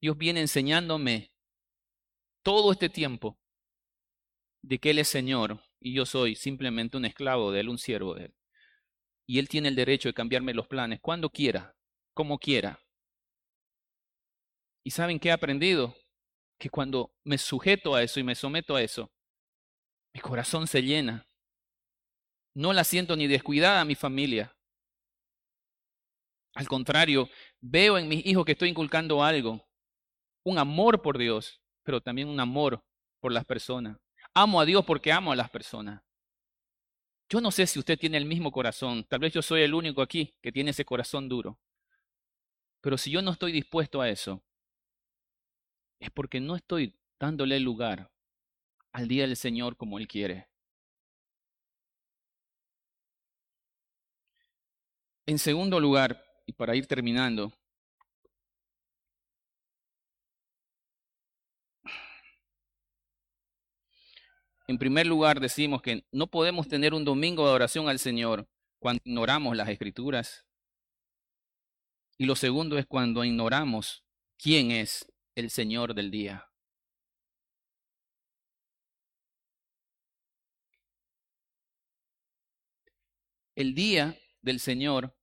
Dios 0.00 0.16
viene 0.16 0.40
enseñándome 0.40 1.34
todo 2.42 2.72
este 2.72 2.88
tiempo 2.88 3.38
de 4.62 4.78
que 4.78 4.88
Él 4.88 4.98
es 4.98 5.08
Señor 5.08 5.62
y 5.78 5.92
yo 5.92 6.06
soy 6.06 6.34
simplemente 6.34 6.96
un 6.96 7.04
esclavo 7.04 7.52
de 7.52 7.60
Él, 7.60 7.68
un 7.68 7.76
siervo 7.76 8.14
de 8.14 8.24
Él. 8.24 8.34
Y 9.26 9.38
Él 9.38 9.50
tiene 9.50 9.68
el 9.68 9.76
derecho 9.76 10.08
de 10.08 10.14
cambiarme 10.14 10.54
los 10.54 10.66
planes 10.66 11.00
cuando 11.02 11.28
quiera, 11.28 11.76
como 12.14 12.38
quiera. 12.38 12.80
¿Y 14.82 14.92
saben 14.92 15.20
qué 15.20 15.28
he 15.28 15.32
aprendido? 15.32 15.94
Que 16.58 16.70
cuando 16.70 17.12
me 17.24 17.38
sujeto 17.38 17.94
a 17.94 18.02
eso 18.02 18.20
y 18.20 18.24
me 18.24 18.34
someto 18.34 18.76
a 18.76 18.82
eso, 18.82 19.10
mi 20.12 20.20
corazón 20.20 20.66
se 20.66 20.82
llena. 20.82 21.26
No 22.54 22.72
la 22.72 22.84
siento 22.84 23.16
ni 23.16 23.26
descuidada 23.26 23.82
a 23.82 23.84
mi 23.84 23.94
familia. 23.94 24.56
Al 26.54 26.68
contrario, 26.68 27.28
veo 27.60 27.98
en 27.98 28.08
mis 28.08 28.24
hijos 28.24 28.46
que 28.46 28.52
estoy 28.52 28.70
inculcando 28.70 29.22
algo, 29.22 29.68
un 30.42 30.58
amor 30.58 31.02
por 31.02 31.18
Dios, 31.18 31.60
pero 31.82 32.00
también 32.00 32.28
un 32.28 32.40
amor 32.40 32.82
por 33.20 33.30
las 33.30 33.44
personas. 33.44 33.98
Amo 34.32 34.60
a 34.60 34.64
Dios 34.64 34.84
porque 34.86 35.12
amo 35.12 35.32
a 35.32 35.36
las 35.36 35.50
personas. 35.50 36.02
Yo 37.28 37.40
no 37.40 37.50
sé 37.50 37.66
si 37.66 37.78
usted 37.78 37.98
tiene 37.98 38.16
el 38.16 38.24
mismo 38.24 38.50
corazón, 38.52 39.04
tal 39.04 39.18
vez 39.18 39.34
yo 39.34 39.42
soy 39.42 39.62
el 39.62 39.74
único 39.74 40.00
aquí 40.00 40.34
que 40.40 40.52
tiene 40.52 40.70
ese 40.70 40.84
corazón 40.84 41.28
duro. 41.28 41.58
Pero 42.80 42.96
si 42.96 43.10
yo 43.10 43.20
no 43.20 43.32
estoy 43.32 43.52
dispuesto 43.52 44.00
a 44.00 44.08
eso, 44.08 44.42
es 46.00 46.10
porque 46.10 46.40
no 46.40 46.56
estoy 46.56 46.94
dándole 47.18 47.60
lugar 47.60 48.10
al 48.92 49.08
día 49.08 49.26
del 49.26 49.36
Señor 49.36 49.76
como 49.76 49.98
Él 49.98 50.08
quiere. 50.08 50.48
En 55.26 55.38
segundo 55.38 55.80
lugar, 55.80 56.24
y 56.46 56.52
para 56.52 56.76
ir 56.76 56.86
terminando, 56.86 57.52
en 64.68 64.78
primer 64.78 65.06
lugar 65.06 65.40
decimos 65.40 65.82
que 65.82 66.06
no 66.12 66.28
podemos 66.28 66.68
tener 66.68 66.94
un 66.94 67.04
domingo 67.04 67.46
de 67.46 67.54
oración 67.54 67.88
al 67.88 67.98
Señor 67.98 68.48
cuando 68.78 69.02
ignoramos 69.04 69.56
las 69.56 69.68
escrituras. 69.68 70.46
Y 72.18 72.26
lo 72.26 72.36
segundo 72.36 72.78
es 72.78 72.86
cuando 72.86 73.24
ignoramos 73.24 74.04
quién 74.38 74.70
es 74.70 75.12
el 75.36 75.50
Señor 75.50 75.94
del 75.94 76.10
día. 76.10 76.50
El 83.54 83.74
día 83.74 84.18
del 84.40 84.60
Señor 84.60 85.14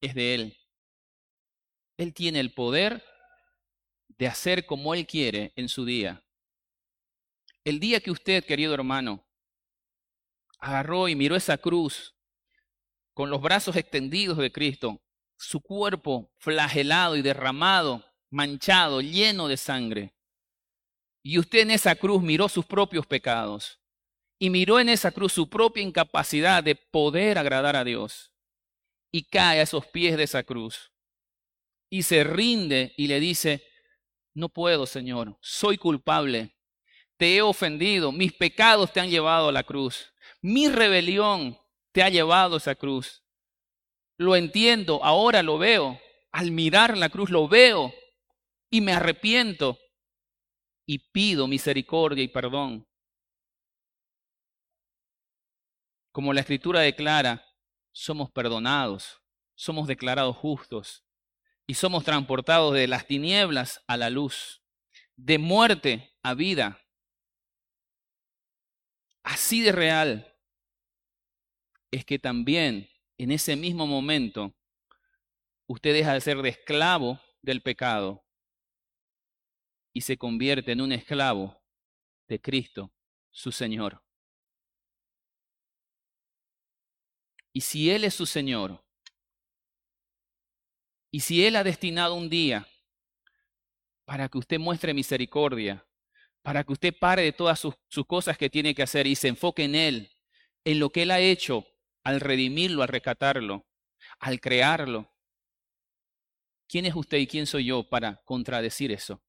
es 0.00 0.14
de 0.14 0.34
Él. 0.34 0.58
Él 1.96 2.12
tiene 2.14 2.40
el 2.40 2.52
poder 2.52 3.04
de 4.08 4.26
hacer 4.26 4.66
como 4.66 4.94
Él 4.94 5.06
quiere 5.06 5.52
en 5.56 5.68
su 5.68 5.84
día. 5.84 6.24
El 7.64 7.78
día 7.78 8.00
que 8.00 8.10
usted, 8.10 8.44
querido 8.44 8.74
hermano, 8.74 9.24
agarró 10.58 11.08
y 11.08 11.14
miró 11.14 11.36
esa 11.36 11.58
cruz 11.58 12.16
con 13.14 13.30
los 13.30 13.40
brazos 13.40 13.76
extendidos 13.76 14.38
de 14.38 14.50
Cristo, 14.50 15.00
su 15.36 15.60
cuerpo 15.60 16.32
flagelado 16.38 17.16
y 17.16 17.22
derramado 17.22 18.07
manchado, 18.30 19.00
lleno 19.00 19.48
de 19.48 19.56
sangre. 19.56 20.14
Y 21.22 21.38
usted 21.38 21.60
en 21.60 21.70
esa 21.72 21.94
cruz 21.94 22.22
miró 22.22 22.48
sus 22.48 22.64
propios 22.64 23.06
pecados. 23.06 23.80
Y 24.38 24.50
miró 24.50 24.78
en 24.78 24.88
esa 24.88 25.10
cruz 25.10 25.32
su 25.32 25.48
propia 25.48 25.82
incapacidad 25.82 26.62
de 26.62 26.76
poder 26.76 27.38
agradar 27.38 27.76
a 27.76 27.84
Dios. 27.84 28.32
Y 29.10 29.24
cae 29.24 29.60
a 29.60 29.62
esos 29.62 29.86
pies 29.86 30.16
de 30.16 30.24
esa 30.24 30.42
cruz. 30.42 30.92
Y 31.90 32.02
se 32.02 32.22
rinde 32.22 32.94
y 32.96 33.08
le 33.08 33.18
dice, 33.18 33.66
no 34.34 34.48
puedo, 34.48 34.86
Señor, 34.86 35.36
soy 35.40 35.78
culpable, 35.78 36.54
te 37.16 37.36
he 37.36 37.42
ofendido, 37.42 38.12
mis 38.12 38.32
pecados 38.32 38.92
te 38.92 39.00
han 39.00 39.10
llevado 39.10 39.48
a 39.48 39.52
la 39.52 39.64
cruz, 39.64 40.12
mi 40.40 40.68
rebelión 40.68 41.58
te 41.92 42.02
ha 42.02 42.08
llevado 42.08 42.54
a 42.54 42.58
esa 42.58 42.76
cruz. 42.76 43.24
Lo 44.16 44.36
entiendo, 44.36 45.02
ahora 45.02 45.42
lo 45.42 45.58
veo, 45.58 46.00
al 46.30 46.52
mirar 46.52 46.96
la 46.96 47.08
cruz 47.08 47.30
lo 47.30 47.48
veo, 47.48 47.92
y 48.70 48.80
me 48.80 48.92
arrepiento 48.92 49.78
y 50.86 50.98
pido 51.10 51.46
misericordia 51.46 52.24
y 52.24 52.28
perdón. 52.28 52.86
Como 56.12 56.32
la 56.32 56.40
escritura 56.40 56.80
declara, 56.80 57.44
somos 57.92 58.30
perdonados, 58.30 59.22
somos 59.54 59.86
declarados 59.86 60.36
justos 60.36 61.04
y 61.66 61.74
somos 61.74 62.04
transportados 62.04 62.74
de 62.74 62.86
las 62.86 63.06
tinieblas 63.06 63.82
a 63.86 63.96
la 63.96 64.10
luz, 64.10 64.62
de 65.16 65.38
muerte 65.38 66.16
a 66.22 66.34
vida. 66.34 66.80
Así 69.22 69.60
de 69.60 69.72
real 69.72 70.34
es 71.90 72.04
que 72.04 72.18
también 72.18 72.88
en 73.18 73.30
ese 73.30 73.56
mismo 73.56 73.86
momento 73.86 74.54
usted 75.66 75.92
deja 75.92 76.14
de 76.14 76.20
ser 76.20 76.40
de 76.40 76.50
esclavo 76.50 77.20
del 77.42 77.62
pecado 77.62 78.24
y 79.98 80.00
se 80.00 80.16
convierte 80.16 80.70
en 80.70 80.80
un 80.80 80.92
esclavo 80.92 81.60
de 82.28 82.40
Cristo, 82.40 82.92
su 83.32 83.50
Señor. 83.50 84.00
Y 87.52 87.62
si 87.62 87.90
Él 87.90 88.04
es 88.04 88.14
su 88.14 88.24
Señor, 88.24 88.80
y 91.10 91.18
si 91.18 91.44
Él 91.44 91.56
ha 91.56 91.64
destinado 91.64 92.14
un 92.14 92.30
día 92.30 92.64
para 94.04 94.28
que 94.28 94.38
usted 94.38 94.60
muestre 94.60 94.94
misericordia, 94.94 95.84
para 96.42 96.62
que 96.62 96.74
usted 96.74 96.94
pare 96.96 97.22
de 97.22 97.32
todas 97.32 97.58
sus, 97.58 97.74
cosas 98.06 98.38
que 98.38 98.48
tiene 98.48 98.76
que 98.76 98.84
hacer 98.84 99.08
y 99.08 99.16
se 99.16 99.26
enfoque 99.26 99.64
en 99.64 99.74
Él, 99.74 100.12
en 100.62 100.78
lo 100.78 100.90
que 100.90 101.02
Él 101.02 101.10
ha 101.10 101.18
hecho 101.18 101.66
al 102.04 102.20
redimirlo, 102.20 102.82
al 102.82 102.88
rescatarlo, 102.88 103.66
al 104.20 104.40
crearlo. 104.40 105.12
¿Quién 106.68 106.86
es 106.86 106.94
usted 106.94 107.18
y 107.18 107.26
quién 107.26 107.48
soy 107.48 107.64
yo 107.64 107.82
para 107.82 108.22
contradecir 108.24 108.92
eso? 108.92 109.20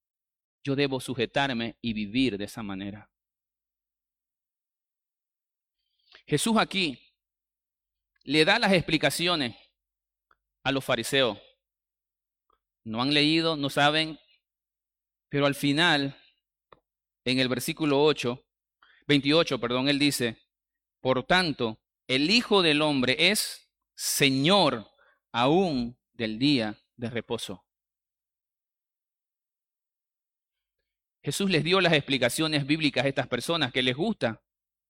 Yo 0.64 0.76
debo 0.76 0.99
sujetarme 0.99 1.78
y 1.82 1.93
vivir 1.93 2.38
de 2.38 2.45
esa 2.45 2.64
manera. 2.64 3.10
Jesús 6.28 6.57
aquí 6.57 6.99
le 8.24 8.45
da 8.45 8.60
las 8.60 8.74
explicaciones 8.74 9.55
a 10.64 10.72
los 10.72 10.86
fariseos. 10.86 11.39
No 12.84 13.01
han 13.01 13.14
leído, 13.14 13.55
no 13.55 13.70
saben, 13.70 14.20
pero 15.30 15.45
al 15.45 15.55
final 15.55 16.16
en 17.26 17.39
el 17.39 17.47
versículo 17.47 18.03
8, 18.03 18.43
28, 19.07 19.60
perdón, 19.60 19.89
él 19.89 19.99
dice, 19.99 20.38
por 21.01 21.24
tanto, 21.24 21.80
el 22.07 22.30
Hijo 22.30 22.62
del 22.62 22.82
Hombre 22.82 23.16
es 23.32 23.70
Señor 23.95 24.88
aún 25.32 25.99
del 26.14 26.39
día 26.39 26.80
de 26.95 27.10
reposo. 27.10 27.66
Jesús 31.22 31.49
les 31.49 31.63
dio 31.63 31.82
las 31.82 31.93
explicaciones 31.93 32.65
bíblicas 32.65 33.05
a 33.05 33.07
estas 33.07 33.28
personas 33.28 33.72
que 33.72 33.82
les 33.82 33.95
gusta 33.95 34.41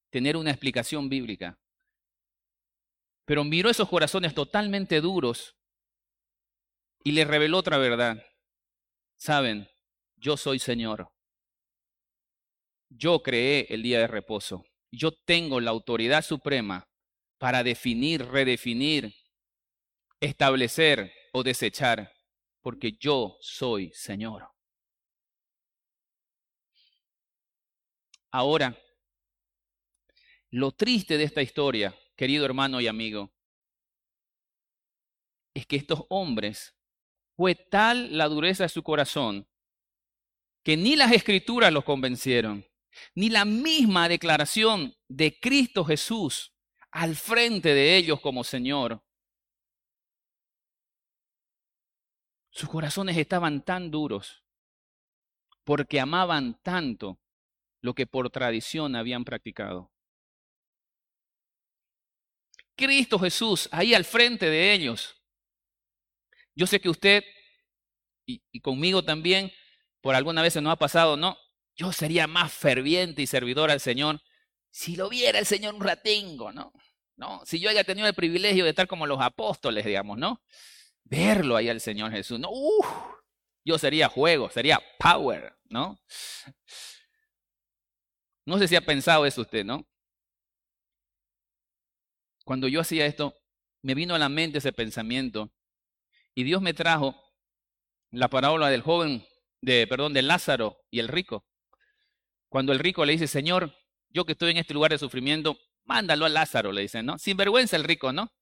tener 0.09 0.37
una 0.37 0.51
explicación 0.51 1.09
bíblica. 1.09 1.59
Pero 3.25 3.43
miró 3.43 3.69
esos 3.69 3.89
corazones 3.89 4.33
totalmente 4.33 5.01
duros 5.01 5.55
y 7.03 7.11
les 7.11 7.27
reveló 7.27 7.57
otra 7.57 7.77
verdad. 7.77 8.23
Saben, 9.17 9.69
yo 10.17 10.37
soy 10.37 10.59
Señor. 10.59 11.11
Yo 12.89 13.21
creé 13.21 13.67
el 13.69 13.83
día 13.83 13.99
de 13.99 14.07
reposo. 14.07 14.65
Yo 14.91 15.11
tengo 15.11 15.59
la 15.59 15.71
autoridad 15.71 16.23
suprema 16.23 16.87
para 17.37 17.63
definir, 17.63 18.25
redefinir, 18.25 19.13
establecer 20.19 21.13
o 21.31 21.43
desechar, 21.43 22.11
porque 22.61 22.93
yo 22.99 23.37
soy 23.39 23.91
Señor. 23.93 24.49
Ahora, 28.31 28.77
lo 30.51 30.71
triste 30.71 31.17
de 31.17 31.23
esta 31.23 31.41
historia, 31.41 31.95
querido 32.15 32.45
hermano 32.45 32.79
y 32.79 32.87
amigo, 32.87 33.31
es 35.53 35.65
que 35.65 35.75
estos 35.75 36.05
hombres 36.09 36.75
fue 37.35 37.55
tal 37.55 38.17
la 38.17 38.27
dureza 38.27 38.63
de 38.63 38.69
su 38.69 38.83
corazón 38.83 39.47
que 40.63 40.77
ni 40.77 40.95
las 40.95 41.11
escrituras 41.11 41.73
los 41.73 41.83
convencieron, 41.83 42.65
ni 43.15 43.29
la 43.29 43.45
misma 43.45 44.09
declaración 44.09 44.95
de 45.07 45.39
Cristo 45.39 45.85
Jesús 45.85 46.53
al 46.91 47.15
frente 47.15 47.73
de 47.73 47.95
ellos 47.97 48.19
como 48.19 48.43
Señor. 48.43 49.03
Sus 52.51 52.69
corazones 52.69 53.17
estaban 53.17 53.63
tan 53.63 53.89
duros 53.89 54.43
porque 55.63 55.99
amaban 55.99 56.59
tanto 56.61 57.19
lo 57.81 57.93
que 57.93 58.07
por 58.07 58.29
tradición 58.29 58.95
habían 58.95 59.25
practicado. 59.25 59.91
Cristo 62.75 63.19
Jesús 63.19 63.67
ahí 63.71 63.93
al 63.93 64.05
frente 64.05 64.49
de 64.49 64.73
ellos. 64.73 65.21
Yo 66.55 66.65
sé 66.65 66.79
que 66.79 66.89
usted 66.89 67.23
y, 68.25 68.61
conmigo 68.61 69.03
también 69.03 69.51
por 70.01 70.15
alguna 70.15 70.41
vez 70.41 70.53
se 70.53 70.61
nos 70.61 70.71
ha 70.71 70.77
pasado, 70.77 71.17
no, 71.17 71.37
yo 71.75 71.91
sería 71.91 72.27
más 72.27 72.53
ferviente 72.53 73.21
y 73.21 73.27
servidor 73.27 73.71
al 73.71 73.79
Señor 73.79 74.21
si 74.71 74.95
lo 74.95 75.09
viera 75.09 75.39
el 75.39 75.45
Señor 75.45 75.73
un 75.73 75.81
ratingo, 75.81 76.51
¿no? 76.51 76.71
¿no? 77.17 77.41
Si 77.45 77.59
yo 77.59 77.69
haya 77.69 77.83
tenido 77.83 78.07
el 78.07 78.13
privilegio 78.13 78.63
de 78.63 78.69
estar 78.69 78.87
como 78.87 79.05
los 79.05 79.19
apóstoles, 79.19 79.85
digamos, 79.85 80.17
¿no? 80.17 80.41
Verlo 81.03 81.57
ahí 81.57 81.67
al 81.67 81.81
Señor 81.81 82.11
Jesús, 82.11 82.39
¿no? 82.39 82.49
yo 83.65 83.77
sería 83.77 84.07
juego, 84.07 84.49
sería 84.49 84.81
power, 84.97 85.53
¿no? 85.65 85.99
No 88.49 88.57
sé 88.57 88.67
si 88.67 88.75
ha 88.75 88.81
pensado 88.81 89.27
eso 89.27 89.41
usted, 89.41 89.63
¿no? 89.63 89.87
Cuando 92.43 92.67
yo 92.67 92.81
hacía 92.81 93.05
esto, 93.05 93.35
me 93.83 93.93
vino 93.93 94.15
a 94.15 94.17
la 94.17 94.27
mente 94.27 94.57
ese 94.57 94.73
pensamiento 94.73 95.51
y 96.33 96.45
Dios 96.45 96.59
me 96.59 96.73
trajo 96.73 97.15
la 98.09 98.27
parábola 98.27 98.71
del 98.71 98.81
joven, 98.81 99.23
de, 99.61 99.85
perdón, 99.85 100.13
de 100.13 100.23
Lázaro 100.23 100.81
y 100.89 100.97
el 100.97 101.09
rico. 101.09 101.45
Cuando 102.47 102.73
el 102.73 102.79
rico 102.79 103.05
le 103.05 103.11
dice, 103.11 103.27
Señor, 103.27 103.71
yo 104.09 104.25
que 104.25 104.31
estoy 104.31 104.49
en 104.49 104.57
este 104.57 104.73
lugar 104.73 104.89
de 104.89 104.97
sufrimiento, 104.97 105.59
mándalo 105.83 106.25
a 106.25 106.29
Lázaro, 106.29 106.71
le 106.71 106.81
dicen, 106.81 107.05
¿no? 107.05 107.19
Sin 107.19 107.37
vergüenza 107.37 107.75
el 107.75 107.83
rico, 107.83 108.11
¿no? 108.11 108.33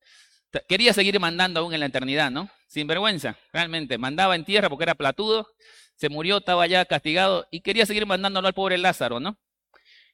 Quería 0.69 0.93
seguir 0.93 1.19
mandando 1.19 1.59
aún 1.59 1.73
en 1.73 1.81
la 1.81 1.87
eternidad, 1.87 2.31
¿no? 2.31 2.49
Sin 2.69 2.87
vergüenza, 2.87 3.37
realmente. 3.51 3.97
Mandaba 3.97 4.37
en 4.37 4.45
tierra 4.45 4.69
porque 4.69 4.83
era 4.83 4.95
platudo, 4.95 5.49
se 5.97 6.07
murió, 6.07 6.37
estaba 6.37 6.65
ya 6.65 6.85
castigado 6.85 7.45
y 7.51 7.59
quería 7.59 7.85
seguir 7.85 8.05
mandándolo 8.05 8.47
al 8.47 8.53
pobre 8.53 8.77
Lázaro, 8.77 9.19
¿no? 9.19 9.37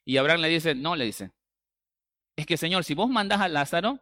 Y 0.06 0.18
Abraham 0.18 0.41
le 0.41 0.49
dice, 0.49 0.76
no, 0.76 0.95
le 0.95 1.06
dice, 1.06 1.32
es 2.36 2.45
que 2.45 2.58
Señor, 2.58 2.84
si 2.84 2.93
vos 2.93 3.10
mandás 3.10 3.41
a 3.41 3.47
Lázaro, 3.47 3.99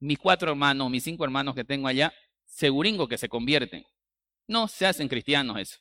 mis 0.00 0.18
cuatro 0.18 0.50
hermanos, 0.50 0.90
mis 0.90 1.04
cinco 1.04 1.24
hermanos 1.24 1.54
que 1.54 1.64
tengo 1.64 1.88
allá, 1.88 2.12
seguringo 2.44 3.08
que 3.08 3.18
se 3.18 3.28
convierten. 3.28 3.84
No 4.48 4.68
se 4.68 4.86
hacen 4.86 5.08
cristianos 5.08 5.58
eso. 5.58 5.78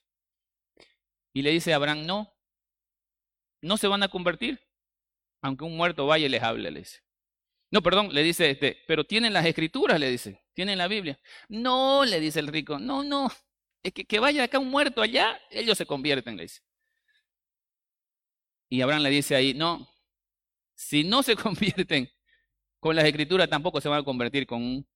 Y 1.33 1.41
le 1.41 1.51
dice 1.51 1.73
a 1.73 1.77
Abraham, 1.77 2.05
no, 2.05 2.33
no 3.61 3.77
se 3.77 3.87
van 3.87 4.03
a 4.03 4.09
convertir, 4.09 4.59
aunque 5.41 5.63
un 5.63 5.77
muerto 5.77 6.05
vaya 6.05 6.25
y 6.25 6.29
les 6.29 6.43
hable, 6.43 6.69
le 6.71 6.79
dice. 6.79 7.01
No, 7.71 7.81
perdón, 7.81 8.13
le 8.13 8.21
dice 8.21 8.49
este, 8.49 8.83
pero 8.85 9.05
tienen 9.05 9.31
las 9.31 9.45
escrituras, 9.45 9.99
le 9.99 10.09
dice, 10.09 10.43
tienen 10.53 10.77
la 10.77 10.87
Biblia. 10.87 11.19
No, 11.47 12.03
le 12.03 12.19
dice 12.19 12.39
el 12.39 12.47
rico, 12.47 12.79
no, 12.79 13.03
no, 13.03 13.31
es 13.81 13.93
que, 13.93 14.05
que 14.05 14.19
vaya 14.19 14.43
acá 14.43 14.59
un 14.59 14.69
muerto 14.69 15.01
allá, 15.01 15.39
ellos 15.49 15.77
se 15.77 15.85
convierten, 15.85 16.35
le 16.35 16.43
dice. 16.43 16.61
Y 18.71 18.79
Abraham 18.81 19.03
le 19.03 19.09
dice 19.09 19.35
ahí, 19.35 19.53
no, 19.53 19.85
si 20.75 21.03
no 21.03 21.23
se 21.23 21.35
convierten 21.35 22.09
con 22.79 22.95
las 22.95 23.03
escrituras, 23.03 23.49
tampoco 23.49 23.81
se 23.81 23.89
van 23.89 23.99
a 23.99 24.03
convertir 24.05 24.47
con, 24.47 24.87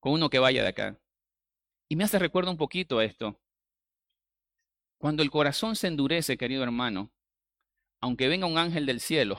con 0.00 0.12
uno 0.12 0.30
que 0.30 0.38
vaya 0.38 0.62
de 0.62 0.68
acá. 0.68 0.98
Y 1.86 1.96
me 1.96 2.04
hace 2.04 2.18
recuerdo 2.18 2.50
un 2.50 2.56
poquito 2.56 2.98
a 2.98 3.04
esto. 3.04 3.38
Cuando 4.96 5.22
el 5.22 5.30
corazón 5.30 5.76
se 5.76 5.86
endurece, 5.86 6.38
querido 6.38 6.62
hermano, 6.62 7.12
aunque 8.00 8.26
venga 8.26 8.46
un 8.46 8.56
ángel 8.56 8.86
del 8.86 9.00
cielo, 9.00 9.38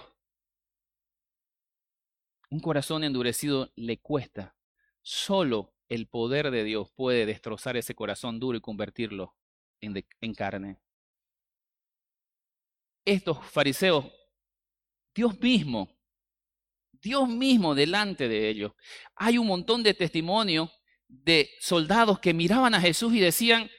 un 2.52 2.60
corazón 2.60 3.04
endurecido 3.04 3.72
le 3.76 3.97
cuesta. 3.97 4.56
Solo 5.02 5.74
el 5.88 6.06
poder 6.06 6.52
de 6.52 6.64
Dios 6.64 6.91
puede 6.91 7.26
destrozar 7.26 7.78
ese 7.78 7.95
corazón 7.95 8.39
duro 8.39 8.60
y 8.60 8.62
convertirlo 8.62 9.36
en, 9.82 10.06
en 10.22 10.34
carne. 10.36 10.78
Estos 13.06 13.43
fariseos, 13.45 14.06
Dios 15.14 15.39
mismo, 15.39 16.00
Dios 17.02 17.28
mismo 17.28 17.76
delante 17.76 18.28
de 18.28 18.50
ellos. 18.50 18.74
Hay 19.16 19.38
un 19.38 19.47
montón 19.47 19.84
de 19.84 19.93
testimonios 19.93 20.70
de 21.08 21.50
soldados 21.60 22.20
que 22.20 22.34
miraban 22.34 22.74
a 22.76 22.82
Jesús 22.82 23.14
y 23.14 23.20
decían, 23.20 23.70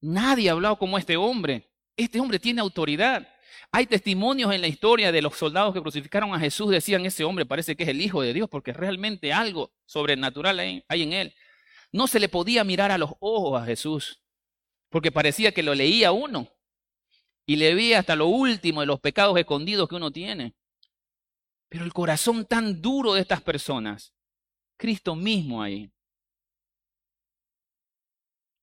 nadie 0.00 0.48
ha 0.48 0.52
hablado 0.52 0.78
como 0.78 0.98
este 0.98 1.16
hombre. 1.16 1.70
Este 1.96 2.20
hombre 2.20 2.38
tiene 2.38 2.60
autoridad. 2.60 3.28
Hay 3.70 3.86
testimonios 3.86 4.52
en 4.54 4.62
la 4.62 4.68
historia 4.68 5.12
de 5.12 5.20
los 5.20 5.36
soldados 5.36 5.74
que 5.74 5.82
crucificaron 5.82 6.34
a 6.34 6.40
Jesús, 6.40 6.70
decían, 6.70 7.04
ese 7.04 7.24
hombre 7.24 7.44
parece 7.44 7.76
que 7.76 7.82
es 7.82 7.88
el 7.90 8.00
Hijo 8.00 8.22
de 8.22 8.32
Dios, 8.32 8.48
porque 8.48 8.72
realmente 8.72 9.32
algo 9.32 9.72
sobrenatural 9.84 10.58
hay, 10.58 10.84
en 10.88 11.12
él. 11.12 11.34
No 11.92 12.06
se 12.06 12.20
le 12.20 12.28
podía 12.28 12.64
mirar 12.64 12.90
a 12.90 12.98
los 12.98 13.10
ojos 13.20 13.60
a 13.60 13.66
Jesús, 13.66 14.22
porque 14.88 15.12
parecía 15.12 15.52
que 15.52 15.62
lo 15.62 15.74
leía 15.74 16.12
uno 16.12 16.50
y 17.48 17.56
le 17.56 17.74
veía 17.74 18.00
hasta 18.00 18.14
lo 18.14 18.26
último 18.26 18.82
de 18.82 18.86
los 18.86 19.00
pecados 19.00 19.38
escondidos 19.38 19.88
que 19.88 19.94
uno 19.94 20.10
tiene. 20.10 20.54
Pero 21.70 21.82
el 21.82 21.94
corazón 21.94 22.44
tan 22.44 22.82
duro 22.82 23.14
de 23.14 23.22
estas 23.22 23.40
personas, 23.40 24.12
Cristo 24.76 25.16
mismo 25.16 25.62
ahí, 25.62 25.90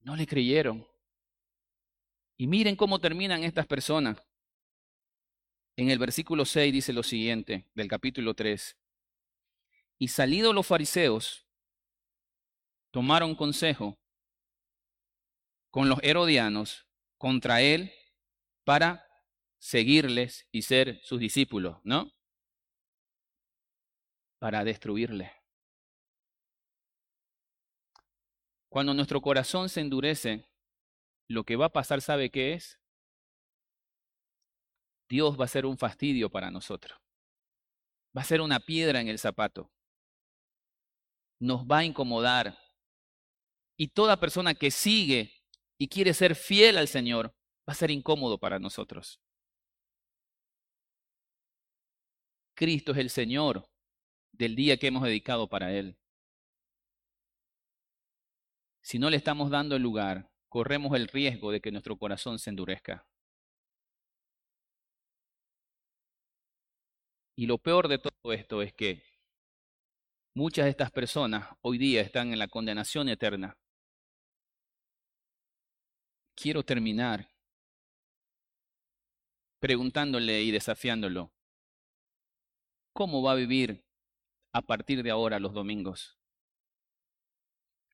no 0.02 0.16
le 0.16 0.28
creyeron. 0.28 0.88
Y 2.38 2.46
miren 2.46 2.76
cómo 2.76 3.00
terminan 3.00 3.44
estas 3.44 3.66
personas. 3.66 4.22
En 5.78 5.90
el 5.90 5.98
versículo 5.98 6.46
6 6.46 6.72
dice 6.72 6.94
lo 6.94 7.02
siguiente 7.02 7.66
del 7.74 7.88
capítulo 7.88 8.36
3. 8.36 8.78
Y 9.98 10.10
salidos 10.10 10.54
los 10.54 10.68
fariseos, 10.68 11.48
tomaron 12.92 13.34
consejo 13.34 13.98
con 15.72 15.90
los 15.90 15.98
herodianos 16.04 16.86
contra 17.18 17.64
él 17.64 17.92
para 18.66 19.08
seguirles 19.60 20.48
y 20.52 20.64
ser 20.64 21.00
sus 21.04 21.20
discípulos, 21.20 21.78
¿no? 21.84 22.12
Para 24.40 24.64
destruirles. 24.64 25.32
Cuando 28.70 28.94
nuestro 28.94 29.22
corazón 29.22 29.70
se 29.70 29.80
endurece, 29.80 30.50
lo 31.30 31.44
que 31.44 31.56
va 31.56 31.68
a 31.68 31.74
pasar, 31.74 32.02
¿sabe 32.02 32.30
qué 32.30 32.54
es? 32.54 32.80
Dios 35.08 35.40
va 35.40 35.46
a 35.46 35.50
ser 35.50 35.66
un 35.66 35.78
fastidio 35.78 36.30
para 36.30 36.52
nosotros. 36.52 37.00
Va 38.16 38.22
a 38.22 38.26
ser 38.26 38.42
una 38.42 38.60
piedra 38.60 39.00
en 39.00 39.08
el 39.08 39.20
zapato. 39.20 39.72
Nos 41.40 41.66
va 41.66 41.80
a 41.80 41.84
incomodar. 41.86 42.58
Y 43.78 43.90
toda 43.90 44.20
persona 44.20 44.56
que 44.56 44.72
sigue 44.72 45.32
y 45.78 45.88
quiere 45.88 46.14
ser 46.14 46.36
fiel 46.36 46.78
al 46.78 46.88
Señor 46.88 47.35
va 47.68 47.74
a 47.74 47.76
ser 47.76 47.92
incómodo 47.92 48.38
para 48.38 48.60
nosotros. 48.60 49.20
Cristo 52.56 52.94
es 52.94 52.98
el 53.00 53.10
Señor 53.10 53.68
del 54.32 54.56
día 54.56 54.78
que 54.78 54.88
hemos 54.88 55.04
dedicado 55.04 55.50
para 55.50 55.74
Él. 55.74 55.98
Si 58.82 59.00
no 59.00 59.10
le 59.10 59.18
estamos 59.18 59.50
dando 59.50 59.76
el 59.76 59.82
lugar, 59.82 60.32
corremos 60.48 60.96
el 60.96 61.08
riesgo 61.08 61.52
de 61.52 61.60
que 61.60 61.72
nuestro 61.72 61.98
corazón 61.98 62.40
se 62.40 62.50
endurezca. 62.50 63.06
Y 67.38 67.48
lo 67.48 67.58
peor 67.58 67.88
de 67.90 67.98
todo 68.00 68.32
esto 68.32 68.62
es 68.62 68.74
que 68.74 69.04
muchas 70.34 70.66
de 70.66 70.72
estas 70.72 70.92
personas 70.92 71.50
hoy 71.62 71.78
día 71.78 72.02
están 72.02 72.32
en 72.32 72.40
la 72.40 72.48
condenación 72.48 73.10
eterna. 73.10 73.58
Quiero 76.36 76.64
terminar 76.64 77.35
preguntándole 79.66 80.44
y 80.44 80.52
desafiándolo, 80.52 81.34
¿cómo 82.94 83.24
va 83.24 83.32
a 83.32 83.36
vivir 83.36 83.84
a 84.54 84.62
partir 84.62 85.02
de 85.02 85.10
ahora 85.10 85.40
los 85.40 85.56
domingos? 85.56 86.20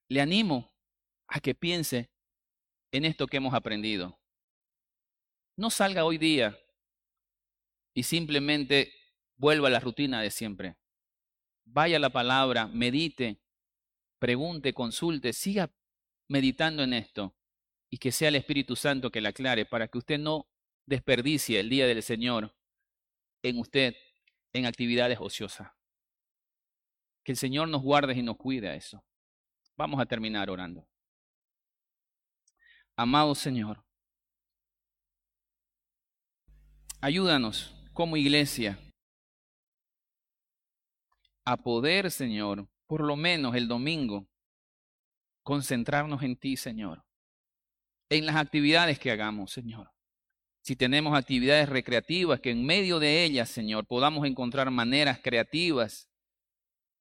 Le 0.10 0.20
animo 0.20 0.76
a 1.28 1.40
que 1.40 1.56
piense 1.56 2.12
en 2.92 3.06
esto 3.06 3.26
que 3.26 3.38
hemos 3.38 3.54
aprendido. 3.54 4.20
No 5.56 5.70
salga 5.70 6.04
hoy 6.04 6.18
día 6.18 6.60
y 7.94 8.04
simplemente 8.04 8.92
vuelva 9.38 9.70
a 9.70 9.72
la 9.72 9.80
rutina 9.80 10.22
de 10.22 10.30
siempre. 10.30 10.76
Vaya 11.64 11.96
a 11.96 12.02
la 12.02 12.10
palabra, 12.10 12.68
medite, 12.68 13.40
pregunte, 14.20 14.74
consulte, 14.74 15.32
siga 15.32 15.72
meditando 16.28 16.84
en 16.84 16.92
esto 16.92 17.34
y 17.90 17.98
que 17.98 18.12
sea 18.12 18.28
el 18.28 18.36
Espíritu 18.36 18.76
Santo 18.76 19.10
que 19.10 19.22
la 19.22 19.30
aclare 19.30 19.66
para 19.66 19.88
que 19.88 20.00
usted 20.00 20.20
no 20.20 20.51
desperdicie 20.86 21.60
el 21.60 21.70
día 21.70 21.88
del 21.88 22.04
Señor 22.04 22.56
en 23.44 23.60
usted 23.60 23.96
en 24.54 24.66
actividades 24.66 25.20
ociosas. 25.20 25.72
Que 27.24 27.34
el 27.34 27.38
Señor 27.38 27.70
nos 27.70 27.82
guarde 27.82 28.14
y 28.14 28.22
nos 28.22 28.38
cuide 28.38 28.76
eso. 28.76 29.04
Vamos 29.78 30.00
a 30.02 30.06
terminar 30.06 30.50
orando. 30.50 30.88
Amado 32.96 33.34
Señor, 33.34 33.84
ayúdanos 37.00 37.74
como 37.94 38.18
iglesia 38.18 38.78
a 41.46 41.58
poder, 41.58 42.12
Señor, 42.12 42.68
por 42.86 43.02
lo 43.02 43.16
menos 43.16 43.56
el 43.56 43.68
domingo, 43.68 44.28
concentrarnos 45.44 46.22
en 46.22 46.36
ti, 46.36 46.58
Señor, 46.58 47.04
en 48.10 48.26
las 48.26 48.36
actividades 48.36 49.00
que 49.00 49.10
hagamos, 49.10 49.52
Señor. 49.52 49.92
Si 50.62 50.76
tenemos 50.76 51.18
actividades 51.18 51.68
recreativas, 51.70 52.39
que 52.39 52.51
en 52.51 52.64
medio 52.66 52.99
de 52.99 53.24
ellas, 53.24 53.49
Señor, 53.49 53.88
podamos 53.88 54.28
encontrar 54.28 54.70
maneras 54.70 55.20
creativas 55.22 56.07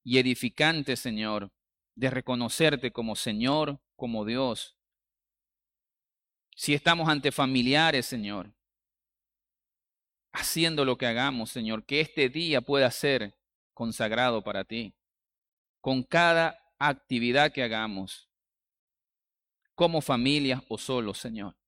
y 0.03 0.17
edificantes, 0.17 0.99
Señor, 0.99 1.51
de 1.95 2.09
reconocerte 2.09 2.91
como 2.91 3.15
Señor, 3.15 3.79
como 3.95 4.25
Dios. 4.25 4.77
Si 6.55 6.73
estamos 6.73 7.07
ante 7.07 7.31
familiares, 7.31 8.07
Señor, 8.07 8.51
haciendo 10.33 10.83
lo 10.83 10.97
que 10.97 11.05
hagamos, 11.05 11.51
Señor, 11.51 11.85
que 11.85 12.01
este 12.01 12.29
día 12.29 12.61
pueda 12.61 12.89
ser 12.89 13.37
consagrado 13.73 14.43
para 14.43 14.63
ti. 14.63 14.95
Con 15.81 16.03
cada 16.03 16.59
actividad 16.79 17.51
que 17.51 17.63
hagamos, 17.63 18.29
como 19.75 20.01
familia 20.01 20.63
o 20.67 20.77
solo, 20.77 21.13
Señor. 21.13 21.60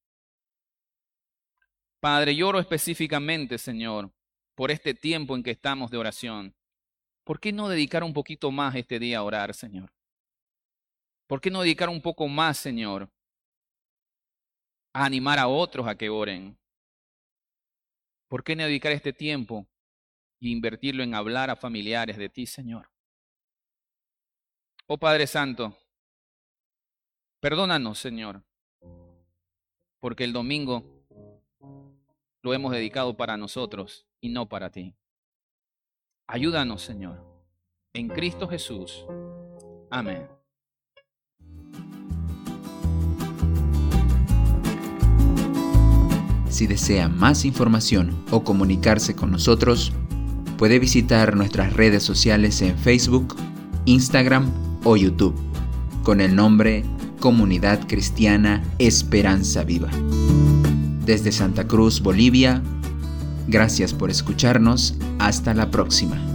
Padre, 2.04 2.36
lloro 2.36 2.60
específicamente, 2.60 3.58
Señor, 3.58 4.12
por 4.56 4.72
este 4.72 4.93
tiempo 4.93 5.38
en 5.38 5.41
que 5.41 5.51
estamos 5.51 5.89
de 5.89 5.95
oración. 5.95 6.54
¿Por 7.24 7.39
qué 7.39 7.54
no 7.54 7.70
dedicar 7.70 8.04
un 8.04 8.12
poquito 8.12 8.51
más 8.51 8.76
este 8.76 8.99
día 8.99 9.20
a 9.20 9.24
orar, 9.24 9.54
Señor? 9.54 9.89
¿Por 11.28 11.39
qué 11.39 11.49
no 11.49 11.62
dedicar 11.62 11.88
un 11.88 12.01
poco 12.01 12.28
más, 12.28 12.58
Señor, 12.58 13.10
a 14.91 15.06
animar 15.06 15.39
a 15.39 15.47
otros 15.47 15.88
a 15.88 15.95
que 15.95 16.10
oren? 16.10 16.60
¿Por 18.28 18.43
qué 18.43 18.58
no 18.58 18.64
dedicar 18.64 18.91
este 18.91 19.14
tiempo 19.14 19.66
e 20.41 20.49
invertirlo 20.49 21.04
en 21.04 21.16
hablar 21.16 21.49
a 21.49 21.56
familiares 21.56 22.18
de 22.18 22.28
ti, 22.28 22.45
Señor? 22.45 22.91
Oh 24.88 24.97
Padre 24.97 25.26
Santo, 25.26 25.78
perdónanos, 27.39 27.97
Señor, 27.97 28.43
porque 30.01 30.26
el 30.26 30.34
domingo 30.34 30.92
lo 32.43 32.53
hemos 32.53 32.73
dedicado 32.73 33.15
para 33.17 33.37
nosotros 33.37 34.05
y 34.21 34.29
no 34.29 34.47
para 34.47 34.69
ti. 34.69 34.93
Ayúdanos, 36.27 36.81
Señor, 36.81 37.23
en 37.93 38.09
Cristo 38.09 38.47
Jesús. 38.47 39.05
Amén. 39.89 40.27
Si 46.49 46.67
desea 46.67 47.07
más 47.09 47.45
información 47.45 48.23
o 48.29 48.43
comunicarse 48.43 49.15
con 49.15 49.31
nosotros, 49.31 49.91
puede 50.57 50.77
visitar 50.77 51.35
nuestras 51.35 51.73
redes 51.73 52.03
sociales 52.03 52.61
en 52.61 52.77
Facebook, 52.77 53.35
Instagram 53.85 54.51
o 54.83 54.95
YouTube 54.95 55.35
con 56.03 56.21
el 56.21 56.35
nombre 56.35 56.83
Comunidad 57.19 57.87
Cristiana 57.87 58.63
Esperanza 58.77 59.63
Viva. 59.63 59.89
Desde 61.06 61.34
Santa 61.34 61.68
Cruz, 61.68 62.01
Bolivia, 62.01 62.62
gracias 63.47 63.93
por 63.93 64.10
escucharnos. 64.10 64.95
Hasta 65.20 65.54
la 65.54 65.70
próxima. 65.70 66.32